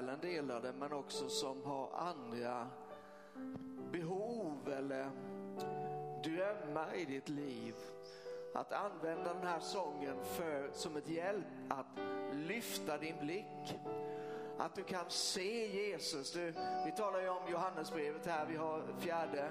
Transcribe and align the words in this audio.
själen 0.00 0.20
delade 0.20 0.72
men 0.72 0.92
också 0.92 1.28
som 1.28 1.64
har 1.64 1.90
andra 1.92 2.68
behov 3.92 4.72
eller 4.76 5.10
drömmar 6.24 6.94
i 6.94 7.04
ditt 7.04 7.28
liv. 7.28 7.74
Att 8.54 8.72
använda 8.72 9.34
den 9.34 9.46
här 9.46 9.60
sången 9.60 10.16
för, 10.24 10.70
som 10.72 10.96
ett 10.96 11.08
hjälp 11.08 11.46
att 11.68 11.98
lyfta 12.32 12.98
din 12.98 13.16
blick. 13.20 13.78
Att 14.58 14.74
du 14.74 14.82
kan 14.82 15.04
se 15.08 15.66
Jesus. 15.66 16.32
Du, 16.32 16.54
vi 16.84 16.92
talar 16.96 17.20
ju 17.20 17.28
om 17.28 17.50
Johannesbrevet 17.50 18.26
här, 18.26 18.46
vi 18.46 18.56
har 18.56 18.82
fjärde 18.98 19.50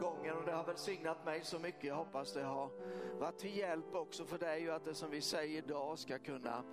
gången 0.00 0.36
och 0.36 0.44
det 0.44 0.52
har 0.52 0.64
välsignat 0.64 1.24
mig 1.24 1.40
så 1.44 1.58
mycket. 1.58 1.84
Jag 1.84 1.96
hoppas 1.96 2.32
det 2.32 2.42
har 2.42 2.70
varit 3.18 3.38
till 3.38 3.56
hjälp 3.56 3.94
också 3.94 4.24
för 4.24 4.38
dig 4.38 4.70
och 4.70 4.76
att 4.76 4.84
det 4.84 4.94
som 4.94 5.10
vi 5.10 5.20
säger 5.20 5.58
idag 5.58 5.98
ska 5.98 6.18
kunna 6.18 6.64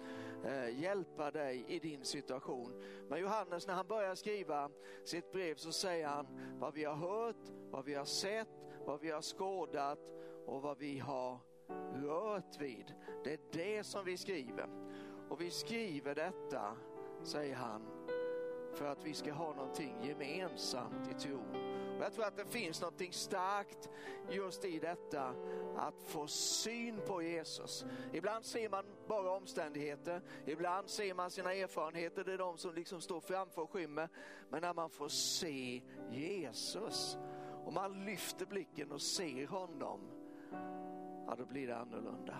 Eh, 0.46 0.80
hjälpa 0.80 1.32
dig 1.32 1.66
i 1.68 1.80
din 1.80 2.05
situation. 2.05 2.84
Men 3.09 3.20
Johannes 3.20 3.68
när 3.68 3.73
han 3.73 3.88
börjar 3.88 4.16
skriva 4.16 4.70
sitt 5.04 5.31
brev 5.31 5.55
så 5.55 5.72
säger 5.72 6.08
han 6.08 6.27
vad 6.59 6.73
vi 6.73 6.84
har 6.84 6.95
hört, 6.95 7.52
vad 7.72 7.86
vi 7.86 7.94
har 7.94 8.05
sett, 8.05 8.48
vad 8.86 9.02
vi 9.02 9.12
har 9.12 9.22
skådat 9.22 10.00
och 10.45 10.62
vad 10.62 10.77
vi 10.77 11.00
har 11.00 11.39
rört 11.94 12.62
vid. 12.62 12.94
Det 13.23 13.34
är 13.34 13.39
det 13.52 13.84
som 13.84 14.05
vi 14.05 14.17
skriver. 14.17 14.70
Och 15.30 15.41
vi 15.41 15.52
skriver 15.52 16.16
detta, 16.16 16.77
säger 17.23 17.55
han, 17.55 17.81
för 18.73 18.86
att 18.86 19.05
vi 19.05 19.14
ska 19.14 19.34
ha 19.34 19.53
någonting 19.53 19.95
gemensamt 20.03 21.12
i 21.12 21.14
tron. 21.14 21.65
Jag 21.99 22.13
tror 22.13 22.26
att 22.26 22.38
det 22.38 22.45
finns 22.45 22.81
någonting 22.81 23.13
starkt 23.13 23.90
just 24.30 24.66
i 24.66 24.80
detta 24.80 25.36
att 25.77 26.03
få 26.03 26.27
syn 26.27 27.02
på 27.08 27.22
Jesus. 27.22 27.86
Ibland 28.13 28.45
ser 28.45 28.70
man 28.70 28.86
bara 29.08 29.31
omständigheter, 29.31 30.22
ibland 30.45 30.89
ser 30.89 31.13
man 31.13 31.31
sina 31.31 31.53
erfarenheter, 31.53 32.23
det 32.23 32.34
är 32.34 32.38
de 32.38 32.58
som 32.58 32.76
liksom 32.76 33.02
står 33.02 33.20
framför 33.20 33.62
och 33.62 33.72
skymmer. 33.72 34.09
Men 34.50 34.62
när 34.62 34.73
man 34.73 34.89
får 34.89 35.08
se 35.08 35.81
Jesus 36.12 37.17
och 37.66 37.73
man 37.73 38.05
lyfter 38.05 38.45
blicken 38.45 38.92
och 38.92 39.02
ser 39.02 39.48
honom, 39.48 40.02
ja 41.27 41.36
då 41.38 41.45
blir 41.45 41.67
det 41.67 41.77
annorlunda. 41.77 42.38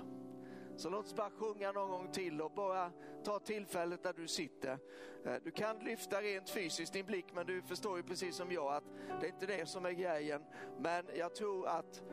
Så 0.78 0.90
låt 0.90 1.06
oss 1.06 1.16
bara 1.16 1.30
sjunga 1.30 1.72
någon 1.72 1.90
gång 1.90 2.12
till 2.12 2.42
och 2.42 2.52
bara 2.52 2.92
ta 3.24 3.40
tillfället 3.40 4.04
där 4.04 4.14
du 4.14 4.28
sitter. 4.28 4.80
Eh, 5.26 5.34
du 5.44 5.52
kan 5.52 5.80
lyfta 5.80 6.22
rent 6.22 6.50
fysiskt 6.50 6.94
din 6.94 7.06
blick 7.06 7.26
men 7.34 7.46
du 7.46 7.62
förstår 7.62 7.98
ju 7.98 8.04
precis 8.04 8.36
som 8.36 8.52
jag 8.52 8.74
att 8.76 8.84
det 9.22 9.28
är 9.28 9.32
inte 9.32 9.46
det 9.46 9.66
som 9.70 9.86
är 9.86 9.92
grejen. 9.92 10.44
Men 10.80 11.06
jag 11.16 11.36
tror 11.36 11.68
att, 11.68 12.04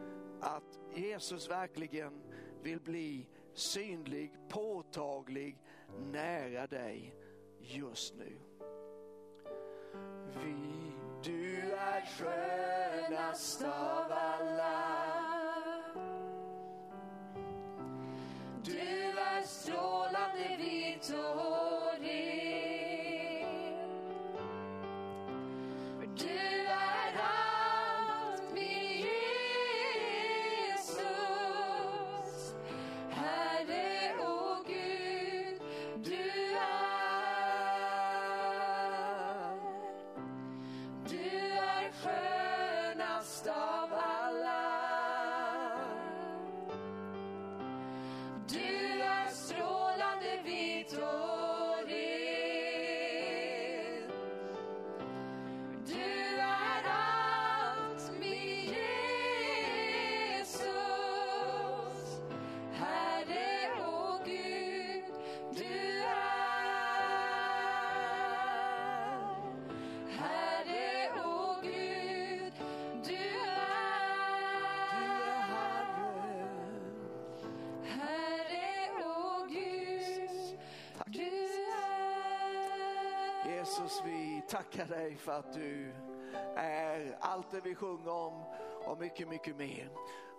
att 0.41 0.81
Jesus 0.95 1.51
verkligen 1.51 2.23
vill 2.63 2.81
bli 2.81 3.29
synlig, 3.55 4.33
påtaglig, 4.49 5.59
nära 6.13 6.67
dig 6.67 7.15
just 7.59 8.15
nu. 8.15 8.39
Vi, 10.45 10.93
du 11.23 11.71
är 11.71 12.07
skönast 12.07 13.63
av 13.63 14.13
alla 14.13 14.92
Du 18.65 18.79
är 18.79 19.47
strålande 19.47 20.57
vit 20.59 21.13
och 21.15 21.62
för 85.23 85.33
att 85.33 85.53
du 85.53 85.95
är 86.57 87.17
allt 87.21 87.51
det 87.51 87.61
vi 87.61 87.75
sjunger 87.75 88.13
om 88.13 88.45
och 88.85 88.99
mycket, 88.99 89.29
mycket 89.29 89.57
mer. 89.57 89.91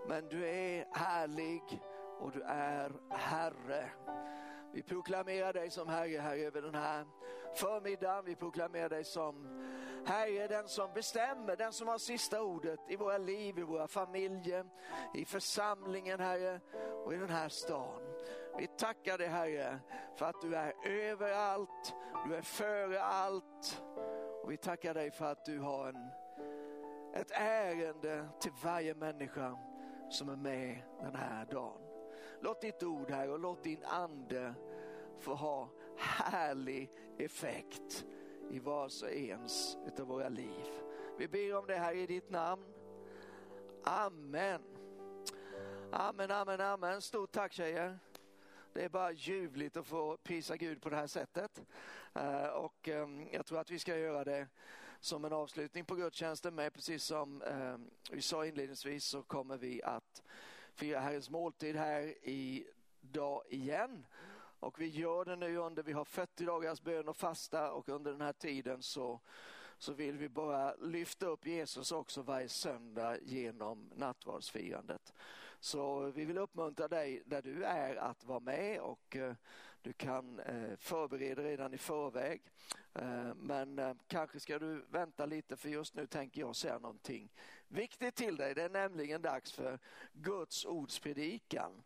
Men 0.07 0.29
du 0.29 0.47
är 0.47 0.85
härlig 0.91 1.81
och 2.19 2.31
du 2.31 2.41
är 2.41 2.91
Herre. 3.09 3.89
Vi 4.73 4.83
proklamerar 4.83 5.53
dig 5.53 5.69
som 5.69 5.87
Herre 5.87 6.19
här 6.19 6.37
över 6.37 6.61
den 6.61 6.75
här 6.75 7.05
förmiddagen. 7.55 8.25
Vi 8.25 8.35
proklamerar 8.35 8.89
dig 8.89 9.03
som 9.03 9.47
Herre, 10.05 10.47
den 10.47 10.67
som 10.67 10.93
bestämmer, 10.93 11.55
den 11.55 11.73
som 11.73 11.87
har 11.87 11.97
sista 11.97 12.41
ordet 12.41 12.79
i 12.89 12.95
våra 12.95 13.17
liv, 13.17 13.59
i 13.59 13.63
våra 13.63 13.87
familjer, 13.87 14.65
i 15.13 15.25
församlingen 15.25 16.19
Herre 16.19 16.59
och 17.05 17.13
i 17.13 17.17
den 17.17 17.29
här 17.29 17.49
stan. 17.49 18.01
Vi 18.57 18.67
tackar 18.67 19.17
dig 19.17 19.27
Herre 19.27 19.79
för 20.15 20.25
att 20.25 20.41
du 20.41 20.55
är 20.55 20.73
överallt, 20.85 21.95
du 22.27 22.35
är 22.35 22.41
före 22.41 23.03
allt 23.03 23.83
och 24.43 24.51
vi 24.51 24.57
tackar 24.57 24.93
dig 24.93 25.11
för 25.11 25.25
att 25.25 25.45
du 25.45 25.59
har 25.59 25.87
en, 25.87 26.09
ett 27.13 27.31
ärende 27.31 28.27
till 28.39 28.51
varje 28.63 28.95
människa 28.95 29.57
som 30.09 30.29
är 30.29 30.35
med 30.35 30.81
den 31.01 31.15
här 31.15 31.45
dagen. 31.45 31.81
Låt 32.41 32.61
ditt 32.61 32.83
ord 32.83 33.11
här 33.11 33.29
och 33.29 33.39
låt 33.39 33.63
din 33.63 33.83
ande 33.83 34.53
få 35.19 35.33
ha 35.33 35.69
härlig 35.97 36.91
effekt 37.17 38.05
i 38.49 38.59
vars 38.59 39.03
och 39.03 39.11
ens 39.11 39.77
utav 39.87 40.07
våra 40.07 40.29
liv. 40.29 40.65
Vi 41.17 41.27
ber 41.27 41.55
om 41.55 41.67
det 41.67 41.75
här 41.75 41.95
i 41.95 42.05
ditt 42.05 42.29
namn. 42.29 42.65
Amen. 43.83 44.61
Amen, 45.91 46.31
amen, 46.31 46.61
amen. 46.61 47.01
Stort 47.01 47.31
tack 47.31 47.53
tjejer. 47.53 47.99
Det 48.73 48.83
är 48.83 48.89
bara 48.89 49.11
ljuvligt 49.11 49.77
att 49.77 49.87
få 49.87 50.17
prisa 50.17 50.57
Gud 50.57 50.81
på 50.81 50.89
det 50.89 50.95
här 50.95 51.07
sättet. 51.07 51.61
Eh, 52.13 52.45
och 52.45 52.87
ehm, 52.87 53.27
jag 53.31 53.45
tror 53.45 53.59
att 53.59 53.71
vi 53.71 53.79
ska 53.79 53.97
göra 53.97 54.23
det 54.23 54.47
som 54.99 55.25
en 55.25 55.33
avslutning 55.33 55.85
på 55.85 55.95
gudstjänsten 55.95 56.55
med. 56.55 56.73
Precis 56.73 57.03
som 57.03 57.41
ehm, 57.41 57.89
vi 58.11 58.21
sa 58.21 58.45
inledningsvis 58.45 59.05
så 59.05 59.23
kommer 59.23 59.57
vi 59.57 59.83
att 59.83 60.23
fira 60.73 60.99
Herrens 60.99 61.29
måltid 61.29 61.75
här 61.75 62.15
idag 62.27 63.43
igen. 63.49 64.05
Och 64.59 64.81
vi 64.81 64.87
gör 64.87 65.25
det 65.25 65.35
nu 65.35 65.57
under, 65.57 65.83
vi 65.83 65.91
har 65.91 66.05
40 66.05 66.45
dagars 66.45 66.81
bön 66.81 67.07
och 67.07 67.17
fasta 67.17 67.71
och 67.71 67.89
under 67.89 68.11
den 68.11 68.21
här 68.21 68.33
tiden 68.33 68.83
så, 68.83 69.19
så 69.77 69.93
vill 69.93 70.17
vi 70.17 70.29
bara 70.29 70.75
lyfta 70.75 71.25
upp 71.25 71.45
Jesus 71.45 71.91
också 71.91 72.21
varje 72.21 72.49
söndag 72.49 73.17
genom 73.21 73.91
nattvardsfirandet. 73.95 75.13
Så 75.59 76.11
vi 76.11 76.25
vill 76.25 76.37
uppmuntra 76.37 76.87
dig 76.87 77.23
där 77.25 77.41
du 77.41 77.63
är 77.63 77.95
att 77.95 78.23
vara 78.23 78.39
med 78.39 78.79
och 78.79 79.15
eh, 79.15 79.33
du 79.83 79.93
kan 79.93 80.39
eh, 80.39 80.75
förbereda 80.77 81.43
redan 81.43 81.73
i 81.73 81.77
förväg. 81.77 82.41
Eh, 82.93 83.33
men 83.35 83.79
eh, 83.79 83.93
kanske 84.07 84.39
ska 84.39 84.59
du 84.59 84.85
vänta 84.89 85.25
lite 85.25 85.57
för 85.57 85.69
just 85.69 85.95
nu 85.95 86.07
tänker 86.07 86.41
jag 86.41 86.55
säga 86.55 86.79
någonting 86.79 87.33
viktigt 87.67 88.15
till 88.15 88.35
dig. 88.35 88.55
Det 88.55 88.63
är 88.63 88.69
nämligen 88.69 89.21
dags 89.21 89.51
för 89.51 89.79
Guds 90.13 90.65
ordspredikan. 90.65 91.83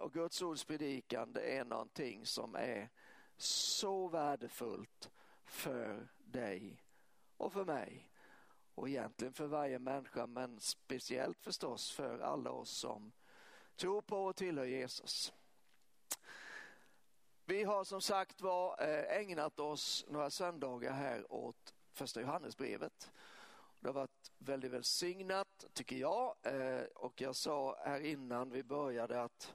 och 0.00 0.12
Guds 0.12 0.42
ordspredikan 0.42 1.32
det 1.32 1.56
är 1.56 1.64
någonting 1.64 2.26
som 2.26 2.54
är 2.54 2.90
så 3.36 4.08
värdefullt 4.08 5.10
för 5.44 6.08
dig 6.18 6.82
och 7.36 7.52
för 7.52 7.64
mig 7.64 8.10
och 8.74 8.88
egentligen 8.88 9.32
för 9.32 9.46
varje 9.46 9.78
människa 9.78 10.26
men 10.26 10.60
speciellt 10.60 11.40
förstås 11.40 11.92
för 11.92 12.18
alla 12.18 12.50
oss 12.50 12.70
som 12.70 13.12
tror 13.76 14.02
på 14.02 14.24
och 14.24 14.36
tillhör 14.36 14.64
Jesus. 14.64 15.32
Vi 17.52 17.64
har 17.64 17.84
som 17.84 18.00
sagt 18.00 18.40
var 18.40 18.82
eh, 18.82 19.16
ägnat 19.18 19.60
oss 19.60 20.04
några 20.08 20.30
söndagar 20.30 20.92
här 20.92 21.32
åt 21.32 21.74
första 21.92 22.20
Johannesbrevet 22.20 23.12
det 23.80 23.88
har 23.88 23.94
varit 23.94 24.32
väldigt 24.38 24.70
välsignat 24.70 25.64
tycker 25.72 25.96
jag 25.96 26.36
eh, 26.42 26.82
och 26.94 27.20
jag 27.20 27.36
sa 27.36 27.78
här 27.84 28.00
innan 28.00 28.50
vi 28.50 28.62
började 28.62 29.22
att 29.22 29.54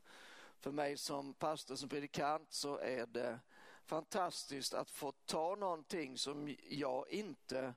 för 0.60 0.72
mig 0.72 0.98
som 0.98 1.34
pastor, 1.34 1.76
som 1.76 1.90
predikant 1.90 2.52
så 2.54 2.78
är 2.78 3.06
det 3.06 3.40
fantastiskt 3.86 4.74
att 4.74 4.90
få 4.90 5.12
ta 5.26 5.56
någonting 5.56 6.18
som 6.18 6.56
jag 6.70 7.10
inte 7.10 7.74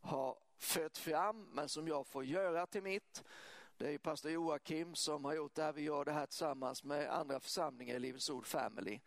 har 0.00 0.38
fött 0.58 0.98
fram 0.98 1.42
men 1.42 1.68
som 1.68 1.88
jag 1.88 2.06
får 2.06 2.24
göra 2.24 2.66
till 2.66 2.82
mitt. 2.82 3.24
Det 3.76 3.94
är 3.94 3.98
pastor 3.98 4.30
Joakim 4.30 4.94
som 4.94 5.24
har 5.24 5.34
gjort 5.34 5.54
det 5.54 5.62
här. 5.62 5.72
Vi 5.72 5.82
gör 5.82 6.04
det 6.04 6.12
här 6.12 6.26
tillsammans 6.26 6.84
med 6.84 7.14
andra 7.14 7.40
församlingar 7.40 7.94
i 7.94 7.98
Livets 7.98 8.30
Ord 8.30 8.46
Family. 8.46 9.00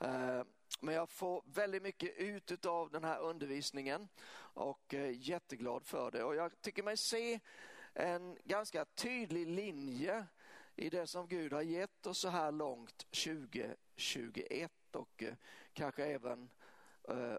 Eh, 0.00 0.42
men 0.80 0.94
jag 0.94 1.10
får 1.10 1.42
väldigt 1.46 1.82
mycket 1.82 2.16
ut 2.16 2.66
av 2.66 2.90
den 2.90 3.04
här 3.04 3.20
undervisningen 3.20 4.08
och 4.38 4.94
är 4.94 5.10
jätteglad 5.10 5.86
för 5.86 6.10
det. 6.10 6.24
Och 6.24 6.36
jag 6.36 6.62
tycker 6.62 6.82
mig 6.82 6.96
se 6.96 7.40
en 7.94 8.38
ganska 8.44 8.84
tydlig 8.84 9.46
linje 9.46 10.26
i 10.76 10.90
det 10.90 11.06
som 11.06 11.28
Gud 11.28 11.52
har 11.52 11.62
gett 11.62 12.06
oss 12.06 12.18
så 12.18 12.28
här 12.28 12.52
långt 12.52 13.06
2021 13.10 14.72
och 14.92 15.22
eh, 15.22 15.34
kanske 15.72 16.04
även 16.04 16.50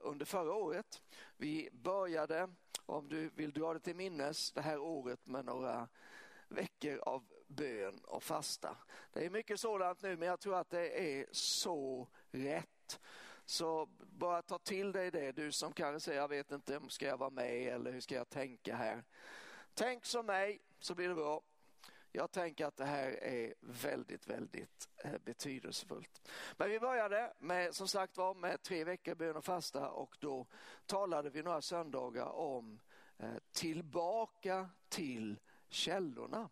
under 0.02 0.26
förra 0.26 0.54
året. 0.54 1.02
Vi 1.38 1.70
började, 1.72 2.50
om 2.86 3.10
du 3.10 3.30
vill 3.30 3.52
dra 3.52 3.74
det 3.74 3.80
till 3.80 3.96
minnes, 3.96 4.52
det 4.52 4.62
här 4.62 4.80
året 4.80 5.28
med 5.28 5.46
några 5.46 5.88
veckor 6.48 6.98
av 6.98 7.24
bön 7.48 8.00
och 8.04 8.24
fasta. 8.24 8.78
Det 9.14 9.26
är 9.26 9.30
mycket 9.30 9.60
sådant 9.60 10.02
nu 10.02 10.18
men 10.18 10.28
jag 10.28 10.40
tror 10.40 10.56
att 10.56 10.70
det 10.70 11.20
är 11.20 11.26
så 11.32 12.08
rätt. 12.32 13.00
Så 13.46 13.90
bara 14.00 14.42
ta 14.42 14.58
till 14.58 14.92
dig 14.92 15.12
det, 15.12 15.32
du 15.32 15.52
som 15.52 15.74
kanske 15.74 16.00
säger 16.00 16.22
jag 16.22 16.28
vet 16.28 16.52
inte 16.52 16.78
om 16.78 16.90
ska 16.90 17.08
jag 17.08 17.18
vara 17.18 17.30
med 17.30 17.68
eller 17.68 17.92
hur 17.92 18.02
ska 18.02 18.16
jag 18.16 18.30
tänka 18.30 18.76
här. 18.76 19.04
Tänk 19.74 20.06
som 20.06 20.26
mig 20.26 20.62
så 20.80 20.96
blir 20.96 21.10
det 21.10 21.16
bra. 21.16 21.42
Jag 22.12 22.32
tänker 22.32 22.66
att 22.66 22.78
det 22.78 22.86
här 22.86 23.24
är 23.24 23.54
väldigt, 23.60 24.28
väldigt 24.28 24.90
eh, 25.04 25.18
betydelsefullt. 25.26 26.30
Men 26.58 26.70
vi 26.70 26.80
började 26.80 27.34
med, 27.40 27.76
som 27.76 27.88
sagt 27.88 28.18
var, 28.18 28.34
med 28.34 28.64
tre 28.64 28.84
veckor 28.84 29.16
bön 29.16 29.36
och 29.36 29.46
fasta 29.46 29.90
och 29.90 30.18
då 30.20 30.48
talade 30.86 31.30
vi 31.30 31.44
några 31.44 31.62
söndagar 31.62 32.26
om 32.26 32.80
eh, 33.18 33.36
tillbaka 33.52 34.70
till 34.90 35.40
källorna. 35.70 36.50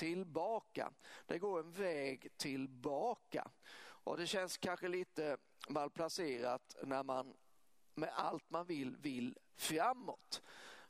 Tillbaka. 0.00 0.92
Det 1.26 1.38
går 1.38 1.60
en 1.60 1.72
väg 1.72 2.28
tillbaka. 2.36 3.50
Och 3.80 4.16
det 4.16 4.26
känns 4.26 4.58
kanske 4.58 4.88
lite 4.88 5.36
malplacerat 5.68 6.76
när 6.82 7.02
man 7.02 7.34
med 7.94 8.10
allt 8.14 8.50
man 8.50 8.66
vill 8.66 8.96
vill 8.96 9.38
framåt. 9.56 10.42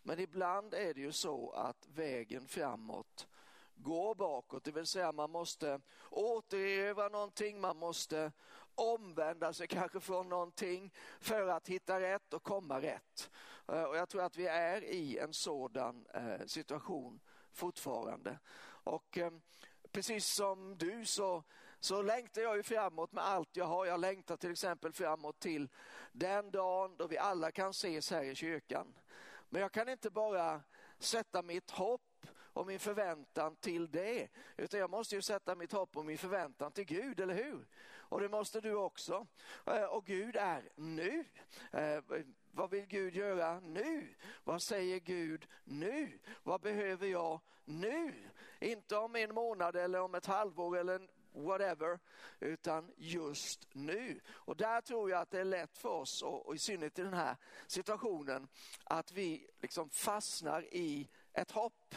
Men 0.02 0.18
ibland 0.18 0.74
är 0.74 0.94
det 0.94 1.00
ju 1.00 1.12
så 1.12 1.50
att 1.50 1.88
vägen 1.88 2.46
framåt 2.46 3.28
går 3.74 4.14
bakåt, 4.14 4.64
det 4.64 4.72
vill 4.72 4.86
säga 4.86 5.12
man 5.12 5.30
måste 5.30 5.80
återerövra 6.10 7.08
någonting, 7.08 7.60
man 7.60 7.76
måste 7.76 8.32
omvända 8.74 9.52
sig 9.52 9.66
kanske 9.66 10.00
från 10.00 10.28
någonting 10.28 10.94
för 11.20 11.48
att 11.48 11.68
hitta 11.68 12.00
rätt 12.00 12.34
och 12.34 12.42
komma 12.42 12.80
rätt. 12.80 13.30
Eh, 13.68 13.82
och 13.82 13.96
jag 13.96 14.08
tror 14.08 14.22
att 14.22 14.36
vi 14.36 14.46
är 14.46 14.84
i 14.84 15.18
en 15.18 15.32
sådan 15.32 16.06
eh, 16.14 16.46
situation 16.46 17.20
fortfarande. 17.52 18.38
Och 18.84 19.18
eh, 19.18 19.30
precis 19.92 20.26
som 20.26 20.78
du 20.78 21.04
så, 21.06 21.44
så 21.80 22.02
längtar 22.02 22.42
jag 22.42 22.56
ju 22.56 22.62
framåt 22.62 23.12
med 23.12 23.24
allt 23.24 23.56
jag 23.56 23.64
har. 23.64 23.86
Jag 23.86 24.00
längtar 24.00 24.36
till 24.36 24.50
exempel 24.50 24.92
framåt 24.92 25.40
till 25.40 25.68
den 26.12 26.50
dagen 26.50 26.96
då 26.96 27.06
vi 27.06 27.18
alla 27.18 27.50
kan 27.50 27.70
ses 27.70 28.10
här 28.10 28.22
i 28.22 28.34
kyrkan. 28.34 28.94
Men 29.48 29.62
jag 29.62 29.72
kan 29.72 29.88
inte 29.88 30.10
bara 30.10 30.62
sätta 30.98 31.42
mitt 31.42 31.70
hopp 31.70 32.26
och 32.52 32.66
min 32.66 32.78
förväntan 32.78 33.56
till 33.56 33.90
det. 33.90 34.28
Utan 34.56 34.80
jag 34.80 34.90
måste 34.90 35.14
ju 35.14 35.22
sätta 35.22 35.54
mitt 35.54 35.72
hopp 35.72 35.96
och 35.96 36.04
min 36.04 36.18
förväntan 36.18 36.72
till 36.72 36.84
Gud, 36.84 37.20
eller 37.20 37.34
hur? 37.34 37.66
Och 38.10 38.20
det 38.20 38.28
måste 38.28 38.60
du 38.60 38.74
också. 38.74 39.26
Eh, 39.66 39.84
och 39.84 40.06
Gud 40.06 40.36
är 40.36 40.68
nu. 40.74 41.24
Eh, 41.72 42.02
vad 42.52 42.70
vill 42.70 42.86
Gud 42.86 43.14
göra 43.14 43.60
nu? 43.60 44.14
Vad 44.44 44.62
säger 44.62 44.98
Gud 44.98 45.46
nu? 45.64 46.18
Vad 46.42 46.60
behöver 46.60 47.06
jag 47.06 47.40
nu? 47.64 48.14
Inte 48.60 48.96
om 48.96 49.16
en 49.16 49.34
månad 49.34 49.76
eller 49.76 50.00
om 50.00 50.14
ett 50.14 50.26
halvår 50.26 50.78
eller 50.78 51.08
whatever, 51.32 51.98
utan 52.40 52.92
just 52.96 53.68
nu. 53.72 54.20
Och 54.30 54.56
där 54.56 54.80
tror 54.80 55.10
jag 55.10 55.20
att 55.20 55.30
det 55.30 55.40
är 55.40 55.44
lätt 55.44 55.78
för 55.78 55.88
oss, 55.88 56.22
och, 56.22 56.54
i 56.54 56.58
synnerhet 56.58 56.98
i 56.98 57.02
den 57.02 57.14
här 57.14 57.36
situationen, 57.66 58.48
att 58.84 59.12
vi 59.12 59.46
liksom 59.58 59.90
fastnar 59.90 60.74
i 60.74 61.08
ett 61.32 61.50
hopp. 61.50 61.94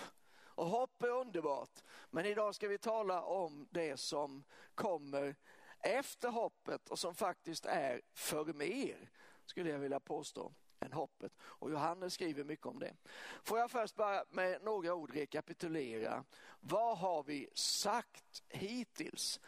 Och 0.55 0.65
hopp 0.65 1.03
är 1.03 1.09
underbart, 1.09 1.83
men 2.09 2.25
idag 2.25 2.55
ska 2.55 2.67
vi 2.67 2.77
tala 2.77 3.21
om 3.21 3.67
det 3.71 3.99
som 3.99 4.43
kommer 4.75 5.35
efter 5.79 6.29
hoppet 6.29 6.89
och 6.89 6.99
som 6.99 7.15
faktiskt 7.15 7.65
är 7.65 8.01
för 8.13 8.45
mer, 8.45 9.09
skulle 9.45 9.69
jag 9.69 9.79
vilja 9.79 9.99
påstå 9.99 10.53
än 10.79 10.93
hoppet. 10.93 11.31
Och 11.41 11.71
Johannes 11.71 12.13
skriver 12.13 12.43
mycket 12.43 12.65
om 12.65 12.79
det. 12.79 12.95
Får 13.43 13.59
jag 13.59 13.71
först 13.71 13.95
bara 13.95 14.23
med 14.29 14.63
några 14.63 14.93
ord 14.93 15.13
rekapitulera. 15.13 16.23
Vad 16.59 16.97
har 16.97 17.23
vi 17.23 17.49
sagt 17.53 18.43
hittills? 18.49 19.39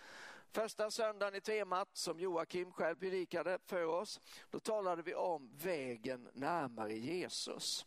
Första 0.51 0.92
söndagen 0.92 1.36
i 1.36 1.42
temat 1.42 1.89
som 1.94 2.19
Joakim 2.19 2.71
själv 2.71 2.95
predikade 2.95 3.59
för 3.65 3.86
oss, 3.86 4.21
då 4.50 4.59
talade 4.59 5.01
vi 5.01 5.15
om 5.15 5.50
vägen 5.57 6.30
närmare 6.33 6.94
Jesus. 6.94 7.86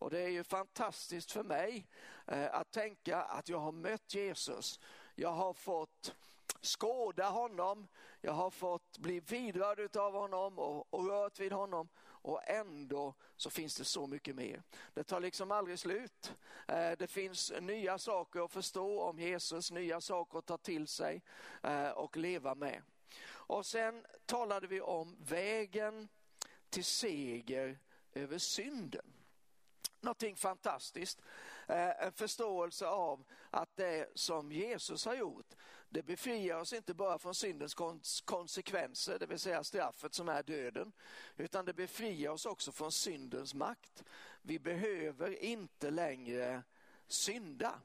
Och 0.00 0.10
det 0.10 0.20
är 0.20 0.28
ju 0.28 0.44
fantastiskt 0.44 1.32
för 1.32 1.42
mig 1.42 1.86
eh, 2.26 2.54
att 2.54 2.70
tänka 2.70 3.22
att 3.22 3.48
jag 3.48 3.58
har 3.58 3.72
mött 3.72 4.14
Jesus. 4.14 4.80
Jag 5.14 5.32
har 5.32 5.52
fått 5.52 6.14
skåda 6.60 7.28
honom, 7.28 7.88
jag 8.20 8.32
har 8.32 8.50
fått 8.50 8.98
bli 8.98 9.20
vidrörd 9.20 9.96
av 9.96 10.12
honom 10.12 10.58
och, 10.58 10.94
och 10.94 11.06
rört 11.06 11.40
vid 11.40 11.52
honom 11.52 11.88
och 12.22 12.48
ändå 12.48 13.14
så 13.36 13.50
finns 13.50 13.76
det 13.76 13.84
så 13.84 14.06
mycket 14.06 14.36
mer. 14.36 14.62
Det 14.94 15.04
tar 15.04 15.20
liksom 15.20 15.50
aldrig 15.50 15.78
slut. 15.78 16.32
Eh, 16.68 16.92
det 16.98 17.06
finns 17.06 17.52
nya 17.60 17.98
saker 17.98 18.44
att 18.44 18.52
förstå 18.52 19.00
om 19.00 19.18
Jesus, 19.18 19.70
nya 19.70 20.00
saker 20.00 20.38
att 20.38 20.46
ta 20.46 20.58
till 20.58 20.86
sig 20.86 21.22
eh, 21.62 21.88
och 21.88 22.16
leva 22.16 22.54
med. 22.54 22.82
Och 23.30 23.66
sen 23.66 24.06
talade 24.26 24.66
vi 24.66 24.80
om 24.80 25.16
vägen 25.20 26.08
till 26.70 26.84
seger 26.84 27.78
över 28.12 28.38
synden. 28.38 29.12
Någonting 30.00 30.36
fantastiskt. 30.36 31.22
Eh, 31.66 32.04
en 32.04 32.12
förståelse 32.12 32.86
av 32.86 33.24
att 33.50 33.76
det 33.76 34.10
som 34.14 34.52
Jesus 34.52 35.06
har 35.06 35.14
gjort, 35.14 35.54
det 35.92 36.02
befriar 36.02 36.60
oss 36.60 36.72
inte 36.72 36.94
bara 36.94 37.18
från 37.18 37.34
syndens 37.34 37.74
konsekvenser, 38.24 39.18
det 39.18 39.26
vill 39.26 39.38
säga 39.38 39.64
straffet 39.64 40.14
som 40.14 40.28
är 40.28 40.42
döden, 40.42 40.92
utan 41.36 41.64
det 41.64 41.72
befriar 41.72 42.30
oss 42.30 42.46
också 42.46 42.72
från 42.72 42.92
syndens 42.92 43.54
makt. 43.54 44.04
Vi 44.42 44.58
behöver 44.58 45.44
inte 45.44 45.90
längre 45.90 46.62
synda. 47.06 47.80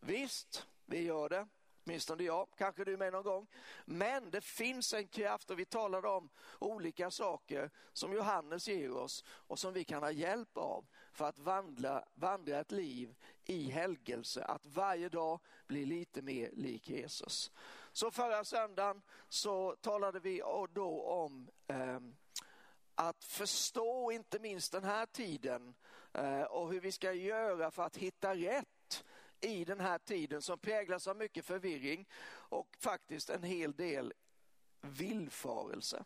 Visst, 0.00 0.66
vi 0.86 1.02
gör 1.02 1.28
det, 1.28 1.46
åtminstone 1.84 2.22
jag, 2.22 2.48
kanske 2.56 2.84
du 2.84 2.96
med 2.96 3.12
någon 3.12 3.24
gång. 3.24 3.46
Men 3.84 4.30
det 4.30 4.40
finns 4.40 4.94
en 4.94 5.08
kraft 5.08 5.50
och 5.50 5.58
vi 5.58 5.64
talade 5.64 6.08
om 6.08 6.28
olika 6.58 7.10
saker 7.10 7.70
som 7.92 8.12
Johannes 8.12 8.68
ger 8.68 8.92
oss 8.92 9.24
och 9.28 9.58
som 9.58 9.72
vi 9.72 9.84
kan 9.84 10.02
ha 10.02 10.10
hjälp 10.10 10.56
av 10.56 10.86
för 11.18 11.24
att 11.24 11.38
vandla, 11.38 12.04
vandra 12.14 12.60
ett 12.60 12.72
liv 12.72 13.14
i 13.44 13.70
helgelse, 13.70 14.44
att 14.44 14.66
varje 14.66 15.08
dag 15.08 15.40
bli 15.66 15.86
lite 15.86 16.22
mer 16.22 16.50
lik 16.52 16.88
Jesus. 16.88 17.50
Så 17.92 18.10
förra 18.10 18.44
söndagen 18.44 19.02
så 19.28 19.76
talade 19.80 20.20
vi 20.20 20.42
då 20.72 21.02
om 21.02 21.50
eh, 21.66 22.00
att 22.94 23.24
förstå 23.24 24.12
inte 24.12 24.38
minst 24.38 24.72
den 24.72 24.84
här 24.84 25.06
tiden 25.06 25.74
eh, 26.12 26.42
och 26.42 26.72
hur 26.72 26.80
vi 26.80 26.92
ska 26.92 27.12
göra 27.12 27.70
för 27.70 27.82
att 27.82 27.96
hitta 27.96 28.34
rätt 28.34 29.04
i 29.40 29.64
den 29.64 29.80
här 29.80 29.98
tiden 29.98 30.42
som 30.42 30.58
präglas 30.58 31.06
av 31.06 31.16
mycket 31.16 31.44
förvirring 31.44 32.08
och 32.30 32.76
faktiskt 32.80 33.30
en 33.30 33.42
hel 33.42 33.72
del 33.72 34.12
villfarelse. 34.80 36.04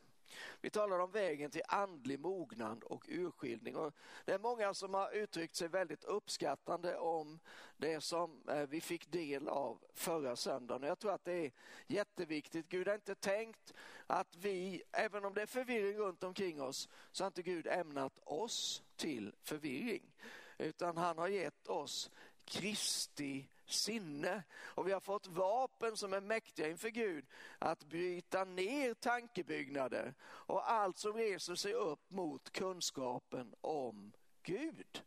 Vi 0.61 0.71
talar 0.71 0.99
om 0.99 1.11
vägen 1.11 1.51
till 1.51 1.63
andlig 1.69 2.21
mognad 2.21 2.85
och 2.85 3.05
urskiljning. 3.09 3.77
Och 3.77 3.95
det 4.25 4.33
är 4.33 4.39
många 4.39 4.75
som 4.75 4.95
har 4.95 5.11
uttryckt 5.11 5.57
sig 5.57 5.69
väldigt 5.69 6.05
uppskattande 6.05 6.97
om 6.97 7.41
det 7.77 8.01
som 8.01 8.49
eh, 8.49 8.67
vi 8.69 8.81
fick 8.81 9.13
del 9.13 9.49
av 9.49 9.85
förra 9.95 10.37
söndagen. 10.37 10.89
Jag 10.89 10.99
tror 10.99 11.13
att 11.13 11.25
det 11.25 11.47
är 11.47 11.53
jätteviktigt. 11.87 12.69
Gud 12.69 12.89
har 12.89 12.95
inte 12.95 13.15
tänkt 13.15 13.75
att 14.07 14.37
vi, 14.37 14.83
även 14.93 15.25
om 15.25 15.35
det 15.35 15.43
är 15.43 15.47
förvirring 15.47 15.99
runt 15.99 16.25
omkring 16.25 16.63
oss, 16.63 16.89
så 17.13 17.25
har 17.25 17.27
inte 17.27 17.43
Gud 17.43 17.67
ämnat 17.67 18.19
oss 18.25 18.83
till 18.97 19.35
förvirring. 19.43 20.13
Utan 20.59 20.97
han 20.97 21.19
har 21.19 21.29
gett 21.29 21.69
oss 21.69 22.11
Kristi 22.53 23.49
sinne. 23.67 24.43
Och 24.55 24.89
vi 24.89 24.93
har 24.93 25.01
fått 25.01 25.27
vapen 25.27 25.97
som 25.97 26.13
är 26.13 26.21
mäktiga 26.21 26.69
inför 26.69 26.89
Gud 26.89 27.25
att 27.59 27.85
bryta 27.85 28.45
ner 28.45 28.95
tankebyggnader 28.95 30.15
och 30.23 30.71
allt 30.71 30.99
som 30.99 31.13
reser 31.13 31.55
sig 31.55 31.75
upp 31.75 32.11
mot 32.11 32.51
kunskapen 32.51 33.55
om 33.61 34.13
Gud. 34.43 35.03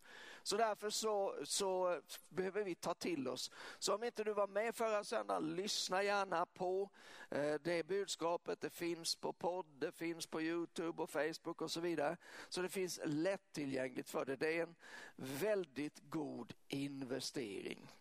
Så 0.46 0.58
därför 0.58 0.90
så, 0.90 1.36
så 1.44 2.02
behöver 2.30 2.64
vi 2.64 2.76
ta 2.76 2.94
till 2.94 3.28
oss. 3.28 3.52
Så 3.80 3.96
om 3.96 4.04
inte 4.04 4.24
du 4.24 4.34
var 4.34 4.48
med 4.48 4.76
förra 4.76 5.04
söndagen, 5.04 5.56
lyssna 5.56 6.04
gärna 6.04 6.46
på 6.46 6.90
eh, 7.30 7.54
det 7.54 7.88
budskapet. 7.88 8.62
Det 8.62 8.70
finns 8.70 9.16
på 9.16 9.34
podd, 9.34 9.66
det 9.80 9.92
finns 9.92 10.28
på 10.28 10.42
Youtube 10.42 11.04
och 11.04 11.10
Facebook 11.10 11.62
och 11.62 11.72
så 11.72 11.80
vidare. 11.80 12.18
Så 12.50 12.62
det 12.62 12.70
finns 12.70 13.00
lättillgängligt 13.06 14.10
för 14.10 14.26
dig. 14.26 14.38
Det 14.38 14.58
är 14.58 14.64
en 14.64 14.76
väldigt 15.16 16.00
god 16.10 16.54
investering. 16.68 17.92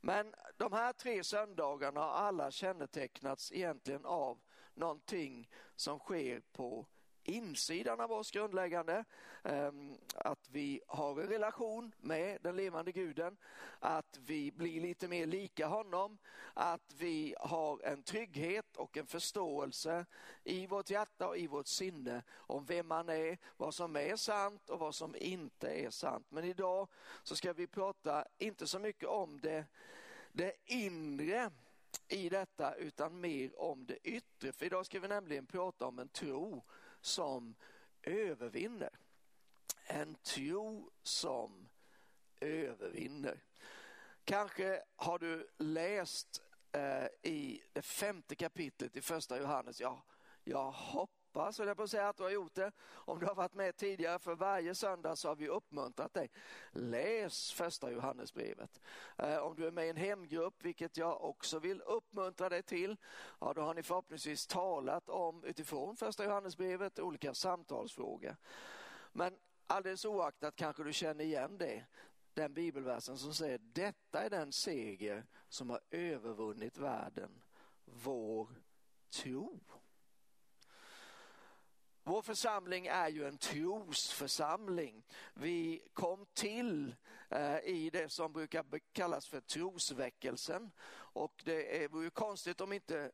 Men 0.00 0.34
de 0.56 0.72
här 0.72 0.92
tre 0.92 1.24
söndagarna 1.24 2.00
har 2.00 2.10
alla 2.10 2.50
kännetecknats 2.50 3.52
egentligen 3.52 4.04
av 4.04 4.38
någonting 4.74 5.50
som 5.76 5.98
sker 5.98 6.42
på 6.52 6.86
insidan 7.28 8.00
av 8.00 8.12
oss 8.12 8.30
grundläggande. 8.30 9.04
Ehm, 9.42 9.96
att 10.14 10.48
vi 10.50 10.80
har 10.86 11.20
en 11.20 11.28
relation 11.28 11.94
med 12.00 12.38
den 12.42 12.56
levande 12.56 12.92
guden, 12.92 13.36
att 13.78 14.18
vi 14.26 14.52
blir 14.52 14.80
lite 14.80 15.08
mer 15.08 15.26
lika 15.26 15.66
honom, 15.66 16.18
att 16.54 16.94
vi 16.98 17.34
har 17.40 17.82
en 17.82 18.02
trygghet 18.02 18.76
och 18.76 18.96
en 18.96 19.06
förståelse 19.06 20.06
i 20.44 20.66
vårt 20.66 20.90
hjärta 20.90 21.28
och 21.28 21.38
i 21.38 21.46
vårt 21.46 21.66
sinne 21.66 22.22
om 22.32 22.64
vem 22.64 22.86
man 22.86 23.08
är, 23.08 23.38
vad 23.56 23.74
som 23.74 23.96
är 23.96 24.16
sant 24.16 24.70
och 24.70 24.78
vad 24.78 24.94
som 24.94 25.16
inte 25.16 25.68
är 25.68 25.90
sant. 25.90 26.26
Men 26.28 26.44
idag 26.44 26.88
så 27.22 27.36
ska 27.36 27.52
vi 27.52 27.66
prata 27.66 28.24
inte 28.38 28.66
så 28.66 28.78
mycket 28.78 29.08
om 29.08 29.40
det, 29.40 29.64
det 30.32 30.52
inre 30.64 31.50
i 32.08 32.28
detta 32.28 32.74
utan 32.74 33.20
mer 33.20 33.60
om 33.60 33.86
det 33.86 34.08
yttre. 34.08 34.52
För 34.52 34.66
idag 34.66 34.86
ska 34.86 35.00
vi 35.00 35.08
nämligen 35.08 35.46
prata 35.46 35.86
om 35.86 35.98
en 35.98 36.08
tro 36.08 36.64
som 37.06 37.54
övervinner. 38.02 38.90
En 39.84 40.14
tro 40.14 40.90
som 41.02 41.68
övervinner. 42.40 43.42
Kanske 44.24 44.82
har 44.96 45.18
du 45.18 45.48
läst 45.56 46.42
eh, 46.72 47.06
i 47.22 47.62
det 47.72 47.82
femte 47.82 48.34
kapitlet 48.34 48.96
i 48.96 49.00
första 49.00 49.38
Johannes. 49.38 49.80
Ja, 49.80 50.02
jag 50.44 50.70
hoppas, 50.70 51.25
jag 51.36 51.76
på 51.76 51.82
att 51.82 51.90
säga, 51.90 52.08
att 52.08 52.16
du 52.16 52.22
har 52.22 52.30
gjort 52.30 52.54
det. 52.54 52.72
Om 52.92 53.18
du 53.18 53.26
har 53.26 53.34
varit 53.34 53.54
med 53.54 53.76
tidigare, 53.76 54.18
för 54.18 54.34
varje 54.34 54.74
söndag 54.74 55.16
så 55.16 55.28
har 55.28 55.36
vi 55.36 55.48
uppmuntrat 55.48 56.14
dig. 56.14 56.30
Läs 56.72 57.52
första 57.52 57.90
Johannesbrevet. 57.90 58.80
Eh, 59.18 59.36
om 59.36 59.56
du 59.56 59.66
är 59.66 59.70
med 59.70 59.86
i 59.86 59.90
en 59.90 59.96
hemgrupp, 59.96 60.54
vilket 60.62 60.96
jag 60.96 61.24
också 61.24 61.58
vill 61.58 61.82
uppmuntra 61.82 62.48
dig 62.48 62.62
till, 62.62 62.96
ja, 63.40 63.52
då 63.52 63.62
har 63.62 63.74
ni 63.74 63.82
förhoppningsvis 63.82 64.46
talat 64.46 65.08
om 65.08 65.44
utifrån 65.44 65.96
första 65.96 66.24
Johannesbrevet 66.24 66.98
olika 66.98 67.34
samtalsfrågor. 67.34 68.36
Men 69.12 69.38
alldeles 69.66 70.04
oaktat 70.04 70.56
kanske 70.56 70.84
du 70.84 70.92
känner 70.92 71.24
igen 71.24 71.58
det, 71.58 71.84
den 72.34 72.54
bibelversen 72.54 73.18
som 73.18 73.34
säger 73.34 73.58
detta 73.58 74.22
är 74.22 74.30
den 74.30 74.52
seger 74.52 75.26
som 75.48 75.70
har 75.70 75.80
övervunnit 75.90 76.78
världen, 76.78 77.42
vår 77.84 78.48
tro. 79.10 79.60
Vår 82.08 82.22
församling 82.22 82.86
är 82.86 83.08
ju 83.08 83.28
en 83.28 83.38
trosförsamling. 83.38 85.04
Vi 85.34 85.88
kom 85.92 86.26
till 86.34 86.94
eh, 87.30 87.58
i 87.58 87.90
det 87.92 88.12
som 88.12 88.32
brukar 88.32 88.64
kallas 88.92 89.26
för 89.26 89.40
trosväckelsen 89.40 90.70
och 90.92 91.42
det 91.44 91.92
vore 91.92 92.04
ju 92.04 92.10
konstigt 92.10 92.60
om 92.60 92.72
inte 92.72 93.10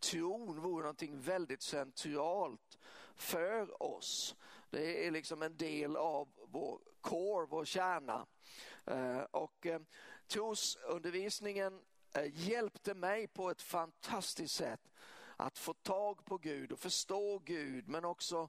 tron 0.00 0.60
vore 0.60 0.82
någonting 0.82 1.20
väldigt 1.20 1.62
centralt 1.62 2.78
för 3.14 3.82
oss. 3.82 4.36
Det 4.70 5.06
är 5.06 5.10
liksom 5.10 5.42
en 5.42 5.56
del 5.56 5.96
av 5.96 6.28
vår 6.46 6.80
core, 7.00 7.46
vår 7.46 7.64
kärna. 7.64 8.26
Eh, 8.86 9.22
och 9.30 9.66
eh, 9.66 9.80
trosundervisningen 10.26 11.80
eh, 12.14 12.48
hjälpte 12.48 12.94
mig 12.94 13.26
på 13.26 13.50
ett 13.50 13.62
fantastiskt 13.62 14.54
sätt 14.54 14.80
att 15.36 15.58
få 15.58 15.72
tag 15.72 16.24
på 16.24 16.38
Gud 16.38 16.72
och 16.72 16.78
förstå 16.78 17.38
Gud 17.38 17.88
men 17.88 18.04
också 18.04 18.48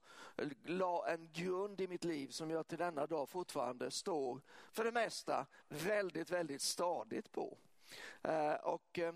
la 0.65 1.07
en 1.07 1.29
grund 1.33 1.81
i 1.81 1.87
mitt 1.87 2.03
liv 2.03 2.27
som 2.27 2.51
jag 2.51 2.67
till 2.67 2.77
denna 2.77 3.07
dag 3.07 3.29
fortfarande 3.29 3.91
står 3.91 4.41
för 4.71 4.83
det 4.83 4.91
mesta 4.91 5.45
väldigt, 5.67 6.29
väldigt 6.29 6.61
stadigt 6.61 7.31
på. 7.31 7.57
Eh, 8.21 8.53
och 8.53 8.99
eh, 8.99 9.13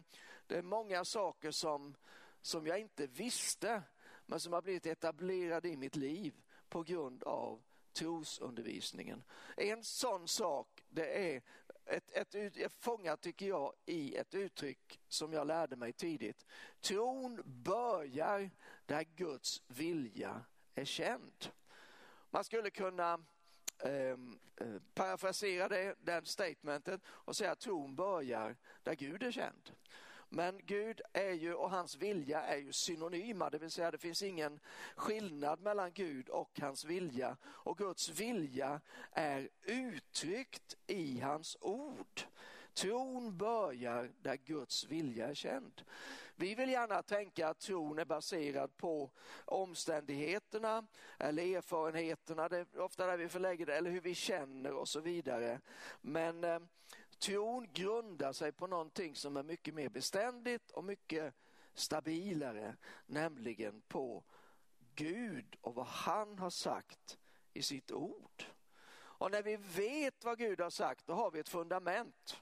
det 0.47 0.57
är 0.57 0.61
många 0.61 1.05
saker 1.05 1.51
som, 1.51 1.95
som 2.41 2.67
jag 2.67 2.79
inte 2.79 3.07
visste 3.07 3.83
men 4.25 4.39
som 4.39 4.53
har 4.53 4.61
blivit 4.61 4.85
etablerade 4.85 5.69
i 5.69 5.77
mitt 5.77 5.95
liv 5.95 6.33
på 6.69 6.83
grund 6.83 7.23
av 7.23 7.61
trosundervisningen. 7.93 9.23
En 9.57 9.83
sån 9.83 10.27
sak 10.27 10.83
det 10.89 11.35
är 11.35 11.41
ett, 11.87 12.11
ett, 12.11 12.35
ett, 12.35 12.73
fångat, 12.73 13.21
tycker 13.21 13.47
jag, 13.47 13.73
i 13.85 14.15
ett 14.15 14.33
uttryck 14.33 14.99
som 15.07 15.33
jag 15.33 15.47
lärde 15.47 15.75
mig 15.75 15.93
tidigt. 15.93 16.45
Tron 16.81 17.41
börjar 17.45 18.49
där 18.85 19.03
Guds 19.15 19.61
vilja 19.67 20.45
är 20.75 20.85
känd. 20.85 21.47
Man 22.29 22.43
skulle 22.43 22.69
kunna 22.69 23.19
ehm, 23.83 24.39
eh, 24.55 24.81
parafrasera 24.93 25.67
det, 25.67 25.95
den 25.99 26.25
statementet 26.25 27.01
och 27.07 27.35
säga 27.35 27.51
att 27.51 27.59
tron 27.59 27.95
börjar 27.95 28.55
där 28.83 28.95
Gud 28.95 29.23
är 29.23 29.31
känd. 29.31 29.71
Men 30.29 30.59
Gud 30.65 31.01
är 31.13 31.31
ju 31.31 31.53
och 31.53 31.69
hans 31.69 31.95
vilja 31.95 32.41
är 32.41 32.57
ju 32.57 32.73
synonyma, 32.73 33.49
det 33.49 33.57
vill 33.57 33.71
säga 33.71 33.91
det 33.91 33.97
finns 33.97 34.21
ingen 34.21 34.59
skillnad 34.95 35.61
mellan 35.61 35.91
Gud 35.93 36.29
och 36.29 36.59
hans 36.61 36.85
vilja. 36.85 37.37
Och 37.43 37.77
Guds 37.77 38.09
vilja 38.09 38.81
är 39.11 39.49
uttryckt 39.63 40.77
i 40.87 41.19
hans 41.19 41.57
ord. 41.61 42.21
Tron 42.73 43.37
börjar 43.37 44.11
där 44.21 44.35
Guds 44.35 44.85
vilja 44.85 45.27
är 45.27 45.33
känd. 45.33 45.81
Vi 46.35 46.55
vill 46.55 46.69
gärna 46.69 47.03
tänka 47.03 47.47
att 47.47 47.59
tron 47.59 47.99
är 47.99 48.05
baserad 48.05 48.77
på 48.77 49.11
omständigheterna 49.45 50.87
eller 51.19 51.57
erfarenheterna, 51.57 52.49
det 52.49 52.57
är 52.57 52.79
ofta 52.79 53.05
där 53.05 53.17
vi 53.17 53.29
förlägger 53.29 53.65
det, 53.65 53.77
eller 53.77 53.91
hur 53.91 54.01
vi 54.01 54.15
känner 54.15 54.73
och 54.73 54.87
så 54.87 54.99
vidare. 54.99 55.59
Men 56.01 56.43
eh, 56.43 56.59
Tron 57.19 57.67
grundar 57.73 58.33
sig 58.33 58.51
på 58.51 58.67
någonting 58.67 59.15
som 59.15 59.37
är 59.37 59.43
mycket 59.43 59.73
mer 59.73 59.89
beständigt 59.89 60.71
och 60.71 60.83
mycket 60.83 61.33
stabilare, 61.73 62.75
nämligen 63.05 63.81
på 63.87 64.23
Gud 64.95 65.57
och 65.61 65.75
vad 65.75 65.85
han 65.85 66.39
har 66.39 66.49
sagt 66.49 67.17
i 67.53 67.61
sitt 67.61 67.91
ord. 67.91 68.43
Och 69.19 69.31
när 69.31 69.43
vi 69.43 69.55
vet 69.57 70.23
vad 70.23 70.37
Gud 70.37 70.61
har 70.61 70.69
sagt, 70.69 71.07
då 71.07 71.13
har 71.13 71.31
vi 71.31 71.39
ett 71.39 71.49
fundament. 71.49 72.41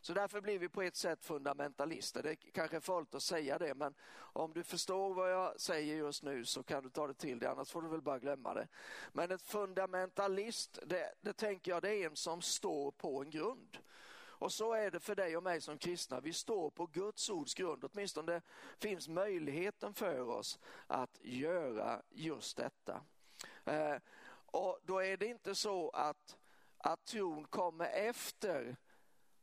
Så 0.00 0.12
därför 0.14 0.40
blir 0.40 0.58
vi 0.58 0.68
på 0.68 0.82
ett 0.82 0.96
sätt 0.96 1.24
fundamentalister. 1.24 2.22
Det 2.22 2.36
kanske 2.36 2.76
är 2.76 2.80
farligt 2.80 3.14
att 3.14 3.22
säga 3.22 3.58
det, 3.58 3.74
men 3.74 3.94
om 4.32 4.52
du 4.52 4.62
förstår 4.62 5.14
vad 5.14 5.32
jag 5.32 5.60
säger 5.60 5.96
just 5.96 6.22
nu 6.22 6.44
så 6.44 6.62
kan 6.62 6.82
du 6.82 6.90
ta 6.90 7.06
det 7.06 7.14
till 7.14 7.38
dig, 7.38 7.48
annars 7.48 7.70
får 7.70 7.82
du 7.82 7.88
väl 7.88 8.02
bara 8.02 8.18
glömma 8.18 8.54
det. 8.54 8.68
Men 9.12 9.30
ett 9.30 9.42
fundamentalist, 9.42 10.78
det, 10.86 11.14
det 11.20 11.32
tänker 11.32 11.70
jag, 11.70 11.82
det 11.82 11.94
är 11.94 12.06
en 12.06 12.16
som 12.16 12.42
står 12.42 12.90
på 12.90 13.22
en 13.22 13.30
grund. 13.30 13.78
Och 14.40 14.52
så 14.52 14.72
är 14.72 14.90
det 14.90 15.00
för 15.00 15.14
dig 15.14 15.36
och 15.36 15.42
mig 15.42 15.60
som 15.60 15.78
kristna. 15.78 16.20
Vi 16.20 16.32
står 16.32 16.70
på 16.70 16.86
Guds 16.86 17.30
ords 17.30 17.54
grund. 17.54 17.84
Åtminstone 17.84 18.42
finns 18.78 19.08
möjligheten 19.08 19.94
för 19.94 20.28
oss 20.28 20.58
att 20.86 21.18
göra 21.22 22.02
just 22.10 22.56
detta. 22.56 23.02
Eh, 23.64 23.96
och 24.46 24.78
då 24.82 25.02
är 25.02 25.16
det 25.16 25.26
inte 25.26 25.54
så 25.54 25.90
att, 25.90 26.36
att 26.78 27.04
tron 27.04 27.44
kommer 27.44 27.86
efter 27.86 28.76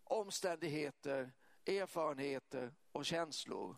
omständigheter, 0.04 1.32
erfarenheter 1.66 2.74
och 2.92 3.06
känslor 3.06 3.77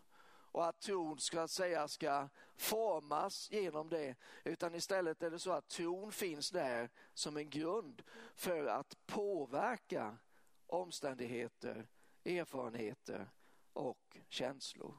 och 0.52 0.68
att 0.68 0.80
tron 0.80 1.18
ska 1.18 1.48
säga 1.48 1.88
ska 1.88 2.28
formas 2.56 3.50
genom 3.50 3.88
det 3.88 4.14
utan 4.44 4.74
istället 4.74 5.22
är 5.22 5.30
det 5.30 5.38
så 5.38 5.52
att 5.52 5.68
tron 5.68 6.12
finns 6.12 6.50
där 6.50 6.90
som 7.14 7.36
en 7.36 7.50
grund 7.50 8.02
för 8.34 8.66
att 8.66 9.06
påverka 9.06 10.18
omständigheter, 10.72 11.88
erfarenheter 12.24 13.30
och 13.72 14.18
känslor. 14.28 14.94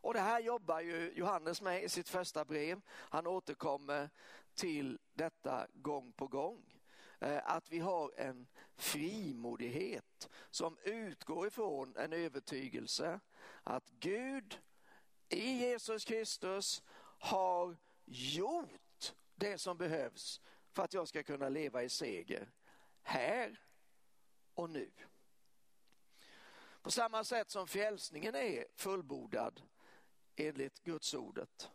Och 0.00 0.14
det 0.14 0.20
här 0.20 0.40
jobbar 0.40 0.80
ju 0.80 1.12
Johannes 1.14 1.62
med 1.62 1.84
i 1.84 1.88
sitt 1.88 2.08
första 2.08 2.44
brev. 2.44 2.80
Han 2.88 3.26
återkommer 3.26 4.10
till 4.54 4.98
detta 5.14 5.66
gång 5.74 6.12
på 6.12 6.26
gång. 6.26 6.78
Eh, 7.20 7.40
att 7.44 7.72
vi 7.72 7.78
har 7.78 8.12
en 8.16 8.46
frimodighet 8.76 10.28
som 10.50 10.78
utgår 10.82 11.46
ifrån 11.46 11.96
en 11.96 12.12
övertygelse 12.12 13.20
att 13.62 13.90
Gud 13.90 14.60
i 15.28 15.50
Jesus 15.50 16.04
Kristus 16.04 16.82
har 17.18 17.76
gjort 18.04 19.14
det 19.34 19.58
som 19.58 19.76
behövs 19.76 20.40
för 20.72 20.82
att 20.82 20.94
jag 20.94 21.08
ska 21.08 21.22
kunna 21.22 21.48
leva 21.48 21.82
i 21.82 21.88
seger 21.88 22.50
här 23.02 23.60
och 24.58 24.70
nu. 24.70 24.90
På 26.82 26.90
samma 26.90 27.24
sätt 27.24 27.50
som 27.50 27.66
frälsningen 27.66 28.34
är 28.34 28.64
fullbordad 28.74 29.62
enligt 30.36 30.84
Guds 30.84 31.14
ordet 31.14 31.70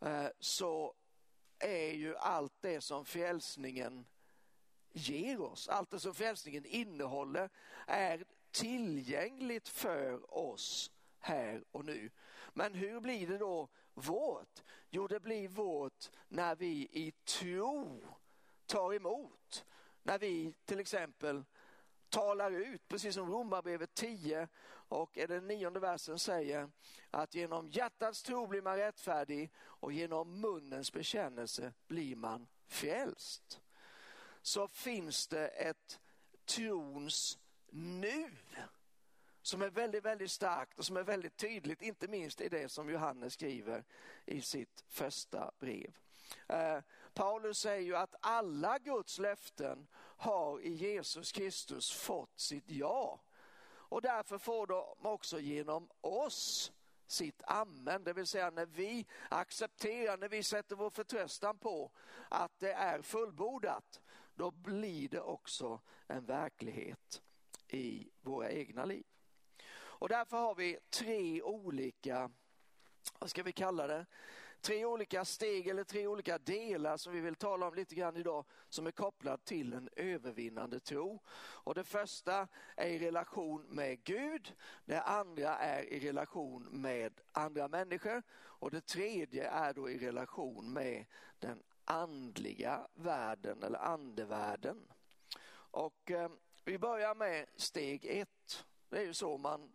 eh, 0.00 0.26
så 0.40 0.94
är 1.58 1.92
ju 1.92 2.16
allt 2.16 2.52
det 2.60 2.80
som 2.80 3.04
frälsningen 3.04 4.06
ger 4.92 5.40
oss. 5.40 5.68
Allt 5.68 5.90
det 5.90 6.00
som 6.00 6.14
frälsningen 6.14 6.64
innehåller 6.64 7.50
är 7.86 8.24
tillgängligt 8.50 9.68
för 9.68 10.34
oss 10.34 10.90
här 11.18 11.64
och 11.70 11.84
nu. 11.84 12.10
Men 12.52 12.74
hur 12.74 13.00
blir 13.00 13.26
det 13.26 13.38
då 13.38 13.68
vårt? 13.94 14.62
Jo, 14.90 15.06
det 15.06 15.20
blir 15.20 15.48
vårt 15.48 16.10
när 16.28 16.56
vi 16.56 16.88
i 16.92 17.12
tro 17.24 18.02
tar 18.66 18.94
emot. 18.94 19.64
När 20.02 20.18
vi 20.18 20.54
till 20.64 20.80
exempel 20.80 21.44
talar 22.08 22.50
ut, 22.50 22.88
precis 22.88 23.14
som 23.14 23.30
Romarbrevet 23.30 23.94
10 23.94 24.48
och 24.68 25.10
den 25.14 25.46
nionde 25.46 25.80
versen 25.80 26.18
säger 26.18 26.70
att 27.10 27.34
genom 27.34 27.68
hjärtats 27.68 28.22
tro 28.22 28.46
blir 28.46 28.62
man 28.62 28.76
rättfärdig 28.76 29.52
och 29.56 29.92
genom 29.92 30.40
munnens 30.40 30.92
bekännelse 30.92 31.72
blir 31.86 32.16
man 32.16 32.48
frälst. 32.66 33.60
Så 34.42 34.68
finns 34.68 35.28
det 35.28 35.48
ett 35.48 36.00
trons 36.44 37.38
nu 37.70 38.30
som 39.42 39.62
är 39.62 39.70
väldigt, 39.70 40.04
väldigt 40.04 40.30
starkt 40.30 40.78
och 40.78 40.86
som 40.86 40.96
är 40.96 41.02
väldigt 41.02 41.36
tydligt, 41.36 41.82
inte 41.82 42.08
minst 42.08 42.40
i 42.40 42.48
det 42.48 42.68
som 42.68 42.90
Johannes 42.90 43.32
skriver 43.32 43.84
i 44.26 44.40
sitt 44.40 44.84
första 44.88 45.52
brev. 45.58 45.92
Eh, 46.48 46.78
Paulus 47.14 47.58
säger 47.58 47.82
ju 47.82 47.96
att 47.96 48.14
alla 48.20 48.78
Guds 48.78 49.18
löften 49.18 49.86
har 50.16 50.60
i 50.60 50.72
Jesus 50.72 51.32
Kristus 51.32 51.92
fått 51.92 52.38
sitt 52.38 52.70
ja. 52.70 53.20
Och 53.64 54.02
därför 54.02 54.38
får 54.38 54.66
de 54.66 55.06
också 55.06 55.40
genom 55.40 55.88
oss 56.00 56.72
sitt 57.06 57.42
amen, 57.46 58.04
det 58.04 58.12
vill 58.12 58.26
säga 58.26 58.50
när 58.50 58.66
vi 58.66 59.06
accepterar, 59.28 60.16
när 60.16 60.28
vi 60.28 60.42
sätter 60.42 60.76
vår 60.76 60.90
förtröstan 60.90 61.58
på 61.58 61.90
att 62.28 62.58
det 62.58 62.72
är 62.72 63.02
fullbordat, 63.02 64.00
då 64.34 64.50
blir 64.50 65.08
det 65.08 65.20
också 65.20 65.80
en 66.06 66.24
verklighet 66.24 67.22
i 67.68 68.10
våra 68.20 68.50
egna 68.50 68.84
liv. 68.84 69.06
Och 69.74 70.08
därför 70.08 70.36
har 70.36 70.54
vi 70.54 70.78
tre 70.90 71.42
olika, 71.42 72.30
vad 73.18 73.30
ska 73.30 73.42
vi 73.42 73.52
kalla 73.52 73.86
det, 73.86 74.06
tre 74.62 74.84
olika 74.84 75.24
steg 75.24 75.68
eller 75.68 75.84
tre 75.84 76.06
olika 76.06 76.38
delar 76.38 76.96
som 76.96 77.12
vi 77.12 77.20
vill 77.20 77.34
tala 77.34 77.68
om 77.68 77.74
lite 77.74 77.94
grann 77.94 78.16
idag 78.16 78.44
som 78.68 78.86
är 78.86 78.90
kopplad 78.90 79.44
till 79.44 79.72
en 79.72 79.88
övervinnande 79.96 80.80
tro. 80.80 81.22
Och 81.36 81.74
det 81.74 81.84
första 81.84 82.48
är 82.76 82.88
i 82.88 82.98
relation 82.98 83.62
med 83.62 84.04
Gud, 84.04 84.54
det 84.84 85.00
andra 85.00 85.56
är 85.56 85.82
i 85.82 86.00
relation 86.08 86.62
med 86.70 87.20
andra 87.32 87.68
människor 87.68 88.22
och 88.32 88.70
det 88.70 88.86
tredje 88.86 89.48
är 89.48 89.74
då 89.74 89.90
i 89.90 89.98
relation 89.98 90.72
med 90.72 91.04
den 91.38 91.62
andliga 91.84 92.86
världen 92.94 93.62
eller 93.62 93.78
andevärlden. 93.78 94.92
Och 95.54 96.10
eh, 96.10 96.30
vi 96.64 96.78
börjar 96.78 97.14
med 97.14 97.46
steg 97.56 98.04
ett. 98.04 98.64
Det 98.88 98.98
är 98.98 99.04
ju 99.04 99.14
så 99.14 99.38
man 99.38 99.72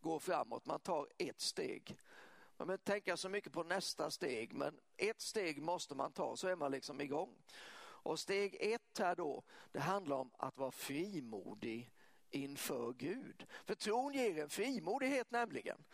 går 0.00 0.18
framåt, 0.18 0.66
man 0.66 0.80
tar 0.80 1.08
ett 1.18 1.40
steg. 1.40 1.98
Man 2.56 2.66
behöver 2.66 2.84
tänka 2.84 3.16
så 3.16 3.28
mycket 3.28 3.52
på 3.52 3.62
nästa 3.62 4.10
steg, 4.10 4.54
men 4.54 4.80
ett 4.96 5.20
steg 5.20 5.62
måste 5.62 5.94
man 5.94 6.12
ta 6.12 6.36
så 6.36 6.48
är 6.48 6.56
man 6.56 6.72
liksom 6.72 7.00
igång. 7.00 7.36
Och 7.78 8.18
steg 8.18 8.56
ett 8.60 8.98
här 8.98 9.16
då, 9.16 9.42
det 9.72 9.80
handlar 9.80 10.16
om 10.16 10.30
att 10.38 10.58
vara 10.58 10.70
frimodig 10.70 11.92
inför 12.30 12.92
Gud. 12.92 13.46
För 13.64 13.74
tron 13.74 14.12
ger 14.14 14.38
en 14.38 14.48
frimodighet 14.48 15.30
nämligen. 15.30 15.84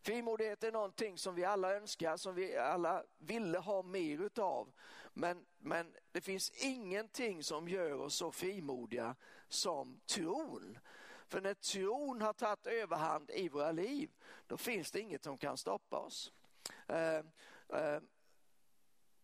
Frimodighet 0.00 0.64
är 0.64 0.72
någonting 0.72 1.18
som 1.18 1.34
vi 1.34 1.44
alla 1.44 1.74
önskar, 1.74 2.16
som 2.16 2.34
vi 2.34 2.56
alla 2.56 3.04
ville 3.18 3.58
ha 3.58 3.82
mer 3.82 4.18
utav. 4.18 4.72
Men, 5.12 5.46
men 5.58 5.92
det 6.12 6.20
finns 6.20 6.50
ingenting 6.50 7.42
som 7.42 7.68
gör 7.68 8.00
oss 8.00 8.14
så 8.14 8.32
frimodiga 8.32 9.16
som 9.48 10.00
tron. 10.06 10.78
För 11.34 11.40
när 11.40 11.54
tron 11.54 12.22
har 12.22 12.32
tagit 12.32 12.66
överhand 12.66 13.30
i 13.30 13.48
våra 13.48 13.72
liv, 13.72 14.10
då 14.46 14.56
finns 14.56 14.90
det 14.90 15.00
inget 15.00 15.24
som 15.24 15.38
kan 15.38 15.56
stoppa 15.56 15.98
oss. 15.98 16.32
Eh, 16.88 17.16
eh, 17.68 18.00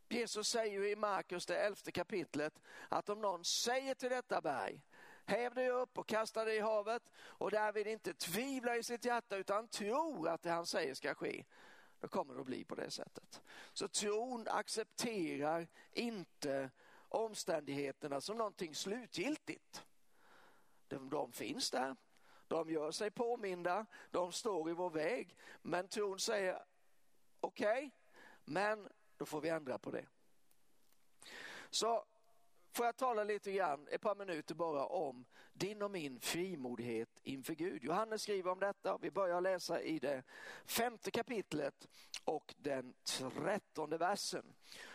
Jesus 0.09 0.49
säger 0.49 0.85
i 0.85 0.97
Markus, 0.97 1.47
det 1.47 1.57
elfte 1.57 1.93
kapitlet, 1.93 2.61
att 2.89 3.09
om 3.09 3.21
någon 3.21 3.45
säger 3.45 3.95
till 3.95 4.11
detta 4.11 4.41
berg, 4.41 4.83
häv 5.25 5.55
dig 5.55 5.71
upp 5.71 5.99
och 5.99 6.09
kasta 6.09 6.45
dig 6.45 6.57
i 6.57 6.61
havet 6.61 7.03
och 7.19 7.51
därvid 7.51 7.87
inte 7.87 8.15
tvivlar 8.15 8.79
i 8.79 8.83
sitt 8.83 9.05
hjärta 9.05 9.37
utan 9.37 9.69
tror 9.69 10.29
att 10.29 10.43
det 10.43 10.51
han 10.51 10.67
säger 10.67 10.95
ska 10.95 11.15
ske, 11.15 11.45
då 12.01 12.09
kommer 12.09 12.35
det 12.35 12.41
att 12.41 12.47
bli 12.47 12.65
på 12.65 12.75
det 12.75 12.91
sättet. 12.91 13.43
Så 13.73 13.89
tron 13.89 14.49
accepterar 14.49 15.69
inte 15.93 16.71
omständigheterna 17.09 18.21
som 18.21 18.37
någonting 18.37 18.75
slutgiltigt. 18.75 19.85
De, 20.91 21.11
de 21.11 21.33
finns 21.33 21.71
där, 21.71 21.97
de 22.49 22.71
gör 22.71 22.91
sig 22.91 23.11
påminda, 23.11 23.87
de 24.11 24.33
står 24.33 24.71
i 24.71 24.73
vår 24.73 24.91
väg. 24.91 25.37
Men 25.63 25.89
tron 25.89 26.19
säger 26.19 26.63
okej, 27.41 27.77
okay, 27.77 27.91
men 28.45 28.89
då 29.17 29.27
får 29.27 29.41
vi 29.41 29.49
ändra 29.49 29.79
på 29.79 29.91
det. 29.91 30.07
Så 31.71 32.05
får 32.73 32.87
jag 32.87 32.97
tala 32.97 33.25
lite 33.25 33.53
grann, 33.53 33.89
ett 33.89 34.01
par 34.01 34.15
minuter 34.15 34.55
bara 34.55 34.87
om 34.87 35.25
din 35.53 35.83
och 35.83 35.91
min 35.91 36.21
frimodighet 36.21 37.21
inför 37.23 37.55
Gud. 37.55 37.85
Johannes 37.85 38.23
skriver 38.23 38.51
om 38.51 38.61
detta, 38.61 38.99
vi 38.99 39.11
börjar 39.11 39.41
läsa 39.41 39.81
i 39.83 39.99
det 39.99 40.23
femte 40.67 41.11
kapitlet 41.11 41.89
och 42.25 42.55
den 42.59 42.95
trettonde 43.05 43.99
versen. 43.99 44.55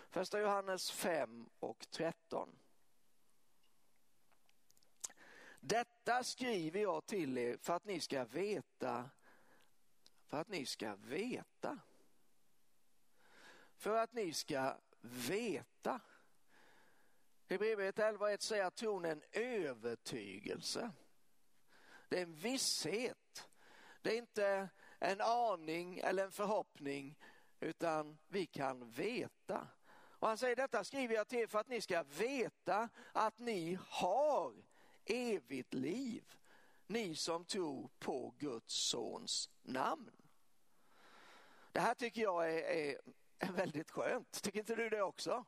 Första 0.10 0.40
Johannes 0.40 0.92
5 0.92 1.50
och 1.60 1.88
13. 1.92 2.50
Detta 5.68 6.24
skriver 6.24 6.80
jag 6.80 7.06
till 7.06 7.38
er 7.38 7.58
för 7.58 7.74
att 7.74 7.86
ni 7.86 8.00
ska 8.00 8.26
veta, 8.26 9.10
för 10.26 10.38
att 10.38 10.48
ni 10.48 10.66
ska 10.66 10.96
veta. 10.96 11.80
För 13.76 13.98
att 13.98 14.14
ni 14.14 14.34
ska 14.34 14.78
veta. 15.02 16.02
Hebreerbrevet 17.48 17.98
11.1 17.98 18.38
säger 18.40 18.66
att 18.66 18.76
tron 18.76 19.06
är 19.06 19.12
en 19.12 19.24
övertygelse. 19.32 20.92
Det 22.10 22.18
är 22.18 22.24
en 22.24 22.36
visshet. 22.36 23.50
Det 24.02 24.14
är 24.14 24.18
inte 24.18 24.70
en 25.00 25.22
aning 25.22 25.98
eller 26.00 26.24
en 26.24 26.32
förhoppning 26.32 27.20
utan 27.60 28.18
vi 28.28 28.46
kan 28.46 28.90
veta. 28.90 29.68
Och 29.98 30.28
han 30.28 30.38
säger 30.38 30.56
detta 30.56 30.84
skriver 30.84 31.16
jag 31.16 31.28
till 31.28 31.40
er 31.40 31.48
för 31.48 31.60
att 31.60 31.68
ni 31.68 31.82
ska 31.82 32.04
veta 32.04 32.90
att 33.14 33.40
ni 33.40 33.78
har 33.82 34.75
evigt 35.06 35.74
liv. 35.74 36.24
Ni 36.88 37.16
som 37.16 37.46
tror 37.46 37.90
på 38.00 38.34
Guds 38.38 38.74
sons 38.74 39.50
namn. 39.64 40.12
Det 41.72 41.80
här 41.80 41.94
tycker 41.94 42.22
jag 42.22 42.54
är, 42.54 42.64
är, 42.64 42.98
är 43.40 43.52
väldigt 43.52 43.92
skönt. 43.92 44.44
Tycker 44.44 44.60
inte 44.60 44.76
du 44.76 44.90
det 44.90 45.02
också? 45.02 45.46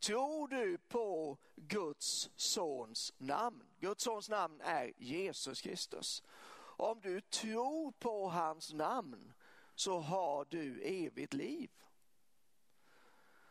Tror 0.00 0.48
du 0.48 0.78
på 0.78 1.38
Guds 1.56 2.30
sons 2.36 3.12
namn? 3.18 3.64
Guds 3.78 4.04
sons 4.04 4.28
namn 4.28 4.60
är 4.60 4.92
Jesus 4.96 5.60
Kristus. 5.60 6.22
Om 6.60 7.00
du 7.00 7.20
tror 7.20 7.92
på 7.92 8.28
hans 8.28 8.72
namn 8.72 9.32
så 9.74 9.98
har 9.98 10.44
du 10.44 10.82
evigt 10.82 11.34
liv. 11.34 11.70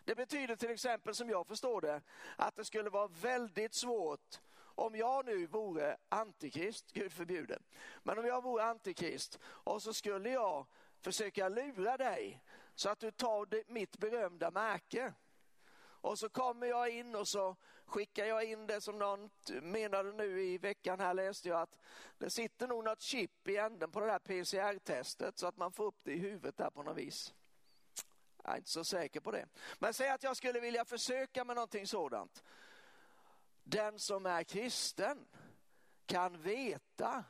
Det 0.03 0.15
betyder 0.15 0.55
till 0.55 0.69
exempel 0.69 1.15
som 1.15 1.29
jag 1.29 1.47
förstår 1.47 1.81
det 1.81 2.01
att 2.35 2.55
det 2.55 2.65
skulle 2.65 2.89
vara 2.89 3.07
väldigt 3.07 3.73
svårt 3.73 4.41
om 4.77 4.95
jag 4.95 5.25
nu 5.25 5.45
vore 5.45 5.97
antikrist, 6.09 6.91
Gud 6.93 7.13
förbjude, 7.13 7.59
men 8.03 8.19
om 8.19 8.25
jag 8.25 8.43
vore 8.43 8.63
antikrist 8.63 9.39
och 9.43 9.81
så 9.81 9.93
skulle 9.93 10.29
jag 10.29 10.65
försöka 11.01 11.49
lura 11.49 11.97
dig 11.97 12.43
så 12.75 12.89
att 12.89 12.99
du 12.99 13.11
tar 13.11 13.71
mitt 13.71 13.97
berömda 13.97 14.51
märke 14.51 15.13
och 15.79 16.19
så 16.19 16.29
kommer 16.29 16.67
jag 16.67 16.89
in 16.89 17.15
och 17.15 17.27
så 17.27 17.55
skickar 17.85 18.25
jag 18.25 18.43
in 18.43 18.67
det 18.67 18.81
som 18.81 18.99
någon 18.99 19.29
menade 19.61 20.11
nu 20.11 20.41
i 20.41 20.57
veckan 20.57 20.99
här 20.99 21.13
läste 21.13 21.49
jag 21.49 21.61
att 21.61 21.77
det 22.17 22.29
sitter 22.29 22.67
nog 22.67 22.83
något 22.83 23.01
chip 23.01 23.47
i 23.47 23.57
änden 23.57 23.91
på 23.91 23.99
det 23.99 24.11
här 24.11 24.19
PCR-testet 24.19 25.37
så 25.37 25.47
att 25.47 25.57
man 25.57 25.71
får 25.71 25.85
upp 25.85 25.99
det 26.03 26.11
i 26.11 26.17
huvudet 26.17 26.57
där 26.57 26.69
på 26.69 26.83
något 26.83 26.97
vis. 26.97 27.33
Jag 28.43 28.53
är 28.53 28.57
inte 28.57 28.69
så 28.69 28.83
säker 28.83 29.19
på 29.19 29.31
det. 29.31 29.45
Men 29.79 29.93
säg 29.93 30.09
att 30.09 30.23
jag 30.23 30.37
skulle 30.37 30.59
vilja 30.59 30.85
försöka 30.85 31.43
med 31.43 31.55
någonting 31.55 31.87
sådant. 31.87 32.43
Den 33.69 33.99
som 33.99 34.25
är 34.25 34.43
kristen 34.43 35.25
kan 36.05 36.41
veta 36.41 37.23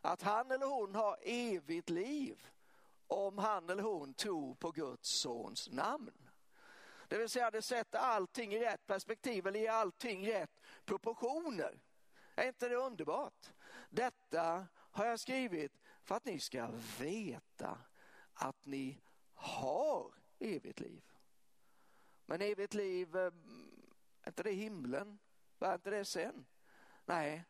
att 0.00 0.22
han 0.22 0.50
eller 0.50 0.66
hon 0.66 0.94
har 0.94 1.18
evigt 1.22 1.90
liv 1.90 2.46
om 3.06 3.38
han 3.38 3.70
eller 3.70 3.82
hon 3.82 4.14
tror 4.14 4.54
på 4.54 4.70
Guds 4.70 5.08
sons 5.08 5.68
namn. 5.70 6.30
Det 7.08 7.18
vill 7.18 7.28
säga 7.28 7.50
det 7.50 7.62
sätter 7.62 7.98
allting 7.98 8.54
i 8.54 8.58
rätt 8.58 8.86
perspektiv 8.86 9.46
eller 9.46 9.60
ger 9.60 9.70
allting 9.70 10.28
rätt 10.28 10.60
proportioner. 10.84 11.80
Är 12.34 12.48
inte 12.48 12.68
det 12.68 12.76
underbart? 12.76 13.50
Detta 13.90 14.66
har 14.74 15.06
jag 15.06 15.20
skrivit 15.20 15.78
för 16.02 16.14
att 16.14 16.24
ni 16.24 16.40
ska 16.40 16.68
veta 16.98 17.78
att 18.34 18.66
ni 18.66 19.00
har 19.34 20.14
evigt 20.38 20.80
liv. 20.80 21.04
Men 22.26 22.42
evigt 22.42 22.74
liv, 22.74 23.16
eh, 23.16 23.32
är 24.22 24.28
inte 24.28 24.42
det 24.42 24.52
himlen? 24.52 25.18
Var 25.58 25.74
inte 25.74 25.90
det 25.90 26.04
sen? 26.04 26.46
Nej, 27.04 27.44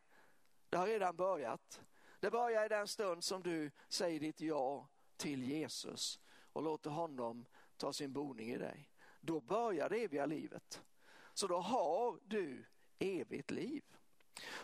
det 0.68 0.76
har 0.76 0.86
redan 0.86 1.16
börjat. 1.16 1.80
Det 2.20 2.30
börjar 2.30 2.64
i 2.64 2.68
den 2.68 2.88
stund 2.88 3.24
som 3.24 3.42
du 3.42 3.70
säger 3.88 4.20
ditt 4.20 4.40
ja 4.40 4.88
till 5.16 5.42
Jesus 5.42 6.20
och 6.52 6.62
låter 6.62 6.90
honom 6.90 7.46
ta 7.76 7.92
sin 7.92 8.12
boning 8.12 8.50
i 8.50 8.58
dig. 8.58 8.90
Då 9.20 9.40
börjar 9.40 9.88
det 9.88 10.04
eviga 10.04 10.26
livet. 10.26 10.82
Så 11.34 11.46
då 11.46 11.58
har 11.58 12.20
du 12.24 12.64
evigt 12.98 13.50
liv. 13.50 13.84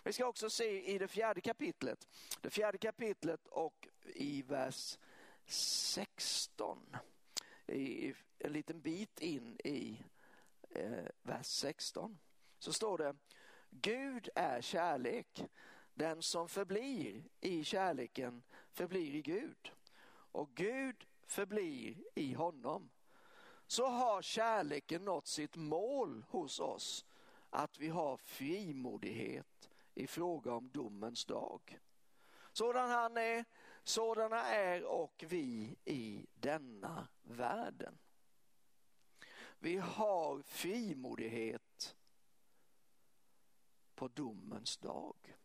Vi 0.04 0.12
ska 0.12 0.26
också 0.26 0.50
se 0.50 0.94
i 0.94 0.98
det 0.98 1.08
fjärde 1.08 1.40
kapitlet, 1.40 2.08
det 2.40 2.50
fjärde 2.50 2.78
kapitlet 2.78 3.46
och 3.46 3.88
i 4.04 4.42
vers 4.42 4.98
16, 5.46 6.96
i 7.66 8.14
en 8.38 8.52
liten 8.52 8.80
bit 8.80 9.20
in 9.20 9.60
i 9.64 10.04
eh, 10.70 11.04
vers 11.22 11.46
16, 11.46 12.18
så 12.64 12.72
står 12.72 12.98
det 12.98 13.16
Gud 13.70 14.28
är 14.34 14.60
kärlek. 14.60 15.44
Den 15.94 16.22
som 16.22 16.48
förblir 16.48 17.24
i 17.40 17.64
kärleken 17.64 18.42
förblir 18.70 19.14
i 19.14 19.22
Gud 19.22 19.72
och 20.10 20.54
Gud 20.54 21.06
förblir 21.26 22.04
i 22.14 22.32
honom. 22.32 22.90
Så 23.66 23.86
har 23.86 24.22
kärleken 24.22 25.04
nått 25.04 25.26
sitt 25.26 25.56
mål 25.56 26.24
hos 26.28 26.60
oss, 26.60 27.04
att 27.50 27.78
vi 27.78 27.88
har 27.88 28.16
frimodighet 28.16 29.70
i 29.94 30.06
fråga 30.06 30.52
om 30.52 30.70
domens 30.70 31.24
dag. 31.24 31.80
Sådan 32.52 32.90
han 32.90 33.16
är, 33.16 33.44
sådana 33.82 34.42
är 34.46 34.84
och 34.84 35.24
vi 35.28 35.76
i 35.84 36.26
denna 36.34 37.08
världen. 37.22 37.98
Vi 39.58 39.76
har 39.76 40.42
frimodighet 40.42 41.62
på 43.94 44.08
domens 44.08 44.76
dag. 44.76 45.36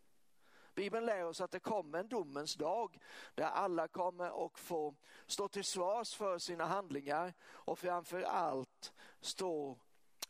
Bibeln 0.76 1.06
lär 1.06 1.26
oss 1.26 1.42
att 1.42 1.52
det 1.52 1.60
kommer 1.60 2.00
en 2.00 2.08
domens 2.08 2.56
dag 2.56 3.00
där 3.36 3.46
alla 3.46 3.88
kommer 3.88 4.46
att 4.46 4.60
få 4.60 4.96
stå 5.28 5.48
till 5.48 5.64
svars 5.64 6.16
för 6.16 6.38
sina 6.38 6.66
handlingar 6.66 7.34
och 7.44 7.80
framför 7.80 8.22
allt 8.22 8.94
stå 9.22 9.78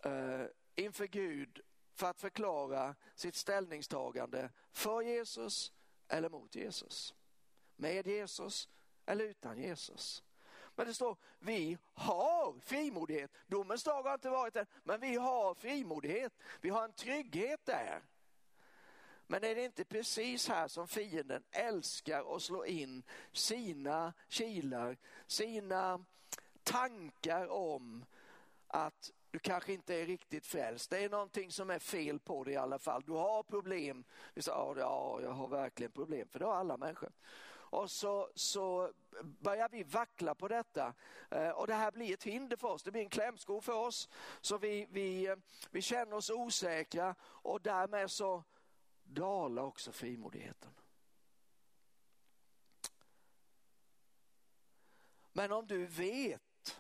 eh, 0.03 0.45
inför 0.75 1.07
Gud 1.07 1.61
för 1.93 2.07
att 2.07 2.21
förklara 2.21 2.95
sitt 3.15 3.35
ställningstagande 3.35 4.49
för 4.71 5.01
Jesus 5.01 5.73
eller 6.07 6.29
mot 6.29 6.55
Jesus. 6.55 7.15
Med 7.75 8.07
Jesus 8.07 8.69
eller 9.05 9.25
utan 9.25 9.57
Jesus. 9.57 10.23
Men 10.75 10.87
det 10.87 10.93
står, 10.93 11.17
vi 11.39 11.77
har 11.93 12.59
frimodighet. 12.59 13.31
Domens 13.47 13.83
dag 13.83 14.03
har 14.03 14.13
inte 14.13 14.29
varit 14.29 14.55
än, 14.55 14.65
men 14.83 14.99
vi 14.99 15.15
har 15.15 15.53
frimodighet. 15.53 16.33
Vi 16.61 16.69
har 16.69 16.83
en 16.83 16.93
trygghet 16.93 17.65
där. 17.65 18.01
Men 19.31 19.43
är 19.43 19.55
det 19.55 19.65
inte 19.65 19.83
precis 19.83 20.47
här 20.47 20.67
som 20.67 20.87
fienden 20.87 21.43
älskar 21.51 22.35
att 22.35 22.41
slå 22.41 22.65
in 22.65 23.03
sina 23.31 24.13
kilar, 24.27 24.97
sina 25.27 26.05
tankar 26.63 27.47
om 27.47 28.05
att 28.67 29.11
du 29.31 29.39
kanske 29.39 29.73
inte 29.73 29.95
är 29.95 30.05
riktigt 30.05 30.45
frälst. 30.45 30.89
Det 30.89 31.03
är 31.03 31.09
någonting 31.09 31.51
som 31.51 31.69
är 31.69 31.79
fel 31.79 32.19
på 32.19 32.43
dig 32.43 32.53
i 32.53 32.57
alla 32.57 32.79
fall. 32.79 33.03
Du 33.05 33.11
har 33.11 33.43
problem. 33.43 34.03
Vi 34.33 34.41
sa, 34.41 34.75
ja, 34.77 35.19
jag 35.21 35.31
har 35.31 35.47
verkligen 35.47 35.91
problem, 35.91 36.27
för 36.27 36.39
det 36.39 36.45
har 36.45 36.55
alla 36.55 36.77
människor. 36.77 37.11
Och 37.51 37.91
så, 37.91 38.29
så 38.35 38.91
börjar 39.23 39.69
vi 39.69 39.83
vackla 39.83 40.35
på 40.35 40.47
detta 40.47 40.93
eh, 41.31 41.49
och 41.49 41.67
det 41.67 41.73
här 41.73 41.91
blir 41.91 42.13
ett 42.13 42.23
hinder 42.23 42.57
för 42.57 42.67
oss. 42.67 42.83
Det 42.83 42.91
blir 42.91 43.01
en 43.01 43.09
klämsko 43.09 43.61
för 43.61 43.73
oss. 43.73 44.09
Så 44.41 44.57
vi, 44.57 44.87
vi, 44.91 45.27
eh, 45.27 45.35
vi 45.71 45.81
känner 45.81 46.15
oss 46.15 46.29
osäkra 46.29 47.15
och 47.21 47.61
därmed 47.61 48.11
så 48.11 48.43
dala 49.09 49.63
också 49.63 49.91
frimodigheten. 49.91 50.71
Men 55.33 55.51
om 55.51 55.67
du 55.67 55.85
vet, 55.85 56.79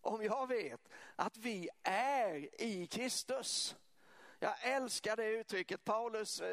om 0.00 0.22
jag 0.22 0.46
vet 0.46 0.88
att 1.16 1.36
vi 1.36 1.68
är 1.82 2.62
i 2.62 2.86
Kristus. 2.86 3.76
Jag 4.38 4.62
älskar 4.62 5.16
det 5.16 5.26
uttrycket. 5.26 5.84
Paulus, 5.84 6.40
eh, 6.40 6.48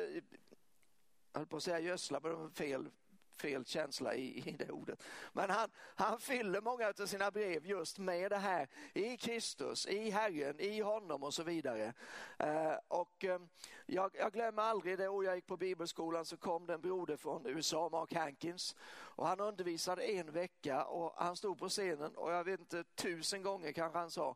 jag 1.32 1.40
höll 1.40 1.48
på 1.48 1.58
att 1.58 1.64
säga 1.64 1.80
gödsla, 1.80 2.20
men 2.20 2.32
det 2.32 2.38
var 2.38 2.50
fel 2.50 2.90
fel 3.36 3.66
känsla 3.66 4.16
i, 4.16 4.50
i 4.50 4.52
det 4.52 4.72
ordet. 4.72 5.04
Men 5.34 5.50
han, 5.50 5.70
han 5.96 6.20
fyller 6.20 6.62
många 6.62 6.88
av 6.88 7.06
sina 7.06 7.32
brev 7.32 7.66
just 7.66 7.98
med 7.98 8.32
det 8.32 8.38
här 8.38 8.68
i 8.94 9.18
Kristus, 9.18 9.88
i 9.88 10.10
Herren, 10.10 10.60
i 10.60 10.82
honom 10.82 11.24
och 11.24 11.34
så 11.34 11.44
vidare. 11.44 11.94
Eh, 12.40 12.74
och 12.88 13.26
eh, 13.26 13.40
jag, 13.86 14.16
jag, 14.16 14.34
glömmer 14.34 14.64
aldrig 14.64 14.98
det 14.98 15.08
år 15.08 15.26
jag 15.26 15.36
gick 15.36 15.48
på 15.48 15.58
bibelskolan 15.58 16.26
så 16.26 16.38
kom 16.38 16.66
det 16.66 16.74
en 16.74 16.82
broder 16.82 17.18
från 17.18 17.46
USA, 17.46 17.90
Mark 17.92 18.14
Hankins. 18.14 18.76
Och 18.92 19.28
han 19.28 19.40
undervisade 19.40 20.04
en 20.04 20.32
vecka 20.32 20.84
och 20.84 21.14
han 21.18 21.36
stod 21.36 21.60
på 21.60 21.70
scenen 21.70 22.16
och 22.16 22.32
jag 22.32 22.44
vet 22.44 22.60
inte 22.60 22.84
tusen 22.84 23.44
gånger 23.44 23.72
kanske 23.72 24.00
han 24.00 24.12
sa 24.12 24.36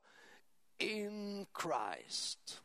In 0.78 1.46
Christ, 1.62 2.64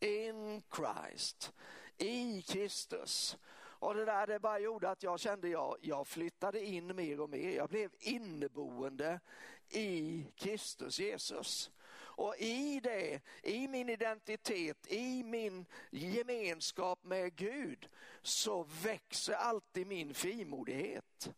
in 0.00 0.62
Christ, 0.76 1.52
i 1.98 2.42
Kristus. 2.42 3.36
Och 3.82 3.94
det 3.94 4.04
där 4.04 4.26
det 4.26 4.38
bara 4.38 4.58
gjorde 4.58 4.90
att 4.90 5.02
jag 5.02 5.20
kände 5.20 5.48
jag, 5.48 5.76
jag 5.80 6.06
flyttade 6.06 6.64
in 6.64 6.96
mer 6.96 7.20
och 7.20 7.30
mer. 7.30 7.50
Jag 7.50 7.68
blev 7.68 7.90
inneboende 7.98 9.20
i 9.68 10.26
Kristus 10.36 10.98
Jesus. 10.98 11.70
Och 11.94 12.36
i 12.38 12.80
det, 12.80 13.20
i 13.42 13.68
min 13.68 13.88
identitet, 13.88 14.86
i 14.92 15.22
min 15.22 15.66
gemenskap 15.90 17.04
med 17.04 17.36
Gud 17.36 17.88
så 18.22 18.66
växer 18.82 19.34
alltid 19.34 19.86
min 19.86 20.14
frimodighet. 20.14 21.34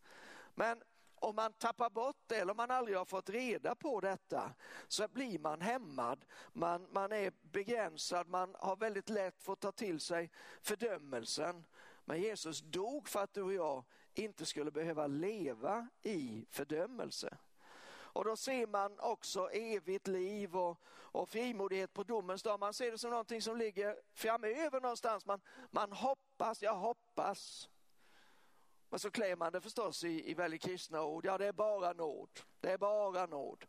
Men 0.54 0.82
om 1.14 1.36
man 1.36 1.52
tappar 1.52 1.90
bort 1.90 2.22
det 2.26 2.36
eller 2.36 2.50
om 2.50 2.56
man 2.56 2.70
aldrig 2.70 2.96
har 2.96 3.04
fått 3.04 3.30
reda 3.30 3.74
på 3.74 4.00
detta 4.00 4.54
så 4.88 5.08
blir 5.08 5.38
man 5.38 5.60
hämmad, 5.60 6.24
man, 6.52 6.86
man 6.92 7.12
är 7.12 7.32
begränsad, 7.42 8.28
man 8.28 8.54
har 8.58 8.76
väldigt 8.76 9.08
lätt 9.08 9.42
för 9.42 9.52
att 9.52 9.60
ta 9.60 9.72
till 9.72 10.00
sig 10.00 10.30
fördömelsen. 10.62 11.64
Men 12.04 12.20
Jesus 12.20 12.60
dog 12.60 13.08
för 13.08 13.20
att 13.20 13.34
du 13.34 13.42
och 13.42 13.52
jag 13.52 13.84
inte 14.14 14.46
skulle 14.46 14.70
behöva 14.70 15.06
leva 15.06 15.88
i 16.02 16.46
fördömelse. 16.50 17.38
Och 18.14 18.24
då 18.24 18.36
ser 18.36 18.66
man 18.66 19.00
också 19.00 19.50
evigt 19.50 20.06
liv 20.06 20.56
och, 20.56 20.78
och 20.86 21.28
frimodighet 21.28 21.92
på 21.92 22.02
domens 22.02 22.42
dag. 22.42 22.60
Man 22.60 22.74
ser 22.74 22.90
det 22.90 22.98
som 22.98 23.10
någonting 23.10 23.42
som 23.42 23.56
ligger 23.56 23.96
framöver 24.12 24.80
någonstans. 24.80 25.26
Man, 25.26 25.40
man 25.70 25.92
hoppas, 25.92 26.62
jag 26.62 26.74
hoppas. 26.74 27.68
Men 28.88 28.98
så 28.98 29.10
klär 29.10 29.36
man 29.36 29.52
det 29.52 29.60
förstås 29.60 30.04
i, 30.04 30.30
i 30.30 30.34
väldigt 30.34 30.62
kristna 30.62 31.02
ord. 31.02 31.26
Ja, 31.26 31.38
det 31.38 31.46
är 31.46 31.52
bara 31.52 31.92
nåd. 31.92 32.40
Det 32.60 32.70
är 32.70 32.78
bara 32.78 33.26
nåd. 33.26 33.64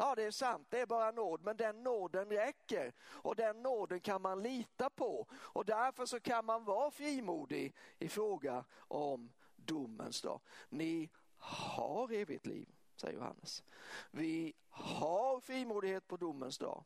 Ja, 0.00 0.14
det 0.14 0.22
är 0.22 0.30
sant, 0.30 0.66
det 0.70 0.80
är 0.80 0.86
bara 0.86 1.10
nåd, 1.10 1.42
men 1.42 1.56
den 1.56 1.82
nåden 1.82 2.30
räcker 2.30 2.92
och 3.00 3.36
den 3.36 3.62
nåden 3.62 4.00
kan 4.00 4.22
man 4.22 4.42
lita 4.42 4.90
på 4.90 5.26
och 5.32 5.64
därför 5.64 6.06
så 6.06 6.20
kan 6.20 6.44
man 6.44 6.64
vara 6.64 6.90
frimodig 6.90 7.74
i 7.98 8.08
fråga 8.08 8.64
om 8.78 9.32
domens 9.56 10.22
dag. 10.22 10.40
Ni 10.68 11.10
har 11.36 12.12
evigt 12.12 12.46
liv, 12.46 12.68
säger 12.96 13.18
Johannes. 13.18 13.64
Vi 14.10 14.54
har 14.68 15.40
frimodighet 15.40 16.08
på 16.08 16.16
domens 16.16 16.58
dag. 16.58 16.84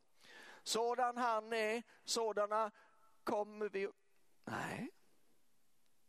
Sådan 0.62 1.16
han 1.16 1.52
är, 1.52 1.82
sådana 2.04 2.70
kommer 3.24 3.68
vi... 3.68 3.88
Nej, 4.44 4.90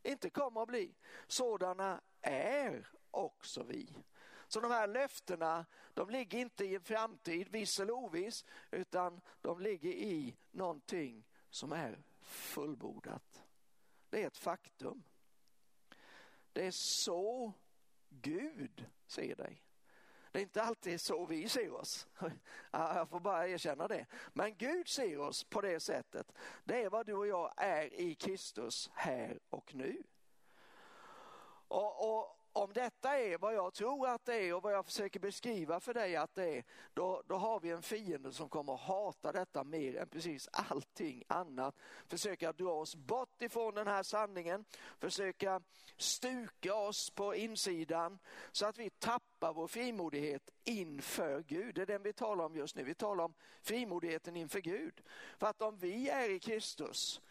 inte 0.04 0.30
kommer 0.30 0.62
att 0.62 0.68
bli. 0.68 0.96
Sådana 1.28 2.02
är 2.22 2.88
också 3.12 3.64
vi. 3.64 3.96
Så 4.54 4.60
de 4.60 4.72
här 4.72 4.88
löftena, 4.88 5.66
de 5.94 6.10
ligger 6.10 6.40
inte 6.40 6.66
i 6.66 6.76
en 6.76 6.82
framtid, 6.82 7.50
viss 7.50 7.80
eller 7.80 7.94
oviss, 7.94 8.46
utan 8.72 9.22
de 9.42 9.60
ligger 9.60 9.90
i 9.90 10.38
någonting 10.52 11.28
som 11.50 11.72
är 11.72 12.04
fullbordat. 12.22 13.44
Det 14.10 14.24
är 14.24 14.28
ett 14.28 14.38
faktum. 14.38 15.04
Det 16.52 16.66
är 16.68 16.72
så 16.72 17.54
Gud 18.10 18.86
ser 19.08 19.36
dig. 19.36 19.64
Det 20.32 20.40
är 20.40 20.44
inte 20.44 20.64
alltid 20.64 21.02
så 21.02 21.26
vi 21.26 21.50
ser 21.50 21.74
oss. 21.74 22.08
Jag 22.72 23.10
får 23.10 23.20
bara 23.20 23.48
erkänna 23.48 23.88
det. 23.88 24.06
Men 24.34 24.56
Gud 24.56 24.88
ser 24.88 25.20
oss 25.20 25.44
på 25.44 25.62
det 25.62 25.80
sättet. 25.80 26.32
Det 26.64 26.84
är 26.84 26.90
vad 26.90 27.06
du 27.06 27.14
och 27.14 27.28
jag 27.28 27.54
är 27.58 27.94
i 27.94 28.16
Kristus 28.16 28.90
här 28.94 29.40
och 29.50 29.76
nu. 29.76 30.04
Och, 31.68 32.18
och 32.18 32.43
om 32.54 32.74
detta 32.74 33.20
är 33.20 33.38
vad 33.38 33.56
jag 33.56 33.74
tror 33.74 34.08
att 34.08 34.26
det 34.26 34.36
är 34.36 34.54
och 34.54 34.64
vad 34.64 34.74
jag 34.74 34.86
försöker 34.86 35.20
beskriva 35.20 35.80
för 35.80 35.94
dig 35.94 36.16
att 36.16 36.36
det 36.36 36.58
är, 36.58 36.64
då, 36.94 37.24
då 37.28 37.36
har 37.36 37.60
vi 37.60 37.70
en 37.70 37.82
fiende 37.82 38.32
som 38.32 38.50
kommer 38.50 38.74
att 38.74 38.80
hata 38.80 39.32
detta 39.32 39.64
mer 39.64 39.96
än 39.96 40.08
precis 40.08 40.50
allting 40.52 41.24
annat. 41.28 41.76
Försöka 42.08 42.54
dra 42.54 42.72
oss 42.72 42.96
bort 42.96 43.42
ifrån 43.42 43.74
den 43.74 43.88
här 43.88 44.04
sanningen, 44.04 44.66
försöka 45.00 45.62
stuka 45.98 46.76
oss 46.76 47.10
på 47.10 47.36
insidan 47.36 48.20
så 48.52 48.66
att 48.66 48.78
vi 48.78 48.90
tappar 48.90 49.54
vår 49.54 49.68
frimodighet 49.68 50.50
inför 50.64 51.44
Gud. 51.48 51.76
Det 51.76 51.82
är 51.82 51.86
den 51.86 52.04
vi 52.04 52.14
talar 52.14 52.46
om 52.46 52.56
just 52.56 52.76
nu. 52.76 52.84
Vi 52.84 52.96
talar 52.96 53.24
om 53.24 53.34
frimodigheten 53.62 54.36
inför 54.36 54.60
Gud. 54.60 55.02
För 55.38 55.48
att 55.48 55.62
om 55.62 55.78
vi 55.78 56.10
är 56.10 56.30
i 56.30 56.40
Kristus 56.40 57.22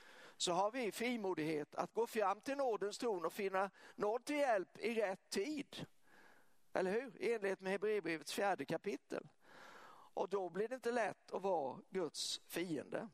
så 0.42 0.52
har 0.52 0.70
vi 0.70 0.92
frimodighet 0.92 1.74
att 1.74 1.94
gå 1.94 2.07
fram 2.07 2.40
till 2.40 2.57
nådens 2.57 2.98
tron 2.98 3.24
och 3.24 3.33
finna 3.33 3.70
nåd 3.94 4.24
till 4.24 4.37
hjälp 4.37 4.78
i 4.78 4.94
rätt 4.94 5.31
tid. 5.31 5.87
Eller 6.72 6.90
hur? 6.90 7.22
I 7.22 7.35
enlighet 7.35 7.61
med 7.61 7.72
Hebreerbrevets 7.72 8.33
fjärde 8.33 8.64
kapitel. 8.64 9.28
Och 10.14 10.28
då 10.28 10.50
blir 10.50 10.68
det 10.68 10.74
inte 10.74 10.92
lätt 10.92 11.33
att 11.33 11.42
vara 11.42 11.81
Guds 11.90 12.40
fiende. 12.46 13.09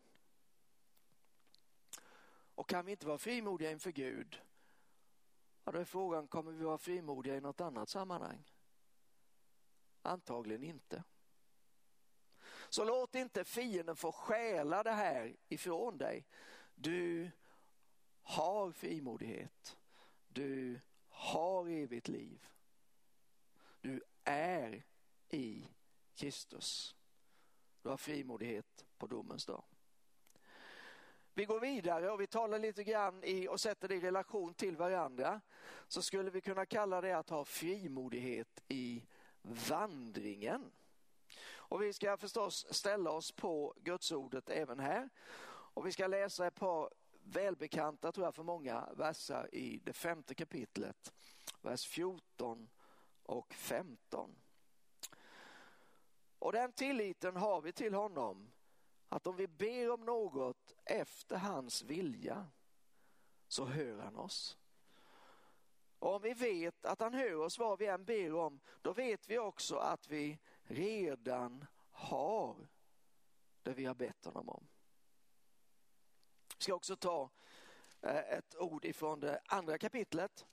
Och 2.55 2.69
kan 2.69 2.87
vi 2.87 2.93
inte 2.93 3.07
vara 3.07 3.19
frimodiga 3.19 3.71
inför 3.71 3.91
Gud, 3.91 4.43
ja 5.64 5.73
då 5.73 5.79
är 5.79 5.85
frågan, 5.85 6.29
kommer 6.29 6.53
vi 6.53 6.64
vara 6.64 6.79
frimodiga 6.79 7.37
i 7.37 7.41
något 7.41 7.61
annat 7.61 7.88
sammanhang? 7.88 8.51
Antagligen 10.03 10.62
inte. 10.62 11.05
Så 12.69 12.85
låt 12.85 13.14
inte 13.14 13.45
fienden 13.45 13.97
få 13.97 14.12
stjäla 14.12 14.83
det 14.83 14.93
här 14.93 15.37
ifrån 15.49 15.99
dig. 15.99 16.27
Du 16.81 17.31
har 18.23 18.73
frimodighet. 18.73 19.79
Du 20.29 20.81
har 21.09 21.69
evigt 21.69 22.09
liv. 22.09 22.47
Du 23.81 24.03
är 24.25 24.87
i 25.29 25.69
Kristus. 26.14 26.97
Du 27.83 27.88
har 27.88 27.97
frimodighet 27.97 28.87
på 28.99 29.07
domens 29.07 29.47
dag. 29.47 29.64
Vi 31.35 31.45
går 31.45 31.61
vidare 31.61 32.11
och 32.11 32.21
vi 32.21 32.27
talar 32.27 32.59
lite 32.59 32.85
grann 32.85 33.25
i 33.25 33.49
och 33.49 33.61
sätter 33.61 33.88
det 33.88 33.95
i 33.95 34.01
relation 34.01 34.55
till 34.55 34.77
varandra. 34.77 35.41
Så 35.88 36.03
skulle 36.03 36.31
vi 36.31 36.41
kunna 36.41 36.67
kalla 36.67 37.01
det 37.01 37.19
att 37.19 37.31
ha 37.31 37.45
frimodighet 37.45 38.62
i 38.69 39.07
vandringen. 39.43 40.73
Och 41.51 41.83
vi 41.83 41.93
ska 41.93 42.17
förstås 42.17 42.75
ställa 42.75 43.11
oss 43.11 43.33
på 43.33 43.75
Gudsordet 43.77 44.51
även 44.51 44.81
här. 44.81 45.09
Och 45.79 45.87
vi 45.87 45.93
ska 45.93 46.07
läsa 46.07 46.47
ett 46.47 46.55
par 46.55 46.91
välbekanta, 47.23 48.12
tror 48.12 48.27
jag 48.27 48.35
för 48.35 48.43
många, 48.43 48.88
verser 48.97 49.55
i 49.55 49.79
det 49.85 49.93
femte 49.93 50.35
kapitlet. 50.35 51.12
Vers 51.62 51.87
14 51.87 52.69
och 53.23 53.55
15. 53.55 54.37
Och 56.38 56.53
den 56.53 56.73
tilliten 56.73 57.37
har 57.37 57.61
vi 57.61 57.73
till 57.73 57.95
honom 57.95 58.51
att 59.09 59.27
om 59.27 59.37
vi 59.37 59.47
ber 59.47 59.91
om 59.91 60.05
något 60.05 60.75
efter 60.85 61.37
hans 61.37 61.83
vilja 61.83 62.47
så 63.49 63.64
hör 63.64 63.99
han 63.99 64.17
oss. 64.17 64.59
Och 65.99 66.14
om 66.14 66.23
vi 66.23 66.33
vet 66.35 66.85
att 66.85 67.01
han 67.01 67.14
hör 67.14 67.35
oss 67.35 67.59
vad 67.59 67.79
vi 67.79 67.87
än 67.87 68.05
ber 68.05 68.35
om, 68.35 68.61
då 68.83 68.93
vet 68.93 69.31
vi 69.31 69.38
också 69.38 69.77
att 69.77 70.09
vi 70.09 70.38
redan 70.62 71.67
har 71.91 72.69
det 73.62 73.73
vi 73.73 73.85
har 73.85 73.95
bett 73.95 74.25
honom 74.25 74.49
om. 74.49 74.69
Vi 76.59 76.62
ska 76.62 76.75
också 76.75 76.97
ta 76.97 77.31
eh, 78.03 78.16
ett 78.16 78.57
ord 78.57 78.85
ifrån 78.85 79.21
det 79.21 79.40
andra 79.47 79.79
kapitlet 79.79 80.47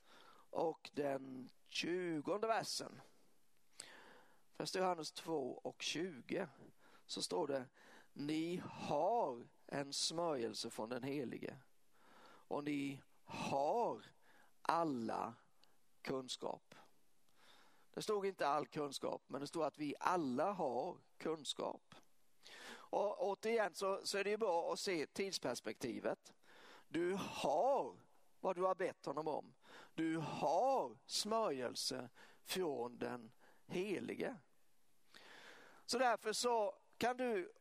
och 0.50 0.90
den 0.94 1.50
tjugonde 1.68 2.48
versen. 2.48 3.02
Första 4.54 4.80
Johannes 4.80 5.12
2 5.12 5.60
och 5.64 5.82
20 5.82 6.48
så 7.06 7.22
står 7.22 7.48
det 7.48 7.66
Ni 8.14 8.62
har 8.66 9.48
en 9.68 9.94
smörjelse 9.94 10.70
från 10.70 10.90
den 10.90 11.04
helige 11.04 11.58
och 12.48 12.64
ni 12.64 13.02
har 13.24 14.06
alla 14.62 15.34
kunskap. 16.02 16.76
Det 17.94 18.02
stod 18.02 18.26
inte 18.26 18.48
all 18.48 18.68
kunskap, 18.68 19.24
men 19.28 19.42
det 19.42 19.48
stod 19.48 19.64
att 19.64 19.78
vi 19.78 19.96
alla 20.00 20.52
har 20.52 20.98
kunskap. 21.18 21.96
Och 22.90 23.28
återigen 23.28 23.74
så, 23.74 24.02
så 24.04 24.18
är 24.18 24.24
det 24.24 24.30
ju 24.30 24.38
bra 24.38 24.74
att 24.74 24.80
se 24.80 25.06
tidsperspektivet. 25.06 26.34
Du 26.88 27.18
har 27.20 27.96
vad 28.40 28.56
du 28.56 28.62
har 28.62 28.76
bett 28.76 29.06
honom 29.06 29.28
om. 29.28 29.54
Du 29.94 30.18
har 30.18 30.98
smörjelse 31.06 32.10
från 32.44 32.98
den 32.98 33.32
helige. 33.68 34.38
Så 35.86 35.98
därför 35.98 36.34
så 36.34 36.76
kan 36.98 37.18
du 37.18 37.54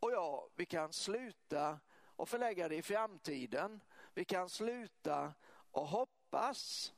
och 0.00 0.12
jag, 0.12 0.50
vi 0.54 0.66
kan 0.66 0.92
sluta 0.92 1.80
och 2.16 2.28
förlägga 2.28 2.68
det 2.68 2.76
i 2.76 2.82
framtiden. 2.82 3.80
Vi 4.14 4.24
kan 4.24 4.48
sluta 4.48 5.34
och 5.70 5.86
hoppas 5.86 6.92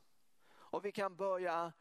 och 0.51 0.85
vi 0.85 0.91
kan 0.91 1.15
börja 1.15 1.73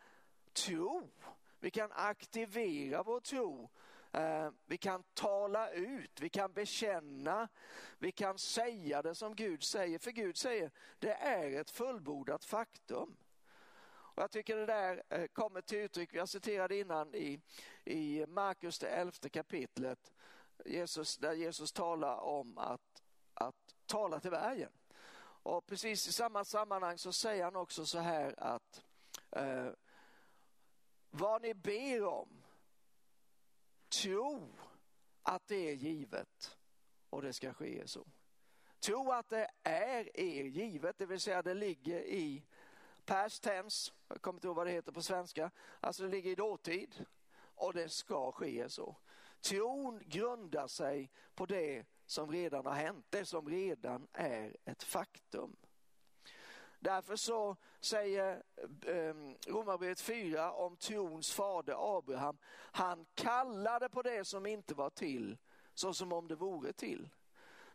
tro. 0.52 1.10
Vi 1.58 1.70
kan 1.70 1.92
aktivera 1.92 3.02
vår 3.02 3.20
tro 3.20 3.70
Eh, 4.12 4.51
vi 4.66 4.79
kan 4.79 5.03
tala 5.14 5.70
ut, 5.70 6.20
vi 6.20 6.29
kan 6.29 6.53
bekänna, 6.53 7.48
vi 7.98 8.12
kan 8.12 8.38
säga 8.38 9.03
det 9.03 9.14
som 9.14 9.35
Gud 9.35 9.62
säger. 9.62 9.98
För 9.98 10.11
Gud 10.11 10.37
säger, 10.37 10.70
det 10.98 11.12
är 11.12 11.61
ett 11.61 11.70
fullbordat 11.70 12.44
faktum. 12.44 13.16
Och 14.14 14.22
jag 14.22 14.31
tycker 14.31 14.57
det 14.57 14.66
där 14.66 15.03
eh, 15.09 15.27
kommer 15.27 15.61
till 15.61 15.79
uttryck, 15.79 16.14
jag 16.14 16.29
citerade 16.29 16.79
innan 16.79 17.14
i, 17.14 17.40
i 17.85 18.27
Markus 18.27 18.79
det 18.79 18.88
elfte 18.88 19.29
kapitlet, 19.29 20.12
Jesus, 20.64 21.16
där 21.16 21.33
Jesus 21.33 21.72
talar 21.72 22.16
om 22.16 22.59
att, 22.59 23.03
att 23.35 23.75
tala 23.87 24.20
till 24.20 24.31
bergen. 24.31 24.72
Och 25.44 25.66
precis 25.66 26.09
i 26.09 26.12
samma 26.12 26.44
sammanhang 26.44 26.98
så 26.98 27.12
säger 27.12 27.44
han 27.44 27.57
också 27.57 27.87
så 27.87 27.98
här 27.98 28.35
att 28.38 28.85
eh, 29.31 29.68
vad 31.11 31.42
ni 31.42 31.55
ber 31.55 32.05
om 32.05 32.41
Tro 33.92 34.48
att 35.22 35.48
det 35.48 35.70
är 35.70 35.74
givet 35.74 36.57
och 37.11 37.22
det 37.22 37.33
ska 37.33 37.52
ske 37.52 37.87
så. 37.87 38.07
Tro 38.81 39.11
att 39.11 39.28
det 39.28 39.50
är 39.62 40.20
er 40.20 40.44
givet, 40.44 40.98
det 40.98 41.07
vill 41.07 41.20
säga 41.20 41.42
det 41.42 41.55
ligger 41.55 42.00
i 42.00 42.44
past 43.05 43.42
tense, 43.42 43.92
jag 44.09 44.22
kommer 44.22 44.37
inte 44.37 44.46
ihåg 44.46 44.57
vad 44.57 44.66
det 44.66 44.72
heter 44.72 44.92
på 44.92 45.02
svenska, 45.02 45.50
alltså 45.81 46.02
det 46.02 46.09
ligger 46.09 46.31
i 46.31 46.35
dåtid 46.35 47.07
och 47.35 47.74
det 47.74 47.88
ska 47.88 48.33
ske 48.33 48.68
så. 48.68 48.96
Tron 49.40 50.02
grundar 50.07 50.66
sig 50.66 51.11
på 51.35 51.46
det 51.46 51.85
som 52.07 52.33
redan 52.33 52.66
har 52.66 52.74
hänt, 52.74 53.07
det 53.11 53.24
som 53.24 53.48
redan 53.48 54.09
är 54.12 54.57
ett 54.64 54.83
faktum. 54.83 55.57
Därför 56.82 57.16
så 57.16 57.56
säger 57.80 58.42
ehm, 58.86 59.34
Romarbrevet 59.46 60.00
4 60.00 60.52
om 60.52 60.76
trons 60.76 61.32
fader 61.32 61.98
Abraham, 61.98 62.38
han 62.72 63.06
kallade 63.14 63.88
på 63.88 64.02
det 64.02 64.24
som 64.24 64.46
inte 64.46 64.74
var 64.74 64.90
till, 64.90 65.38
så 65.74 65.94
som 65.94 66.12
om 66.12 66.28
det 66.28 66.34
vore 66.34 66.72
till. 66.72 67.08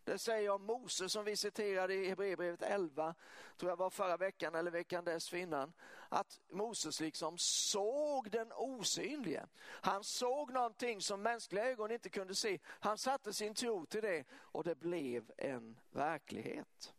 Det 0.03 0.17
säger 0.17 0.49
om 0.49 0.65
Mose 0.65 1.09
som 1.09 1.25
vi 1.25 1.35
citerade 1.35 1.93
i 1.93 2.09
Hebreerbrevet 2.09 2.61
11, 2.61 3.15
tror 3.57 3.71
jag 3.71 3.77
var 3.77 3.89
förra 3.89 4.17
veckan 4.17 4.55
eller 4.55 4.71
veckan 4.71 5.05
dessförinnan, 5.05 5.73
att 6.09 6.39
Moses 6.49 6.99
liksom 6.99 7.37
såg 7.37 8.31
den 8.31 8.51
osynlige. 8.51 9.47
Han 9.63 10.03
såg 10.03 10.51
någonting 10.51 11.01
som 11.01 11.21
mänskliga 11.21 11.65
ögon 11.65 11.91
inte 11.91 12.09
kunde 12.09 12.35
se. 12.35 12.59
Han 12.65 12.97
satte 12.97 13.33
sin 13.33 13.53
tro 13.53 13.85
till 13.85 14.01
det 14.01 14.23
och 14.31 14.63
det 14.63 14.75
blev 14.75 15.31
en 15.37 15.79
verklighet. 15.91 16.93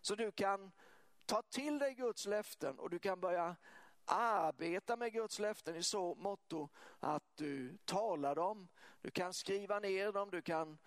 Så 0.00 0.14
du 0.14 0.30
kan 0.30 0.72
ta 1.32 1.42
till 1.42 1.78
dig 1.78 1.94
Guds 1.94 2.26
löften 2.26 2.78
och 2.78 2.90
du 2.90 2.98
kan 2.98 3.20
börja 3.20 3.56
arbeta 4.04 4.96
med 4.96 5.12
Guds 5.12 5.38
löften 5.38 5.76
i 5.76 5.82
så 5.82 6.14
motto 6.14 6.68
att 7.00 7.36
du 7.36 7.78
talar 7.84 8.34
dem, 8.34 8.68
du 9.00 9.10
kan 9.10 9.34
skriva 9.34 9.78
ner 9.80 10.12
dem, 10.12 10.30
du 10.30 10.42
kan 10.42 10.78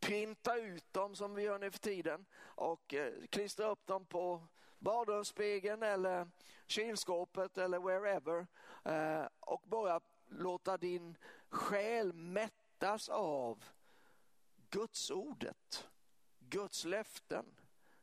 printa 0.00 0.56
ut 0.56 0.92
dem 0.92 1.14
som 1.14 1.34
vi 1.34 1.42
gör 1.42 1.58
nu 1.58 1.70
för 1.70 1.78
tiden 1.78 2.26
och 2.42 2.94
eh, 2.94 3.12
klistra 3.30 3.66
upp 3.66 3.86
dem 3.86 4.06
på 4.06 4.42
badrumsspegeln 4.78 5.82
eller 5.82 6.30
kylskåpet 6.66 7.58
eller 7.58 7.78
wherever 7.78 8.46
eh, 8.84 9.28
och 9.40 9.62
bara 9.66 10.00
låta 10.28 10.76
din 10.76 11.16
själ 11.48 12.12
mättas 12.12 13.08
av 13.08 13.64
Guds 14.70 15.10
ordet, 15.10 15.88
Guds 16.38 16.84
löften. 16.84 17.46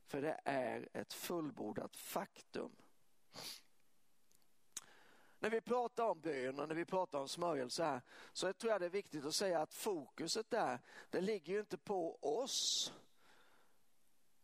För 0.09 0.21
det 0.21 0.39
är 0.45 0.89
ett 0.93 1.13
fullbordat 1.13 1.95
faktum. 1.95 2.75
När 5.39 5.49
vi 5.49 5.61
pratar 5.61 6.03
om 6.03 6.21
bön 6.21 6.59
och 6.59 6.67
när 6.67 6.75
vi 6.75 6.85
pratar 6.85 7.19
om 7.19 7.27
smörjelse 7.27 7.83
här 7.83 8.01
så 8.33 8.53
tror 8.53 8.71
jag 8.71 8.81
det 8.81 8.85
är 8.85 8.89
viktigt 8.89 9.25
att 9.25 9.35
säga 9.35 9.61
att 9.61 9.73
fokuset 9.73 10.49
där, 10.49 10.79
det 11.09 11.21
ligger 11.21 11.53
ju 11.53 11.59
inte 11.59 11.77
på 11.77 12.15
oss. 12.15 12.93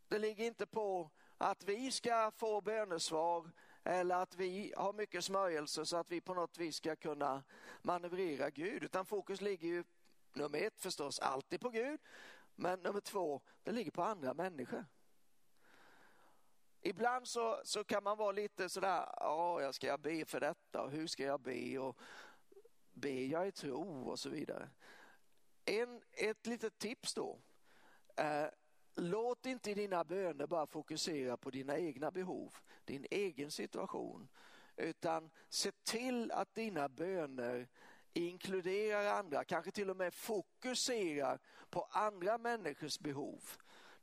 Det 0.08 0.20
ligger 0.20 0.46
inte 0.46 0.66
på 0.66 1.12
att 1.38 1.64
vi 1.64 1.92
ska 1.92 2.32
få 2.32 2.62
bönesvar 2.62 3.52
eller 3.84 4.16
att 4.16 4.36
vi 4.36 4.74
har 4.78 4.94
mycket 4.94 5.26
smörjelse 5.26 5.86
så 5.86 5.98
att 5.98 6.12
vi 6.12 6.22
på 6.22 6.34
något 6.34 6.58
vis 6.58 6.76
ska 6.76 6.96
kunna 6.96 7.44
manövrera 7.82 8.50
Gud, 8.50 8.84
utan 8.84 9.06
fokus 9.06 9.42
ligger 9.42 9.68
ju 9.68 9.84
nummer 10.34 10.60
ett 10.60 10.82
förstås 10.82 11.20
alltid 11.20 11.62
på 11.62 11.70
Gud, 11.70 12.00
men 12.56 12.80
nummer 12.80 13.02
två, 13.02 13.42
det 13.64 13.72
ligger 13.72 13.92
på 13.92 14.04
andra 14.04 14.34
människor. 14.34 14.86
Ibland 16.88 17.28
så, 17.28 17.62
så 17.64 17.84
kan 17.84 18.04
man 18.04 18.18
vara 18.18 18.32
lite 18.32 18.70
sådär, 18.70 19.10
ja, 19.20 19.62
jag 19.62 19.76
ska 19.76 19.88
jag 19.88 20.00
be 20.00 20.26
för 20.26 20.40
detta 20.40 20.82
och 20.82 20.92
hur 20.92 21.08
ska 21.08 21.24
jag 21.24 21.42
be 21.42 21.78
och 21.80 21.98
ber 22.94 23.26
jag 23.26 23.48
i 23.48 23.52
tro 23.52 24.10
och 24.10 24.20
så 24.20 24.30
vidare. 24.30 24.70
En, 25.66 26.02
ett 26.12 26.48
litet 26.48 26.78
tips 26.78 27.14
då. 27.14 27.40
Eh, 28.16 28.48
låt 28.96 29.46
inte 29.46 29.74
dina 29.74 30.04
böner 30.04 30.48
bara 30.48 30.68
fokusera 30.68 31.38
på 31.38 31.50
dina 31.50 31.78
egna 31.78 32.12
behov, 32.12 32.54
din 32.84 33.06
egen 33.12 33.52
situation, 33.52 34.28
utan 34.76 35.30
se 35.50 35.72
till 35.72 36.32
att 36.32 36.56
dina 36.56 36.90
böner 36.90 37.68
inkluderar 38.14 39.06
andra, 39.06 39.44
kanske 39.44 39.72
till 39.72 39.90
och 39.90 39.98
med 39.98 40.14
fokuserar 40.14 41.40
på 41.70 41.88
andra 41.92 42.38
människors 42.38 43.00
behov. 43.00 43.42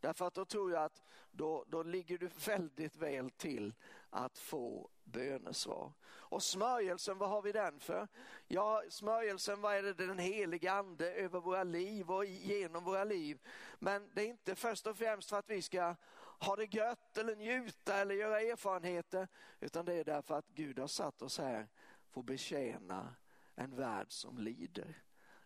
Därför 0.02 0.26
att 0.26 0.34
då 0.34 0.44
tror 0.44 0.72
jag 0.72 0.84
att 0.84 1.02
då, 1.30 1.64
då 1.68 1.82
ligger 1.82 2.18
du 2.18 2.30
väldigt 2.46 2.96
väl 2.96 3.30
till 3.30 3.74
att 4.10 4.38
få 4.38 4.90
bönesvar. 5.04 5.92
Och 6.04 6.42
smörjelsen, 6.42 7.18
vad 7.18 7.28
har 7.28 7.42
vi 7.42 7.52
den 7.52 7.80
för? 7.80 8.08
Ja, 8.48 8.82
smörjelsen, 8.88 9.60
vad 9.60 9.74
är 9.74 9.82
det? 9.82 9.92
Den 9.92 10.18
heliga 10.18 10.72
ande 10.72 11.12
över 11.12 11.40
våra 11.40 11.64
liv 11.64 12.10
och 12.10 12.24
genom 12.24 12.84
våra 12.84 13.04
liv. 13.04 13.40
Men 13.78 14.10
det 14.14 14.22
är 14.22 14.26
inte 14.26 14.54
först 14.54 14.86
och 14.86 14.96
främst 14.96 15.28
för 15.30 15.38
att 15.38 15.50
vi 15.50 15.62
ska 15.62 15.94
ha 16.38 16.56
det 16.56 16.74
gött 16.74 17.18
eller 17.18 17.36
njuta 17.36 17.94
eller 17.94 18.14
göra 18.14 18.40
erfarenheter, 18.40 19.28
utan 19.60 19.84
det 19.84 19.94
är 19.94 20.04
därför 20.04 20.34
att 20.34 20.48
Gud 20.48 20.78
har 20.78 20.86
satt 20.86 21.22
oss 21.22 21.38
här 21.38 21.68
för 22.10 22.20
att 22.20 22.26
betjäna 22.26 23.14
en 23.54 23.76
värld 23.76 24.06
som 24.08 24.38
lider. 24.38 25.02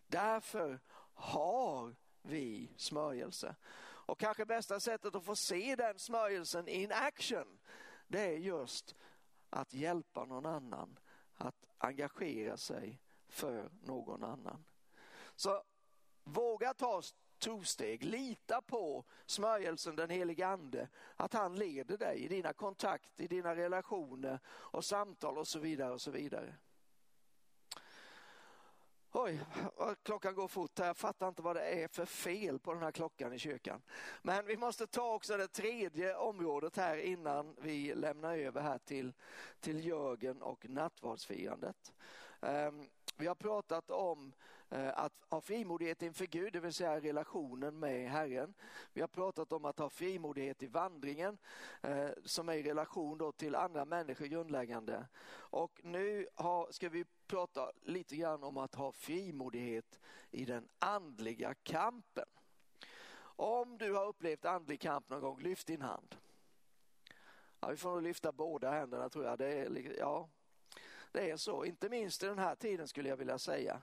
Därför 0.07 0.79
har 1.13 1.95
vi 2.21 2.73
smörjelse. 2.77 3.55
Och 4.07 4.19
kanske 4.19 4.45
bästa 4.45 4.79
sättet 4.79 5.15
att 5.15 5.25
få 5.25 5.35
se 5.35 5.75
den 5.75 5.99
smörjelsen 5.99 6.67
in 6.67 6.91
action, 6.91 7.59
det 8.07 8.21
är 8.21 8.37
just 8.37 8.95
att 9.49 9.73
hjälpa 9.73 10.25
någon 10.25 10.45
annan, 10.45 10.99
att 11.35 11.65
engagera 11.77 12.57
sig 12.57 13.01
för 13.27 13.69
någon 13.81 14.23
annan. 14.23 14.65
Så 15.35 15.63
våga 16.23 16.73
ta 16.73 17.01
trosteg, 17.39 18.03
lita 18.03 18.61
på 18.61 19.05
smörjelsen 19.25 19.95
den 19.95 20.09
helige 20.09 20.47
ande, 20.47 20.89
att 21.15 21.33
han 21.33 21.55
leder 21.55 21.97
dig 21.97 22.19
i 22.19 22.27
dina 22.27 22.53
kontakter, 22.53 23.23
i 23.23 23.27
dina 23.27 23.55
relationer 23.55 24.39
och 24.47 24.85
samtal 24.85 25.37
och 25.37 25.47
så 25.47 25.59
vidare 25.59 25.93
och 25.93 26.01
så 26.01 26.11
vidare. 26.11 26.55
Oj, 29.11 29.39
klockan 30.03 30.35
går 30.35 30.47
fort 30.47 30.79
här. 30.79 30.85
Jag 30.85 30.97
fattar 30.97 31.27
inte 31.27 31.41
vad 31.41 31.55
det 31.55 31.83
är 31.83 31.87
för 31.87 32.05
fel 32.05 32.59
på 32.59 32.73
den 32.73 32.83
här 32.83 32.91
klockan 32.91 33.33
i 33.33 33.39
kyrkan. 33.39 33.81
Men 34.21 34.45
vi 34.45 34.57
måste 34.57 34.87
ta 34.87 35.13
också 35.13 35.37
det 35.37 35.47
tredje 35.47 36.15
området 36.15 36.77
här 36.77 36.97
innan 36.97 37.55
vi 37.61 37.95
lämnar 37.95 38.37
över 38.37 38.61
här 38.61 38.77
till, 38.77 39.13
till 39.59 39.85
Jörgen 39.85 40.41
och 40.41 40.69
nattvardsfirandet. 40.69 41.93
Um, 42.39 42.89
vi 43.17 43.27
har 43.27 43.35
pratat 43.35 43.91
om 43.91 44.33
Eh, 44.69 44.99
att 44.99 45.13
ha 45.29 45.41
frimodighet 45.41 46.01
inför 46.01 46.25
Gud, 46.25 46.53
det 46.53 46.59
vill 46.59 46.73
säga 46.73 46.99
relationen 46.99 47.79
med 47.79 48.09
Herren. 48.09 48.53
Vi 48.93 49.01
har 49.01 49.07
pratat 49.07 49.51
om 49.51 49.65
att 49.65 49.79
ha 49.79 49.89
frimodighet 49.89 50.63
i 50.63 50.67
vandringen 50.67 51.37
eh, 51.81 52.09
som 52.25 52.49
är 52.49 52.53
i 52.53 52.63
relation 52.63 53.17
då 53.17 53.31
till 53.31 53.55
andra 53.55 53.85
människor 53.85 54.25
grundläggande. 54.25 55.07
Och 55.29 55.81
nu 55.83 56.27
ska 56.69 56.89
vi 56.89 57.05
prata 57.27 57.71
lite 57.81 58.15
grann 58.15 58.43
om 58.43 58.57
att 58.57 58.75
ha 58.75 58.91
frimodighet 58.91 59.99
i 60.31 60.45
den 60.45 60.67
andliga 60.79 61.53
kampen. 61.53 62.25
Om 63.39 63.77
du 63.77 63.93
har 63.93 64.05
upplevt 64.07 64.45
andlig 64.45 64.81
kamp 64.81 65.09
någon 65.09 65.21
gång, 65.21 65.41
lyft 65.41 65.67
din 65.67 65.81
hand. 65.81 66.15
Ja, 67.59 67.67
vi 67.67 67.77
får 67.77 67.89
nog 67.89 68.01
lyfta 68.01 68.31
båda 68.31 68.71
händerna 68.71 69.09
tror 69.09 69.25
jag. 69.25 69.37
Det 69.37 69.53
är, 69.53 69.95
ja, 69.99 70.29
det 71.11 71.31
är 71.31 71.37
så, 71.37 71.65
inte 71.65 71.89
minst 71.89 72.23
i 72.23 72.25
den 72.25 72.39
här 72.39 72.55
tiden 72.55 72.87
skulle 72.87 73.09
jag 73.09 73.17
vilja 73.17 73.39
säga. 73.39 73.81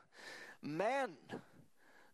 Men 0.67 1.17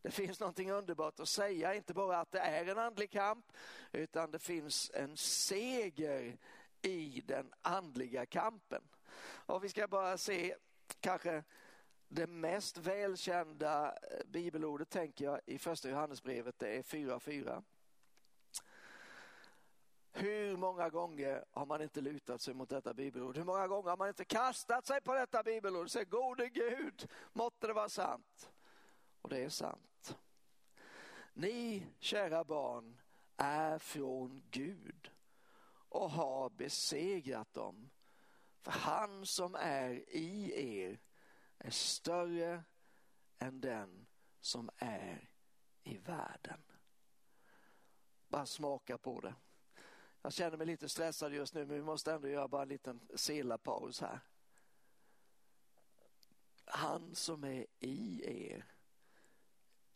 det 0.03 0.11
finns 0.11 0.41
någonting 0.41 0.71
underbart 0.71 1.21
att 1.21 1.29
säga, 1.29 1.75
inte 1.75 1.95
bara 1.95 2.21
att 2.21 2.33
det 2.33 2.39
är 2.39 2.67
en 2.67 2.79
andlig 2.79 3.11
kamp, 3.11 3.53
utan 3.93 4.31
det 4.31 4.39
finns 4.39 4.91
en 4.95 5.17
seger 5.17 6.39
i 6.83 7.23
den 7.27 7.53
andliga 7.63 8.27
kampen. 8.27 8.83
Och 9.23 9.65
vi 9.65 9.69
ska 9.69 9.89
bara 9.89 10.19
se 10.19 10.57
kanske 11.01 11.45
det 12.09 12.27
mest 12.27 12.79
välkända 12.79 13.87
eh, 13.89 14.27
bibelordet 14.27 14.91
tänker 14.91 15.25
jag 15.25 15.41
i 15.47 15.59
första 15.59 15.89
Johannesbrevet, 15.89 16.59
det 16.59 16.77
är 16.77 16.83
4.4. 16.83 17.63
Hur 20.13 20.57
många 20.57 20.91
gånger 20.91 21.45
har 21.51 21.67
man 21.67 21.83
inte 21.83 22.01
lutat 22.01 22.41
sig 22.41 22.55
mot 22.55 22.69
detta 22.69 22.95
bibelord? 22.95 23.37
Hur 23.37 23.45
många 23.45 23.69
gånger 23.69 23.91
har 23.91 23.97
man 23.97 24.09
inte 24.09 24.25
kastat 24.25 24.87
sig 24.87 25.01
på 25.01 25.15
detta 25.15 25.43
bibelord 25.43 25.85
och 25.85 25.91
sagt 25.91 26.11
gode 26.11 26.49
Gud, 26.49 27.09
måtte 27.33 27.67
det 27.67 27.73
vara 27.73 27.89
sant. 27.89 28.51
Och 29.23 29.29
det 29.29 29.45
är 29.45 29.49
sant. 29.49 30.19
Ni 31.33 31.87
kära 31.99 32.45
barn 32.45 33.01
är 33.37 33.79
från 33.79 34.43
Gud 34.51 35.11
och 35.89 36.11
har 36.11 36.51
besegrat 36.51 37.53
dem. 37.53 37.91
För 38.61 38.71
han 38.71 39.27
som 39.27 39.55
är 39.55 39.91
i 40.09 40.53
er 40.81 41.01
är 41.59 41.71
större 41.71 42.65
än 43.39 43.61
den 43.61 44.07
som 44.41 44.71
är 44.77 45.31
i 45.83 45.97
världen. 45.97 46.63
Bara 48.29 48.47
smaka 48.47 48.99
på 48.99 49.21
det. 49.21 49.35
Jag 50.23 50.33
känner 50.33 50.57
mig 50.57 50.67
lite 50.67 50.89
stressad 50.89 51.35
just 51.35 51.55
nu 51.55 51.67
men 51.67 51.77
vi 51.77 51.83
måste 51.83 52.13
ändå 52.13 52.29
göra 52.29 52.49
bara 52.49 52.63
en 52.63 52.69
liten 52.69 53.09
sela-paus 53.15 54.01
här. 54.01 54.21
Han 56.65 57.15
som 57.15 57.45
är 57.45 57.67
i 57.79 58.23
er 58.25 58.65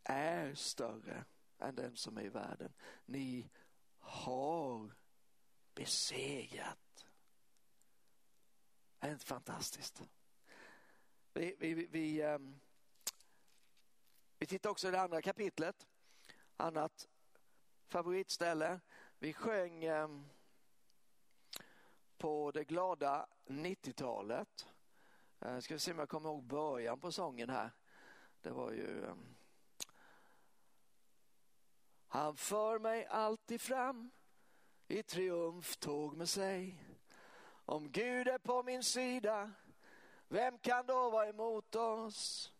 är 0.04 0.54
större 0.54 1.24
än 1.58 1.74
den 1.74 1.96
som 1.96 2.16
är 2.16 2.22
i 2.22 2.28
världen. 2.28 2.72
Ni 3.04 3.50
har 3.98 4.94
besegrat. 5.74 7.06
Det 8.98 9.06
är 9.06 9.12
inte 9.12 9.26
fantastiskt? 9.26 10.02
Vi, 11.32 11.56
vi, 11.58 11.74
vi, 11.74 11.87
vi 11.87 12.22
ehm, 12.22 12.60
tittar 14.38 14.70
också 14.70 14.88
i 14.88 14.90
det 14.90 15.00
andra 15.00 15.22
kapitlet. 15.22 15.87
Annat 16.56 17.08
favoritställe. 17.88 18.80
Vi 19.24 19.32
sjöng 19.32 19.84
eh, 19.84 20.08
på 22.18 22.50
det 22.50 22.64
glada 22.64 23.26
90-talet. 23.46 24.68
Eh, 25.40 25.58
ska 25.58 25.74
vi 25.74 25.80
se 25.80 25.92
om 25.92 25.98
jag 25.98 26.08
kommer 26.08 26.28
ihåg 26.28 26.44
början 26.44 27.00
på 27.00 27.12
sången 27.12 27.50
här. 27.50 27.70
Det 28.40 28.50
var 28.50 28.72
ju... 28.72 29.04
Eh, 29.04 29.14
han 32.06 32.37
för 32.37 32.78
mig 32.78 33.06
alltid 33.06 33.60
fram 33.60 34.10
i 34.88 35.02
triumftåg 35.02 36.16
med 36.16 36.28
sig. 36.28 36.84
Om 37.64 37.90
Gud 37.90 38.28
är 38.28 38.38
på 38.38 38.62
min 38.62 38.82
sida, 38.82 39.52
vem 40.28 40.58
kan 40.58 40.87
då 40.87 41.10
vara 41.10 41.28
emot 41.28 41.74
oss? 41.74 42.52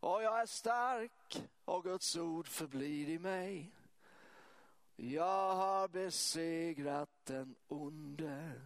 Och 0.00 0.22
jag 0.22 0.40
är 0.40 0.46
stark 0.46 1.42
och 1.64 1.84
Guds 1.84 2.16
ord 2.16 2.48
förblir 2.48 3.08
i 3.08 3.18
mig. 3.18 3.72
Jag 4.96 5.54
har 5.54 5.88
besegrat 5.88 7.10
den 7.24 7.56
onde. 7.68 8.60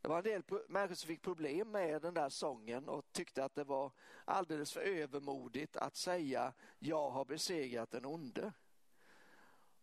Det 0.00 0.08
var 0.08 0.18
en 0.18 0.24
del 0.24 0.42
människor 0.68 0.94
som 0.94 1.08
fick 1.08 1.22
problem 1.22 1.70
med 1.70 2.02
den 2.02 2.14
där 2.14 2.28
sången 2.28 2.88
och 2.88 3.12
tyckte 3.12 3.44
att 3.44 3.54
det 3.54 3.64
var 3.64 3.92
alldeles 4.24 4.72
för 4.72 4.80
övermodigt 4.80 5.76
att 5.76 5.96
säga 5.96 6.52
jag 6.78 7.10
har 7.10 7.24
besegrat 7.24 7.90
den 7.90 8.04
onde. 8.04 8.52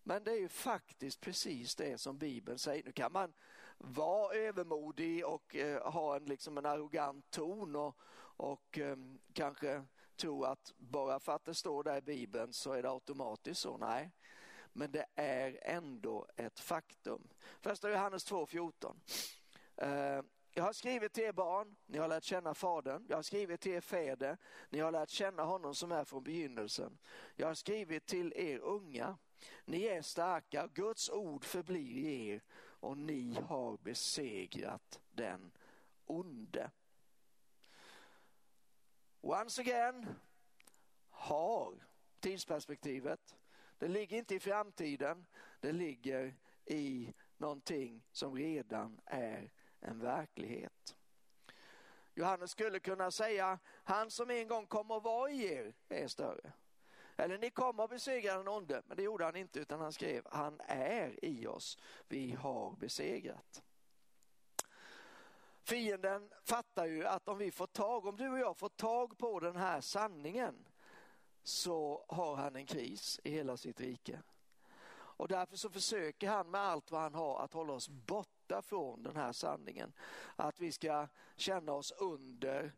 Men 0.03 0.23
det 0.23 0.31
är 0.31 0.39
ju 0.39 0.49
faktiskt 0.49 1.21
precis 1.21 1.75
det 1.75 1.97
som 1.97 2.17
Bibeln 2.17 2.59
säger. 2.59 2.83
Nu 2.83 2.91
kan 2.91 3.11
man 3.11 3.33
vara 3.77 4.35
övermodig 4.35 5.25
och 5.25 5.55
eh, 5.55 5.91
ha 5.91 6.15
en, 6.15 6.25
liksom 6.25 6.57
en 6.57 6.65
arrogant 6.65 7.31
ton 7.31 7.75
och, 7.75 7.97
och 8.37 8.77
eh, 8.77 8.97
kanske 9.33 9.85
tro 10.15 10.43
att 10.43 10.73
bara 10.77 11.19
för 11.19 11.35
att 11.35 11.45
det 11.45 11.53
står 11.53 11.83
där 11.83 11.97
i 11.97 12.01
Bibeln 12.01 12.53
så 12.53 12.71
är 12.71 12.83
det 12.83 12.89
automatiskt 12.89 13.61
så. 13.61 13.77
Nej, 13.77 14.11
men 14.73 14.91
det 14.91 15.05
är 15.15 15.59
ändå 15.61 16.27
ett 16.35 16.59
faktum. 16.59 17.27
Första 17.61 17.89
Johannes 17.91 18.31
2.14. 18.31 18.95
Eh, 19.75 20.23
jag 20.55 20.63
har 20.63 20.73
skrivit 20.73 21.13
till 21.13 21.23
er 21.23 21.31
barn, 21.31 21.75
ni 21.85 21.97
har 21.97 22.07
lärt 22.07 22.23
känna 22.23 22.53
Fadern. 22.53 23.05
Jag 23.09 23.15
har 23.15 23.23
skrivit 23.23 23.61
till 23.61 23.71
er 23.71 23.81
fäder, 23.81 24.37
ni 24.69 24.79
har 24.79 24.91
lärt 24.91 25.09
känna 25.09 25.43
honom 25.43 25.75
som 25.75 25.91
är 25.91 26.03
från 26.03 26.23
begynnelsen. 26.23 26.97
Jag 27.35 27.47
har 27.47 27.53
skrivit 27.53 28.05
till 28.05 28.33
er 28.35 28.59
unga, 28.59 29.17
ni 29.65 29.83
är 29.83 30.01
starka, 30.01 30.67
Guds 30.73 31.09
ord 31.09 31.45
förblir 31.45 31.97
i 31.97 32.29
er 32.29 32.41
och 32.55 32.97
ni 32.97 33.37
har 33.47 33.77
besegrat 33.77 34.99
den 35.11 35.51
onde. 36.05 36.71
Once 39.21 39.61
again, 39.61 40.07
har 41.09 41.87
tidsperspektivet. 42.19 43.35
Det 43.77 43.87
ligger 43.87 44.17
inte 44.17 44.35
i 44.35 44.39
framtiden, 44.39 45.25
det 45.59 45.71
ligger 45.71 46.35
i 46.65 47.13
någonting 47.37 48.03
som 48.11 48.35
redan 48.35 49.01
är 49.05 49.51
en 49.79 49.99
verklighet. 49.99 50.95
Johannes 52.15 52.51
skulle 52.51 52.79
kunna 52.79 53.11
säga, 53.11 53.59
han 53.65 54.11
som 54.11 54.29
en 54.29 54.47
gång 54.47 54.65
kommer 54.67 54.97
att 54.97 55.03
vara 55.03 55.29
i 55.31 55.53
er 55.53 55.73
är 55.89 56.07
större. 56.07 56.53
Eller 57.17 57.37
ni 57.37 57.49
kommer 57.49 57.83
att 57.83 57.89
besegra 57.89 58.37
den 58.37 58.47
onde, 58.47 58.81
men 58.85 58.97
det 58.97 59.03
gjorde 59.03 59.25
han 59.25 59.35
inte 59.35 59.59
utan 59.59 59.79
han 59.79 59.93
skrev, 59.93 60.27
han 60.31 60.61
är 60.67 61.25
i 61.25 61.47
oss, 61.47 61.77
vi 62.07 62.31
har 62.31 62.75
besegrat. 62.79 63.63
Fienden 65.63 66.29
fattar 66.43 66.85
ju 66.85 67.05
att 67.05 67.27
om 67.27 67.37
vi 67.37 67.51
får 67.51 67.67
tag, 67.67 68.05
om 68.05 68.17
du 68.17 68.29
och 68.29 68.39
jag 68.39 68.57
får 68.57 68.69
tag 68.69 69.17
på 69.17 69.39
den 69.39 69.55
här 69.55 69.81
sanningen 69.81 70.67
så 71.43 72.05
har 72.07 72.35
han 72.35 72.55
en 72.55 72.65
kris 72.65 73.19
i 73.23 73.31
hela 73.31 73.57
sitt 73.57 73.81
rike. 73.81 74.21
Och 75.15 75.27
därför 75.27 75.57
så 75.57 75.69
försöker 75.69 76.29
han 76.29 76.51
med 76.51 76.61
allt 76.61 76.91
vad 76.91 77.01
han 77.01 77.13
har 77.13 77.39
att 77.39 77.53
hålla 77.53 77.73
oss 77.73 77.89
borta 77.89 78.61
från 78.61 79.03
den 79.03 79.15
här 79.15 79.31
sanningen. 79.31 79.93
Att 80.35 80.59
vi 80.59 80.71
ska 80.71 81.07
känna 81.35 81.71
oss 81.71 81.91
under 81.91 82.73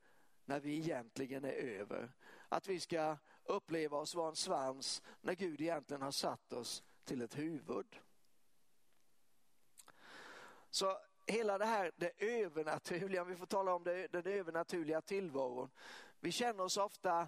när 0.45 0.59
vi 0.59 0.77
egentligen 0.77 1.45
är 1.45 1.53
över. 1.53 2.11
Att 2.49 2.67
vi 2.67 2.79
ska 2.79 3.17
uppleva 3.43 3.97
oss 3.97 4.15
vara 4.15 4.29
en 4.29 4.35
svans 4.35 5.01
när 5.21 5.33
Gud 5.33 5.61
egentligen 5.61 6.01
har 6.01 6.11
satt 6.11 6.53
oss 6.53 6.83
till 7.03 7.21
ett 7.21 7.37
huvud. 7.37 7.99
Så 10.69 10.97
hela 11.27 11.57
det 11.57 11.65
här 11.65 11.91
det 11.95 12.11
övernaturliga, 12.17 13.21
om 13.21 13.27
vi 13.27 13.35
får 13.35 13.45
tala 13.45 13.73
om 13.73 13.83
det, 13.83 14.07
den 14.07 14.27
övernaturliga 14.27 15.01
tillvaron. 15.01 15.69
Vi 16.19 16.31
känner 16.31 16.63
oss 16.63 16.77
ofta 16.77 17.27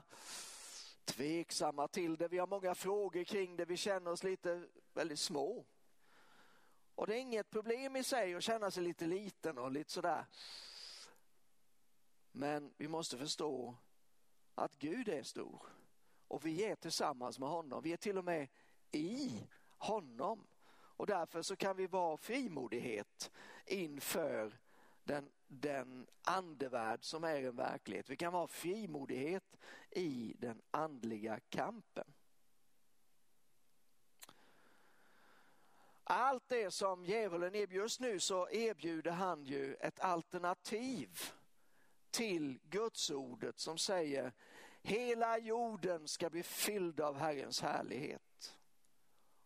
tveksamma 1.08 1.88
till 1.88 2.18
det, 2.18 2.28
vi 2.28 2.38
har 2.38 2.47
många 2.47 2.76
frågor 2.76 3.24
kring 3.24 3.55
det, 3.55 3.66
vi 3.66 3.78
känner 3.78 4.12
oss 4.12 4.24
lite 4.24 4.68
väldigt 4.93 5.20
små. 5.20 5.66
Och 6.95 7.08
det 7.08 7.16
är 7.16 7.20
inget 7.20 7.49
problem 7.49 7.95
i 7.95 8.03
sig 8.03 8.36
att 8.36 8.43
känna 8.43 8.72
sig 8.72 8.84
lite 8.84 9.05
liten 9.05 9.58
och 9.58 9.72
lite 9.72 9.91
sådär. 9.91 10.26
Men 12.32 12.74
vi 12.78 12.88
måste 12.88 13.18
förstå 13.18 13.76
att 14.55 14.80
Gud 14.80 15.10
är 15.10 15.24
stor 15.24 15.62
och 16.28 16.45
vi 16.45 16.64
är 16.64 16.76
tillsammans 16.76 17.39
med 17.39 17.49
honom. 17.49 17.84
Vi 17.84 17.93
är 17.93 17.97
till 17.97 18.18
och 18.18 18.26
med 18.26 18.47
i 18.91 19.47
honom. 19.78 20.47
Och 20.70 21.08
därför 21.08 21.41
så 21.41 21.55
kan 21.55 21.76
vi 21.76 21.88
vara 21.88 22.18
frimodighet 22.18 23.32
inför 23.66 24.60
den, 25.03 25.30
den 25.48 26.08
andevärld 26.22 27.04
som 27.04 27.24
är 27.24 27.43
en 27.43 27.56
verklighet. 27.56 28.10
Vi 28.10 28.16
kan 28.16 28.34
vara 28.34 28.48
frimodighet 28.48 29.58
i 29.89 30.36
den 30.39 30.62
andliga 30.72 31.39
kampen. 31.39 32.14
Allt 36.04 36.50
det 36.50 36.72
som 36.72 37.06
djävulen 37.06 37.56
erbjuder 37.56 37.84
just 37.84 38.00
nu 38.00 38.20
så 38.20 38.50
erbjuder 38.50 39.12
han 39.12 39.43
ju 39.43 39.76
ett 39.76 40.00
alternativ 40.00 41.20
till 42.12 42.60
Gudsordet 42.64 43.60
som 43.60 43.78
säger 43.78 44.34
hela 44.82 45.38
jorden 45.38 46.08
ska 46.08 46.30
bli 46.30 46.43
fylld 46.43 47.00
av 47.00 47.18
Herrens 47.18 47.62
härlighet. 47.62 48.58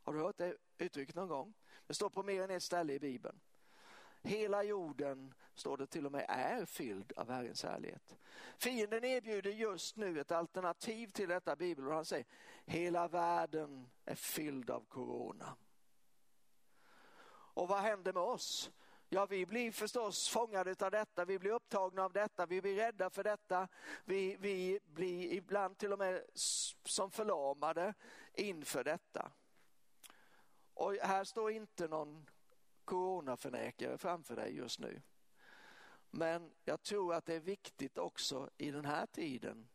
Har 0.03 0.13
du 0.13 0.19
hört 0.19 0.37
det 0.37 0.57
uttrycket 0.77 1.15
någon 1.15 1.27
gång? 1.27 1.53
Det 1.87 1.93
står 1.93 2.09
på 2.09 2.23
mer 2.23 2.43
än 2.43 2.51
ett 2.51 2.63
ställe 2.63 2.93
i 2.93 2.99
Bibeln. 2.99 3.39
Hela 4.23 4.63
jorden, 4.63 5.33
står 5.53 5.77
det 5.77 5.87
till 5.87 6.05
och 6.05 6.11
med, 6.11 6.25
är 6.29 6.65
fylld 6.65 7.13
av 7.15 7.29
Herrens 7.31 7.63
härlighet. 7.63 8.17
Fienden 8.57 9.03
erbjuder 9.03 9.51
just 9.51 9.95
nu 9.95 10.19
ett 10.19 10.31
alternativ 10.31 11.07
till 11.07 11.29
detta 11.29 11.55
bibelord. 11.55 11.93
Han 11.93 12.05
säger, 12.05 12.25
hela 12.65 13.07
världen 13.07 13.89
är 14.05 14.15
fylld 14.15 14.69
av 14.69 14.85
corona. 14.85 15.55
Och 17.53 17.67
vad 17.67 17.79
händer 17.79 18.13
med 18.13 18.23
oss? 18.23 18.71
Ja, 19.09 19.25
vi 19.25 19.45
blir 19.45 19.71
förstås 19.71 20.29
fångade 20.29 20.75
av 20.85 20.91
detta, 20.91 21.25
vi 21.25 21.39
blir 21.39 21.51
upptagna 21.51 22.03
av 22.03 22.13
detta, 22.13 22.45
vi 22.45 22.61
blir 22.61 22.75
rädda 22.75 23.09
för 23.09 23.23
detta. 23.23 23.67
Vi, 24.05 24.37
vi 24.39 24.79
blir 24.85 25.33
ibland 25.33 25.77
till 25.77 25.93
och 25.93 25.99
med 25.99 26.23
som 26.83 27.11
förlamade 27.11 27.93
inför 28.33 28.83
detta. 28.83 29.31
Och 30.73 30.93
här 30.93 31.23
står 31.23 31.51
inte 31.51 31.87
någon 31.87 32.29
coronaförnekare 32.85 33.97
framför 33.97 34.35
dig 34.35 34.55
just 34.55 34.79
nu. 34.79 35.01
Men 36.11 36.51
jag 36.65 36.83
tror 36.83 37.13
att 37.13 37.25
det 37.25 37.35
är 37.35 37.39
viktigt 37.39 37.97
också 37.97 38.49
i 38.57 38.71
den 38.71 38.85
här 38.85 39.05
tiden, 39.05 39.67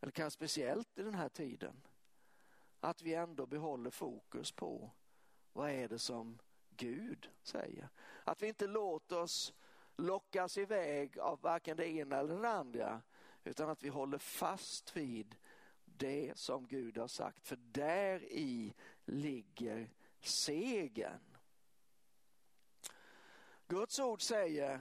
eller 0.00 0.12
kanske 0.12 0.36
speciellt 0.36 0.98
i 0.98 1.02
den 1.02 1.14
här 1.14 1.28
tiden, 1.28 1.82
att 2.80 3.02
vi 3.02 3.14
ändå 3.14 3.46
behåller 3.46 3.90
fokus 3.90 4.52
på 4.52 4.90
vad 5.52 5.70
är 5.70 5.88
det 5.88 5.98
som 5.98 6.38
Gud 6.76 7.30
säger. 7.42 7.88
Att 8.24 8.42
vi 8.42 8.48
inte 8.48 8.66
låter 8.66 9.18
oss 9.18 9.54
lockas 9.96 10.58
iväg 10.58 11.18
av 11.18 11.40
varken 11.40 11.76
det 11.76 11.88
ena 11.88 12.16
eller 12.16 12.42
det 12.42 12.50
andra, 12.50 13.02
utan 13.44 13.70
att 13.70 13.82
vi 13.82 13.88
håller 13.88 14.18
fast 14.18 14.96
vid 14.96 15.36
det 15.84 16.38
som 16.38 16.66
Gud 16.66 16.98
har 16.98 17.08
sagt, 17.08 17.46
för 17.46 17.56
där 17.56 18.24
i 18.24 18.74
ligger 19.04 19.90
segern. 20.20 21.29
Guds 23.70 23.98
ord 23.98 24.22
säger 24.22 24.80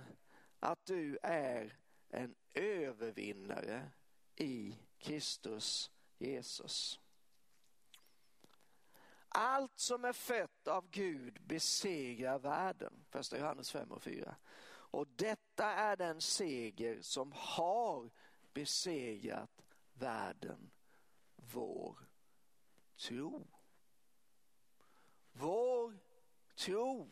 att 0.60 0.86
du 0.86 1.18
är 1.24 1.78
en 2.10 2.36
övervinnare 2.54 3.92
i 4.36 4.78
Kristus 4.98 5.92
Jesus. 6.18 7.00
Allt 9.28 9.80
som 9.80 10.06
är 10.06 10.14
fött 10.14 10.68
av 10.68 10.90
Gud 10.90 11.42
besegrar 11.42 12.40
världen. 12.40 13.06
Första 13.10 13.38
Johannes 13.38 13.72
5 13.72 13.92
och 13.92 14.02
4. 14.02 14.36
Och 14.72 15.08
detta 15.08 15.66
är 15.66 15.96
den 15.96 16.22
seger 16.22 17.02
som 17.02 17.32
har 17.36 18.10
besegrat 18.54 19.62
världen, 19.94 20.72
vår 21.36 21.98
tro. 22.98 23.48
Vår 25.32 26.00
tro. 26.56 27.12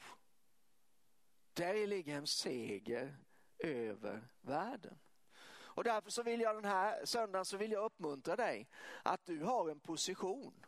Där 1.57 1.87
ligger 1.87 2.15
en 2.15 2.27
seger 2.27 3.17
över 3.59 4.27
världen. 4.41 4.99
Och 5.49 5.83
därför 5.83 6.09
så 6.09 6.23
vill 6.23 6.41
jag 6.41 6.55
den 6.55 6.65
här 6.65 7.05
söndagen 7.05 7.45
så 7.45 7.57
vill 7.57 7.71
jag 7.71 7.85
uppmuntra 7.85 8.35
dig 8.35 8.67
att 9.03 9.25
du 9.25 9.43
har 9.43 9.69
en 9.69 9.79
position. 9.79 10.65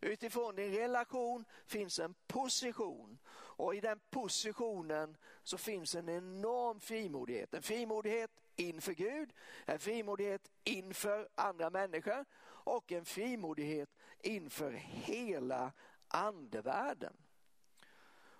Utifrån 0.00 0.54
din 0.54 0.72
relation 0.72 1.44
finns 1.66 1.98
en 1.98 2.14
position 2.26 3.18
och 3.32 3.74
i 3.74 3.80
den 3.80 4.00
positionen 4.10 5.16
så 5.42 5.58
finns 5.58 5.94
en 5.94 6.08
enorm 6.08 6.80
frimodighet. 6.80 7.54
En 7.54 7.62
frimodighet 7.62 8.30
inför 8.56 8.92
Gud, 8.92 9.32
en 9.66 9.78
frimodighet 9.78 10.50
inför 10.64 11.28
andra 11.34 11.70
människor 11.70 12.24
och 12.42 12.92
en 12.92 13.04
frimodighet 13.04 13.90
inför 14.18 14.70
hela 14.72 15.72
andevärlden. 16.08 17.16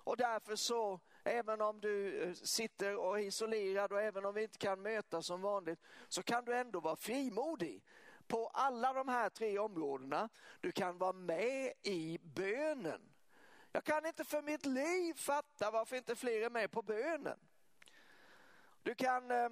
Och 0.02 0.16
därför 0.16 0.56
så, 0.56 1.00
även 1.30 1.60
om 1.60 1.80
du 1.80 2.22
eh, 2.22 2.32
sitter 2.34 2.96
och 2.96 3.18
är 3.18 3.22
isolerad 3.22 3.92
och 3.92 4.00
även 4.00 4.24
om 4.24 4.34
vi 4.34 4.42
inte 4.42 4.58
kan 4.58 4.82
mötas 4.82 5.26
som 5.26 5.40
vanligt, 5.40 5.80
så 6.08 6.22
kan 6.22 6.44
du 6.44 6.56
ändå 6.56 6.80
vara 6.80 6.96
frimodig 6.96 7.84
på 8.26 8.46
alla 8.48 8.92
de 8.92 9.08
här 9.08 9.30
tre 9.30 9.58
områdena. 9.58 10.28
Du 10.60 10.72
kan 10.72 10.98
vara 10.98 11.12
med 11.12 11.72
i 11.82 12.18
bönen. 12.22 13.00
Jag 13.72 13.84
kan 13.84 14.06
inte 14.06 14.24
för 14.24 14.42
mitt 14.42 14.66
liv 14.66 15.14
fatta 15.14 15.70
varför 15.70 15.96
inte 15.96 16.16
fler 16.16 16.42
är 16.42 16.50
med 16.50 16.70
på 16.70 16.82
bönen. 16.82 17.38
Du 18.82 18.94
kan 18.94 19.30
eh, 19.30 19.48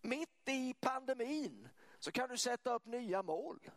mitt 0.00 0.48
i 0.48 0.74
pandemin 0.80 1.68
så 1.98 2.12
kan 2.12 2.28
du 2.28 2.36
sätta 2.36 2.74
upp 2.74 2.86
nya 2.86 3.22
mål. 3.22 3.70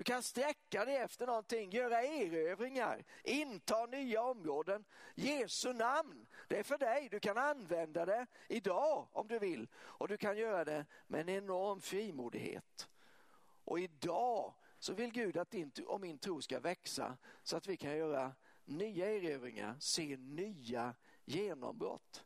Du 0.00 0.04
kan 0.04 0.22
sträcka 0.22 0.84
dig 0.84 0.96
efter 0.96 1.26
någonting, 1.26 1.70
göra 1.70 2.02
erövringar, 2.02 3.04
inta 3.24 3.86
nya 3.86 4.22
områden. 4.22 4.84
Jesu 5.14 5.72
namn, 5.72 6.26
det 6.48 6.58
är 6.58 6.62
för 6.62 6.78
dig. 6.78 7.08
Du 7.10 7.20
kan 7.20 7.38
använda 7.38 8.04
det 8.04 8.26
idag 8.48 9.08
om 9.12 9.28
du 9.28 9.38
vill. 9.38 9.68
Och 9.74 10.08
du 10.08 10.16
kan 10.16 10.38
göra 10.38 10.64
det 10.64 10.86
med 11.06 11.20
en 11.20 11.28
enorm 11.28 11.80
frimodighet. 11.80 12.88
Och 13.64 13.80
idag 13.80 14.54
så 14.78 14.94
vill 14.94 15.12
Gud 15.12 15.36
att 15.36 15.50
din 15.50 15.72
och 15.86 16.00
min 16.00 16.18
tro 16.18 16.42
ska 16.42 16.60
växa 16.60 17.18
så 17.42 17.56
att 17.56 17.66
vi 17.66 17.76
kan 17.76 17.96
göra 17.96 18.34
nya 18.64 19.10
erövringar, 19.10 19.76
se 19.80 20.16
nya 20.16 20.94
genombrott. 21.24 22.24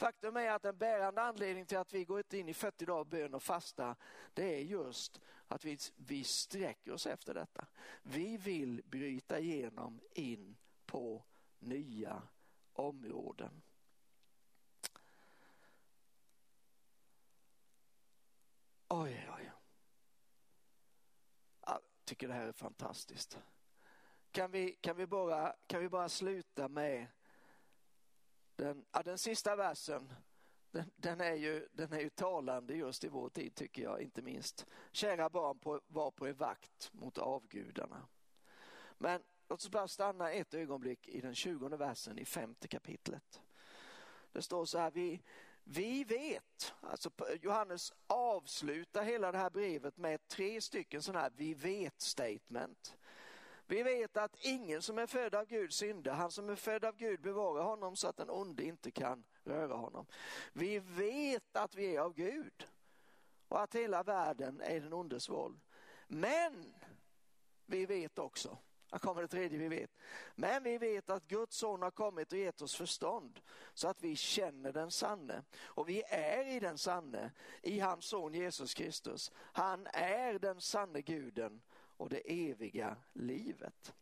Faktum 0.00 0.36
är 0.36 0.50
att 0.50 0.64
en 0.64 0.76
bärande 0.76 1.22
anledning 1.22 1.66
till 1.66 1.78
att 1.78 1.94
vi 1.94 2.04
går 2.04 2.34
in 2.34 2.48
i 2.48 2.54
40 2.54 2.86
dagar 2.86 3.04
bön 3.04 3.34
och 3.34 3.42
fasta, 3.42 3.96
det 4.34 4.54
är 4.54 4.60
just 4.60 5.20
att 5.48 5.64
vi, 5.64 5.78
vi 5.96 6.24
sträcker 6.24 6.92
oss 6.92 7.06
efter 7.06 7.34
detta. 7.34 7.66
Vi 8.02 8.36
vill 8.36 8.82
bryta 8.86 9.38
igenom 9.38 10.00
in 10.12 10.56
på 10.86 11.24
nya 11.58 12.22
områden. 12.72 13.62
Oj, 18.88 19.30
oj. 19.36 19.52
Jag 21.66 21.80
tycker 22.04 22.28
det 22.28 22.34
här 22.34 22.46
är 22.46 22.52
fantastiskt. 22.52 23.38
Kan 24.30 24.50
vi, 24.50 24.72
kan 24.72 24.96
vi, 24.96 25.06
bara, 25.06 25.56
kan 25.66 25.80
vi 25.80 25.88
bara 25.88 26.08
sluta 26.08 26.68
med 26.68 27.06
den, 28.60 28.84
ja, 28.92 29.02
den 29.02 29.18
sista 29.18 29.56
versen. 29.56 30.12
Den, 30.70 30.90
den, 30.96 31.20
är 31.20 31.34
ju, 31.34 31.68
den 31.72 31.92
är 31.92 32.00
ju 32.00 32.10
talande 32.10 32.74
just 32.74 33.04
i 33.04 33.08
vår 33.08 33.28
tid 33.28 33.54
tycker 33.54 33.82
jag, 33.82 34.02
inte 34.02 34.22
minst. 34.22 34.66
Kära 34.92 35.28
barn, 35.30 35.58
på, 35.58 35.80
var 35.86 36.10
på 36.10 36.28
er 36.28 36.32
vakt 36.32 36.90
mot 36.92 37.18
avgudarna. 37.18 38.08
Men 38.98 39.22
låt 39.48 39.60
oss 39.60 39.70
bara 39.70 39.88
stanna 39.88 40.32
ett 40.32 40.54
ögonblick 40.54 41.08
i 41.08 41.20
den 41.20 41.34
tjugonde 41.34 41.76
versen 41.76 42.18
i 42.18 42.24
femte 42.24 42.68
kapitlet. 42.68 43.40
Det 44.32 44.42
står 44.42 44.64
så 44.64 44.78
här, 44.78 44.90
vi, 44.90 45.22
vi 45.64 46.04
vet, 46.04 46.74
alltså 46.80 47.10
Johannes 47.40 47.92
avslutar 48.06 49.02
hela 49.04 49.32
det 49.32 49.38
här 49.38 49.50
brevet 49.50 49.96
med 49.96 50.28
tre 50.28 50.60
stycken 50.60 51.02
sådana 51.02 51.20
här 51.20 51.32
vi 51.36 51.54
vet 51.54 52.00
statement. 52.00 52.96
Vi 53.70 53.82
vet 53.82 54.16
att 54.16 54.36
ingen 54.40 54.82
som 54.82 54.98
är 54.98 55.06
född 55.06 55.34
av 55.34 55.46
Gud 55.46 55.72
syndar, 55.72 56.12
han 56.14 56.30
som 56.30 56.48
är 56.48 56.56
född 56.56 56.84
av 56.84 56.96
Gud 56.96 57.20
bevarar 57.20 57.62
honom 57.62 57.96
så 57.96 58.08
att 58.08 58.16
den 58.16 58.30
onde 58.30 58.64
inte 58.64 58.90
kan 58.90 59.24
röra 59.44 59.74
honom. 59.74 60.06
Vi 60.52 60.78
vet 60.78 61.56
att 61.56 61.74
vi 61.74 61.96
är 61.96 62.00
av 62.00 62.14
Gud 62.14 62.68
och 63.48 63.62
att 63.62 63.74
hela 63.74 64.02
världen 64.02 64.60
är 64.60 64.80
den 64.80 64.92
ondes 64.92 65.28
våld. 65.28 65.60
Men 66.06 66.74
vi 67.66 67.86
vet 67.86 68.18
också 68.18 68.58
här 68.92 68.98
kommer 68.98 69.22
det 69.22 69.28
tredje 69.28 69.58
vi 69.58 69.68
vet. 69.68 69.90
Men 70.34 70.62
vi 70.62 70.78
vet 70.78 71.10
att 71.10 71.28
Guds 71.28 71.56
son 71.56 71.82
har 71.82 71.90
kommit 71.90 72.32
och 72.32 72.38
gett 72.38 72.62
oss 72.62 72.74
förstånd 72.74 73.40
så 73.74 73.88
att 73.88 74.02
vi 74.02 74.16
känner 74.16 74.72
den 74.72 74.90
sanne. 74.90 75.42
Och 75.60 75.88
vi 75.88 76.02
är 76.08 76.46
i 76.46 76.60
den 76.60 76.78
sanne, 76.78 77.30
i 77.62 77.80
hans 77.80 78.04
son 78.04 78.34
Jesus 78.34 78.74
Kristus. 78.74 79.32
Han 79.34 79.86
är 79.92 80.38
den 80.38 80.60
sanne 80.60 81.02
guden 81.02 81.60
och 82.00 82.08
det 82.08 82.48
eviga 82.50 82.96
livet. 83.12 83.94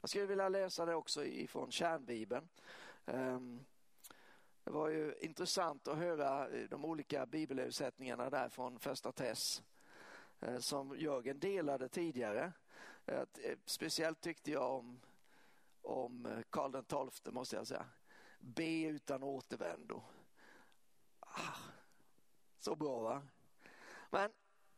Jag 0.00 0.10
skulle 0.10 0.26
vilja 0.26 0.48
läsa 0.48 0.86
det 0.86 0.94
också 0.94 1.24
ifrån 1.24 1.70
kärnbibeln. 1.70 2.48
Ehm, 3.06 3.64
det 4.64 4.70
var 4.70 4.88
ju 4.88 5.14
intressant 5.20 5.88
att 5.88 5.98
höra 5.98 6.48
de 6.68 6.84
olika 6.84 7.26
bibelöversättningarna 7.26 8.30
där 8.30 8.48
från 8.48 8.78
första 8.78 9.12
Tess 9.12 9.62
eh, 10.40 10.58
som 10.58 10.98
Jörgen 10.98 11.38
delade 11.38 11.88
tidigare. 11.88 12.52
Eh, 13.06 13.18
eh, 13.18 13.58
speciellt 13.64 14.20
tyckte 14.20 14.50
jag 14.50 14.74
om, 14.74 15.00
om 15.82 16.42
Karl 16.50 17.10
XII 17.10 17.32
måste 17.32 17.56
jag 17.56 17.66
säga. 17.66 17.86
Be 18.38 18.82
utan 18.82 19.22
återvändo. 19.22 20.02
Ah, 21.20 21.58
så 22.58 22.74
bra 22.74 23.00
va? 23.00 23.22
Men 24.10 24.30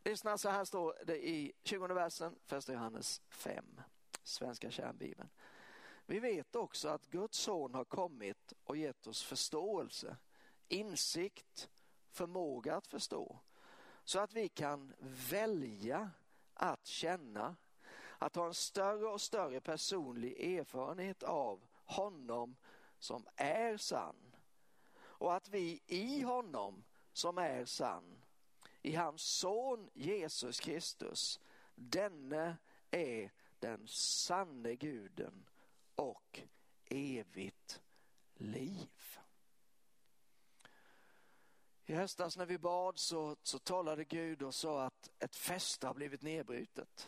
lyssna 0.03 0.37
så 0.37 0.49
här 0.49 0.65
står 0.65 0.97
det 1.05 1.27
i 1.27 1.53
20 1.63 1.87
versen, 1.87 2.35
första 2.45 2.73
Johannes 2.73 3.21
5, 3.29 3.81
svenska 4.23 4.71
kärnbibeln. 4.71 5.29
Vi 6.05 6.19
vet 6.19 6.55
också 6.55 6.89
att 6.89 7.07
Guds 7.07 7.37
son 7.37 7.73
har 7.73 7.85
kommit 7.85 8.53
och 8.63 8.77
gett 8.77 9.07
oss 9.07 9.23
förståelse, 9.23 10.17
insikt, 10.67 11.69
förmåga 12.09 12.75
att 12.75 12.87
förstå. 12.87 13.39
Så 14.03 14.19
att 14.19 14.33
vi 14.33 14.49
kan 14.49 14.93
välja 15.29 16.11
att 16.53 16.87
känna 16.87 17.55
att 18.17 18.35
ha 18.35 18.47
en 18.47 18.53
större 18.53 19.07
och 19.07 19.21
större 19.21 19.61
personlig 19.61 20.57
erfarenhet 20.57 21.23
av 21.23 21.67
honom 21.85 22.55
som 22.99 23.27
är 23.35 23.77
sann. 23.77 24.35
Och 24.99 25.35
att 25.35 25.49
vi 25.49 25.81
i 25.87 26.21
honom 26.21 26.83
som 27.13 27.37
är 27.37 27.65
sann, 27.65 28.21
i 28.81 28.95
hans 28.95 29.21
son 29.21 29.89
Jesus 29.93 30.59
Kristus, 30.59 31.39
denne 31.75 32.57
är 32.91 33.31
den 33.59 33.87
sanne 33.87 34.75
guden 34.75 35.49
och 35.95 36.41
evigt 36.85 37.81
liv. 38.33 39.17
I 41.85 41.93
höstas 41.93 42.37
när 42.37 42.45
vi 42.45 42.57
bad 42.57 42.99
så, 42.99 43.35
så 43.43 43.59
talade 43.59 44.03
Gud 44.03 44.41
och 44.41 44.55
sa 44.55 44.83
att 44.83 45.11
ett 45.19 45.35
fäste 45.35 45.87
har 45.87 45.93
blivit 45.93 46.21
nedbrutet. 46.21 47.07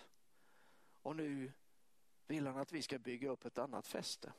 Och 1.02 1.16
nu 1.16 1.52
vill 2.28 2.48
han 2.48 2.58
att 2.58 2.72
vi 2.72 2.82
ska 2.82 3.00
bygga 3.00 3.30
upp 3.30 3.46
ett 3.46 3.58
annat 3.58 3.88
fäste. 3.88 4.34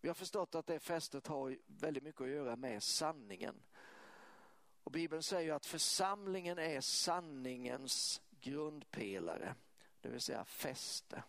Vi 0.00 0.08
har 0.08 0.14
förstått 0.14 0.54
att 0.54 0.66
det 0.66 0.80
fästet 0.80 1.26
har 1.26 1.58
väldigt 1.66 2.02
mycket 2.02 2.20
att 2.20 2.28
göra 2.28 2.56
med 2.56 2.82
sanningen. 2.82 3.62
Och 4.84 4.92
Bibeln 4.92 5.22
säger 5.22 5.52
att 5.52 5.66
församlingen 5.66 6.58
är 6.58 6.80
sanningens 6.80 8.22
grundpelare, 8.40 9.54
det 10.00 10.08
vill 10.08 10.20
säga 10.20 10.44
fäste. 10.44 11.22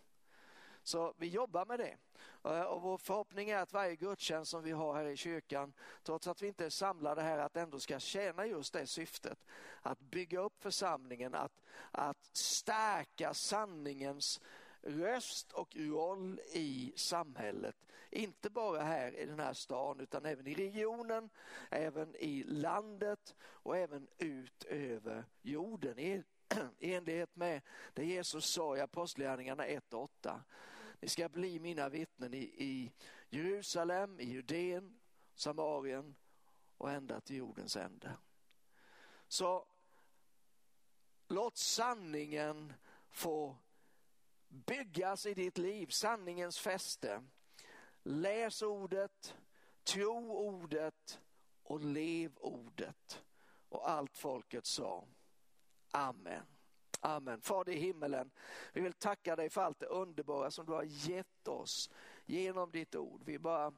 Så 0.82 1.14
vi 1.18 1.28
jobbar 1.28 1.66
med 1.66 1.78
det. 1.78 1.96
Eh, 2.44 2.62
och 2.62 2.82
vår 2.82 2.98
förhoppning 2.98 3.50
är 3.50 3.58
att 3.58 3.72
varje 3.72 3.96
gudstjänst 3.96 4.50
som 4.50 4.62
vi 4.62 4.70
har 4.70 4.94
här 4.94 5.04
i 5.04 5.16
kyrkan, 5.16 5.72
trots 6.02 6.26
att 6.26 6.42
vi 6.42 6.46
inte 6.46 6.64
är 6.64 6.70
samlade 6.70 7.22
här, 7.22 7.38
att 7.38 7.56
ändå 7.56 7.80
ska 7.80 7.98
tjäna 7.98 8.46
just 8.46 8.72
det 8.72 8.86
syftet. 8.86 9.38
Att 9.82 10.00
bygga 10.00 10.40
upp 10.40 10.62
församlingen, 10.62 11.34
att, 11.34 11.62
att 11.90 12.30
stärka 12.32 13.34
sanningens 13.34 14.40
röst 14.82 15.52
och 15.52 15.76
roll 15.76 16.40
i 16.52 16.92
samhället. 16.96 17.76
Inte 18.10 18.50
bara 18.50 18.82
här 18.82 19.16
i 19.16 19.26
den 19.26 19.40
här 19.40 19.52
stan 19.52 20.00
utan 20.00 20.24
även 20.24 20.46
i 20.46 20.54
regionen, 20.54 21.30
även 21.70 22.16
i 22.16 22.44
landet 22.44 23.34
och 23.40 23.76
även 23.76 24.08
ut 24.18 24.64
över 24.64 25.24
jorden. 25.42 25.98
I, 25.98 26.22
i 26.78 26.94
enlighet 26.94 27.36
med 27.36 27.62
det 27.94 28.04
Jesus 28.04 28.46
sa 28.46 28.76
i 28.76 28.80
Apostlagärningarna 28.80 29.66
1 29.66 29.94
och 29.94 30.02
8. 30.02 30.44
ni 31.00 31.08
ska 31.08 31.28
bli 31.28 31.60
mina 31.60 31.88
vittnen 31.88 32.34
i, 32.34 32.42
i 32.42 32.92
Jerusalem, 33.30 34.20
i 34.20 34.24
Judeen, 34.24 34.98
Samarien 35.34 36.14
och 36.78 36.90
ända 36.90 37.20
till 37.20 37.36
jordens 37.36 37.76
ände. 37.76 38.16
Så 39.28 39.66
låt 41.28 41.56
sanningen 41.56 42.72
få 43.10 43.56
byggas 44.52 45.26
i 45.26 45.34
ditt 45.34 45.58
liv, 45.58 45.86
sanningens 45.86 46.58
fäste. 46.58 47.22
Läs 48.02 48.62
ordet, 48.62 49.34
tro 49.84 50.32
ordet 50.32 51.20
och 51.62 51.80
lev 51.80 52.32
ordet. 52.36 53.22
Och 53.68 53.90
allt 53.90 54.18
folket 54.18 54.66
sa 54.66 55.04
Amen. 55.90 56.42
Amen. 57.00 57.40
Fader 57.40 57.72
i 57.72 57.76
himmelen, 57.76 58.30
vi 58.72 58.80
vill 58.80 58.92
tacka 58.92 59.36
dig 59.36 59.50
för 59.50 59.60
allt 59.60 59.78
det 59.78 59.86
underbara 59.86 60.50
som 60.50 60.66
du 60.66 60.72
har 60.72 60.82
gett 60.82 61.48
oss 61.48 61.90
genom 62.26 62.70
ditt 62.70 62.94
ord. 62.94 63.22
Vi 63.24 63.38
bara 63.38 63.72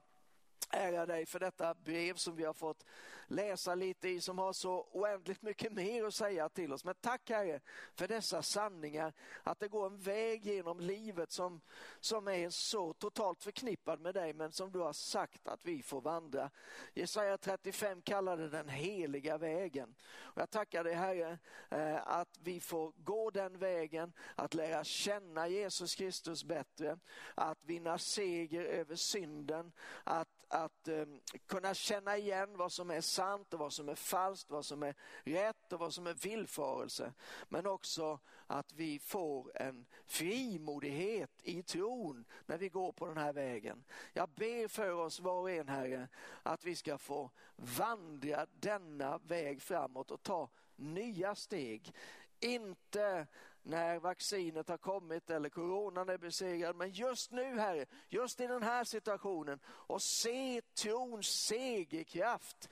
ära 0.71 1.07
dig 1.07 1.27
för 1.27 1.41
detta 1.41 1.75
brev 1.75 2.15
som 2.15 2.37
vi 2.37 2.45
har 2.45 2.53
fått 2.53 2.85
läsa 3.27 3.75
lite 3.75 4.09
i 4.09 4.21
som 4.21 4.39
har 4.39 4.53
så 4.53 4.87
oändligt 4.93 5.43
mycket 5.43 5.73
mer 5.73 6.05
att 6.05 6.15
säga 6.15 6.49
till 6.49 6.73
oss. 6.73 6.85
Men 6.85 6.95
tack 7.01 7.31
Herre 7.31 7.61
för 7.95 8.09
dessa 8.09 8.43
sanningar, 8.43 9.13
att 9.43 9.61
det 9.61 9.69
går 9.69 9.87
en 9.87 9.99
väg 9.99 10.47
genom 10.47 10.81
livet 10.81 11.33
som, 11.33 11.61
som 12.01 12.29
är 12.29 12.51
så 12.51 12.93
totalt 12.93 13.43
förknippad 13.43 14.01
med 14.01 14.15
dig 14.15 14.33
men 14.33 14.53
som 14.53 14.73
du 14.73 14.79
har 14.79 14.93
sagt 14.93 15.49
att 15.49 15.61
vi 15.63 15.83
får 15.83 16.01
vandra. 16.01 16.51
Jesaja 16.95 17.39
35 17.39 18.03
kallar 18.03 18.37
det 18.37 18.49
den 18.49 18.69
heliga 18.69 19.39
vägen. 19.39 19.95
Och 20.21 20.41
jag 20.41 20.51
tackar 20.51 20.85
dig 20.85 20.95
Herre 20.95 21.39
eh, 21.71 22.09
att 22.09 22.39
vi 22.43 22.61
får 22.61 22.93
gå 22.97 23.31
den 23.31 23.59
vägen, 23.59 24.13
att 24.35 24.55
lära 24.55 24.85
känna 24.85 25.49
Jesus 25.49 25.95
Kristus 25.95 26.45
bättre, 26.45 26.99
att 27.35 27.59
vinna 27.65 27.99
seger 27.99 28.65
över 28.65 28.97
synden, 28.97 29.73
att 30.05 30.29
att 30.55 30.89
eh, 30.89 31.05
kunna 31.47 31.75
känna 31.75 32.17
igen 32.17 32.57
vad 32.57 32.73
som 32.73 32.91
är 32.91 33.01
sant 33.01 33.55
och 33.55 33.61
vad 33.61 33.73
som 33.73 33.89
är 33.89 33.95
falskt, 33.95 34.51
vad 34.51 34.65
som 34.65 34.83
är 34.83 34.95
rätt 35.25 35.73
och 35.73 35.81
vad 35.81 35.95
som 35.95 36.07
är 36.07 36.15
villfarelse. 36.15 37.13
Men 37.49 37.67
också 37.67 38.19
att 38.47 38.73
vi 38.73 38.99
får 38.99 39.57
en 39.57 39.87
frimodighet 40.07 41.31
i 41.43 41.63
tron 41.63 42.25
när 42.47 42.59
vi 42.59 42.69
går 42.69 42.93
på 42.93 43.07
den 43.07 43.17
här 43.17 43.33
vägen. 43.33 43.85
Jag 44.13 44.29
ber 44.29 44.69
för 44.69 44.91
oss 44.91 45.21
var 45.21 45.41
och 45.41 45.51
en 45.51 45.69
Herre 45.69 46.09
att 46.43 46.65
vi 46.65 46.77
ska 46.77 46.99
få 46.99 47.31
vandra 47.57 48.47
denna 48.61 49.19
väg 49.19 49.63
framåt 49.63 50.11
och 50.11 50.23
ta 50.23 50.51
nya 50.77 51.35
steg. 51.35 51.95
Inte 52.41 53.27
när 53.67 53.99
vaccinet 53.99 54.69
har 54.69 54.77
kommit 54.77 55.31
eller 55.31 55.49
coronan 55.49 56.09
är 56.09 56.19
besegrad. 56.19 56.77
Men 56.77 56.91
just 56.91 57.31
nu 57.31 57.59
Herre, 57.59 57.87
just 58.09 58.41
i 58.41 58.47
den 58.47 58.63
här 58.63 58.85
situationen 58.85 59.59
och 59.67 60.03
se 60.03 60.61
trons 60.75 61.27
segerkraft 61.27 62.69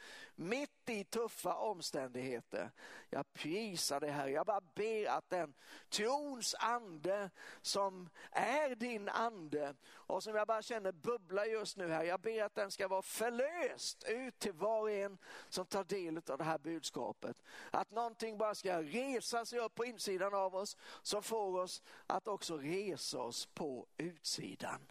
mitt 0.49 0.91
i 0.91 1.05
tuffa 1.05 1.55
omständigheter. 1.55 2.71
Jag 3.11 3.33
prisar 3.33 4.01
dig 4.01 4.11
Herre, 4.11 4.31
jag 4.31 4.47
bara 4.47 4.61
ber 4.75 5.07
att 5.07 5.31
den 5.31 5.55
trons 5.89 6.55
ande 6.59 7.31
som 7.63 8.09
är 8.31 8.75
din 8.75 9.09
ande 9.09 9.75
och 9.91 10.23
som 10.23 10.35
jag 10.35 10.47
bara 10.47 10.63
känner 10.63 10.93
bubbla 10.93 11.47
just 11.47 11.77
nu 11.77 11.89
här, 11.89 12.05
jag 12.05 12.21
ber 12.21 12.43
att 12.43 12.55
den 12.55 12.71
ska 12.71 12.89
vara 12.89 13.03
förlöst 13.03 14.05
ut 14.09 14.39
till 14.39 14.53
var 14.53 14.81
och 14.81 14.91
en 14.91 15.19
som 15.49 15.67
tar 15.67 15.85
del 15.85 16.21
av 16.27 16.39
det 16.39 16.45
här 16.45 16.59
budskapet. 16.59 17.43
Att 17.71 17.91
någonting 17.91 18.39
bara 18.39 18.55
ska 18.55 18.83
resa 18.83 19.45
sig 19.45 19.59
upp 19.59 19.75
på 19.75 19.85
insidan 19.85 20.35
av 20.35 20.55
oss 20.55 20.77
som 21.03 21.23
får 21.23 21.61
oss 21.61 21.83
att 22.07 22.29
också 22.29 22.57
resa 22.57 23.19
oss 23.19 23.47
på 23.47 23.87
utsidan. 23.97 24.87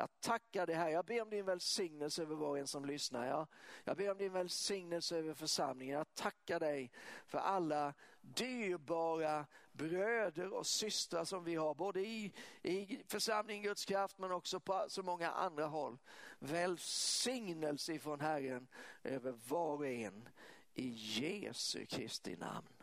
Jag 0.00 0.20
tackar 0.20 0.66
dig 0.66 0.76
här. 0.76 0.88
Jag 0.88 1.04
ber 1.04 1.22
om 1.22 1.30
din 1.30 1.44
välsignelse 1.44 2.22
över 2.22 2.34
var 2.34 2.48
och 2.48 2.58
en 2.58 2.66
som 2.66 2.84
lyssnar. 2.84 3.26
Jag, 3.26 3.46
jag 3.84 3.96
ber 3.96 4.10
om 4.10 4.18
din 4.18 4.32
välsignelse 4.32 5.16
över 5.16 5.34
församlingen. 5.34 5.96
Jag 5.96 6.14
tackar 6.14 6.60
dig 6.60 6.90
för 7.26 7.38
alla 7.38 7.94
dyrbara 8.20 9.46
bröder 9.72 10.52
och 10.52 10.66
systrar 10.66 11.24
som 11.24 11.44
vi 11.44 11.54
har, 11.54 11.74
både 11.74 12.00
i, 12.00 12.32
i 12.62 13.02
församlingen 13.08 13.62
Guds 13.62 13.84
kraft 13.84 14.18
men 14.18 14.32
också 14.32 14.60
på 14.60 14.84
så 14.88 15.02
många 15.02 15.30
andra 15.30 15.66
håll. 15.66 15.98
Välsignelse 16.38 17.92
ifrån 17.92 18.20
Herren 18.20 18.68
över 19.02 19.34
var 19.48 19.76
och 19.76 19.86
en 19.86 20.28
i 20.74 20.88
Jesu 20.88 21.86
Kristi 21.86 22.36
namn. 22.36 22.82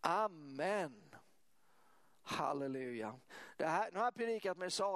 Amen. 0.00 1.14
Halleluja. 2.22 3.20
Det 3.56 3.66
här, 3.66 3.90
nu 3.92 3.98
har 3.98 4.06
jag 4.06 4.14
predikat 4.14 4.58
med 4.58 4.72
sal 4.72 4.90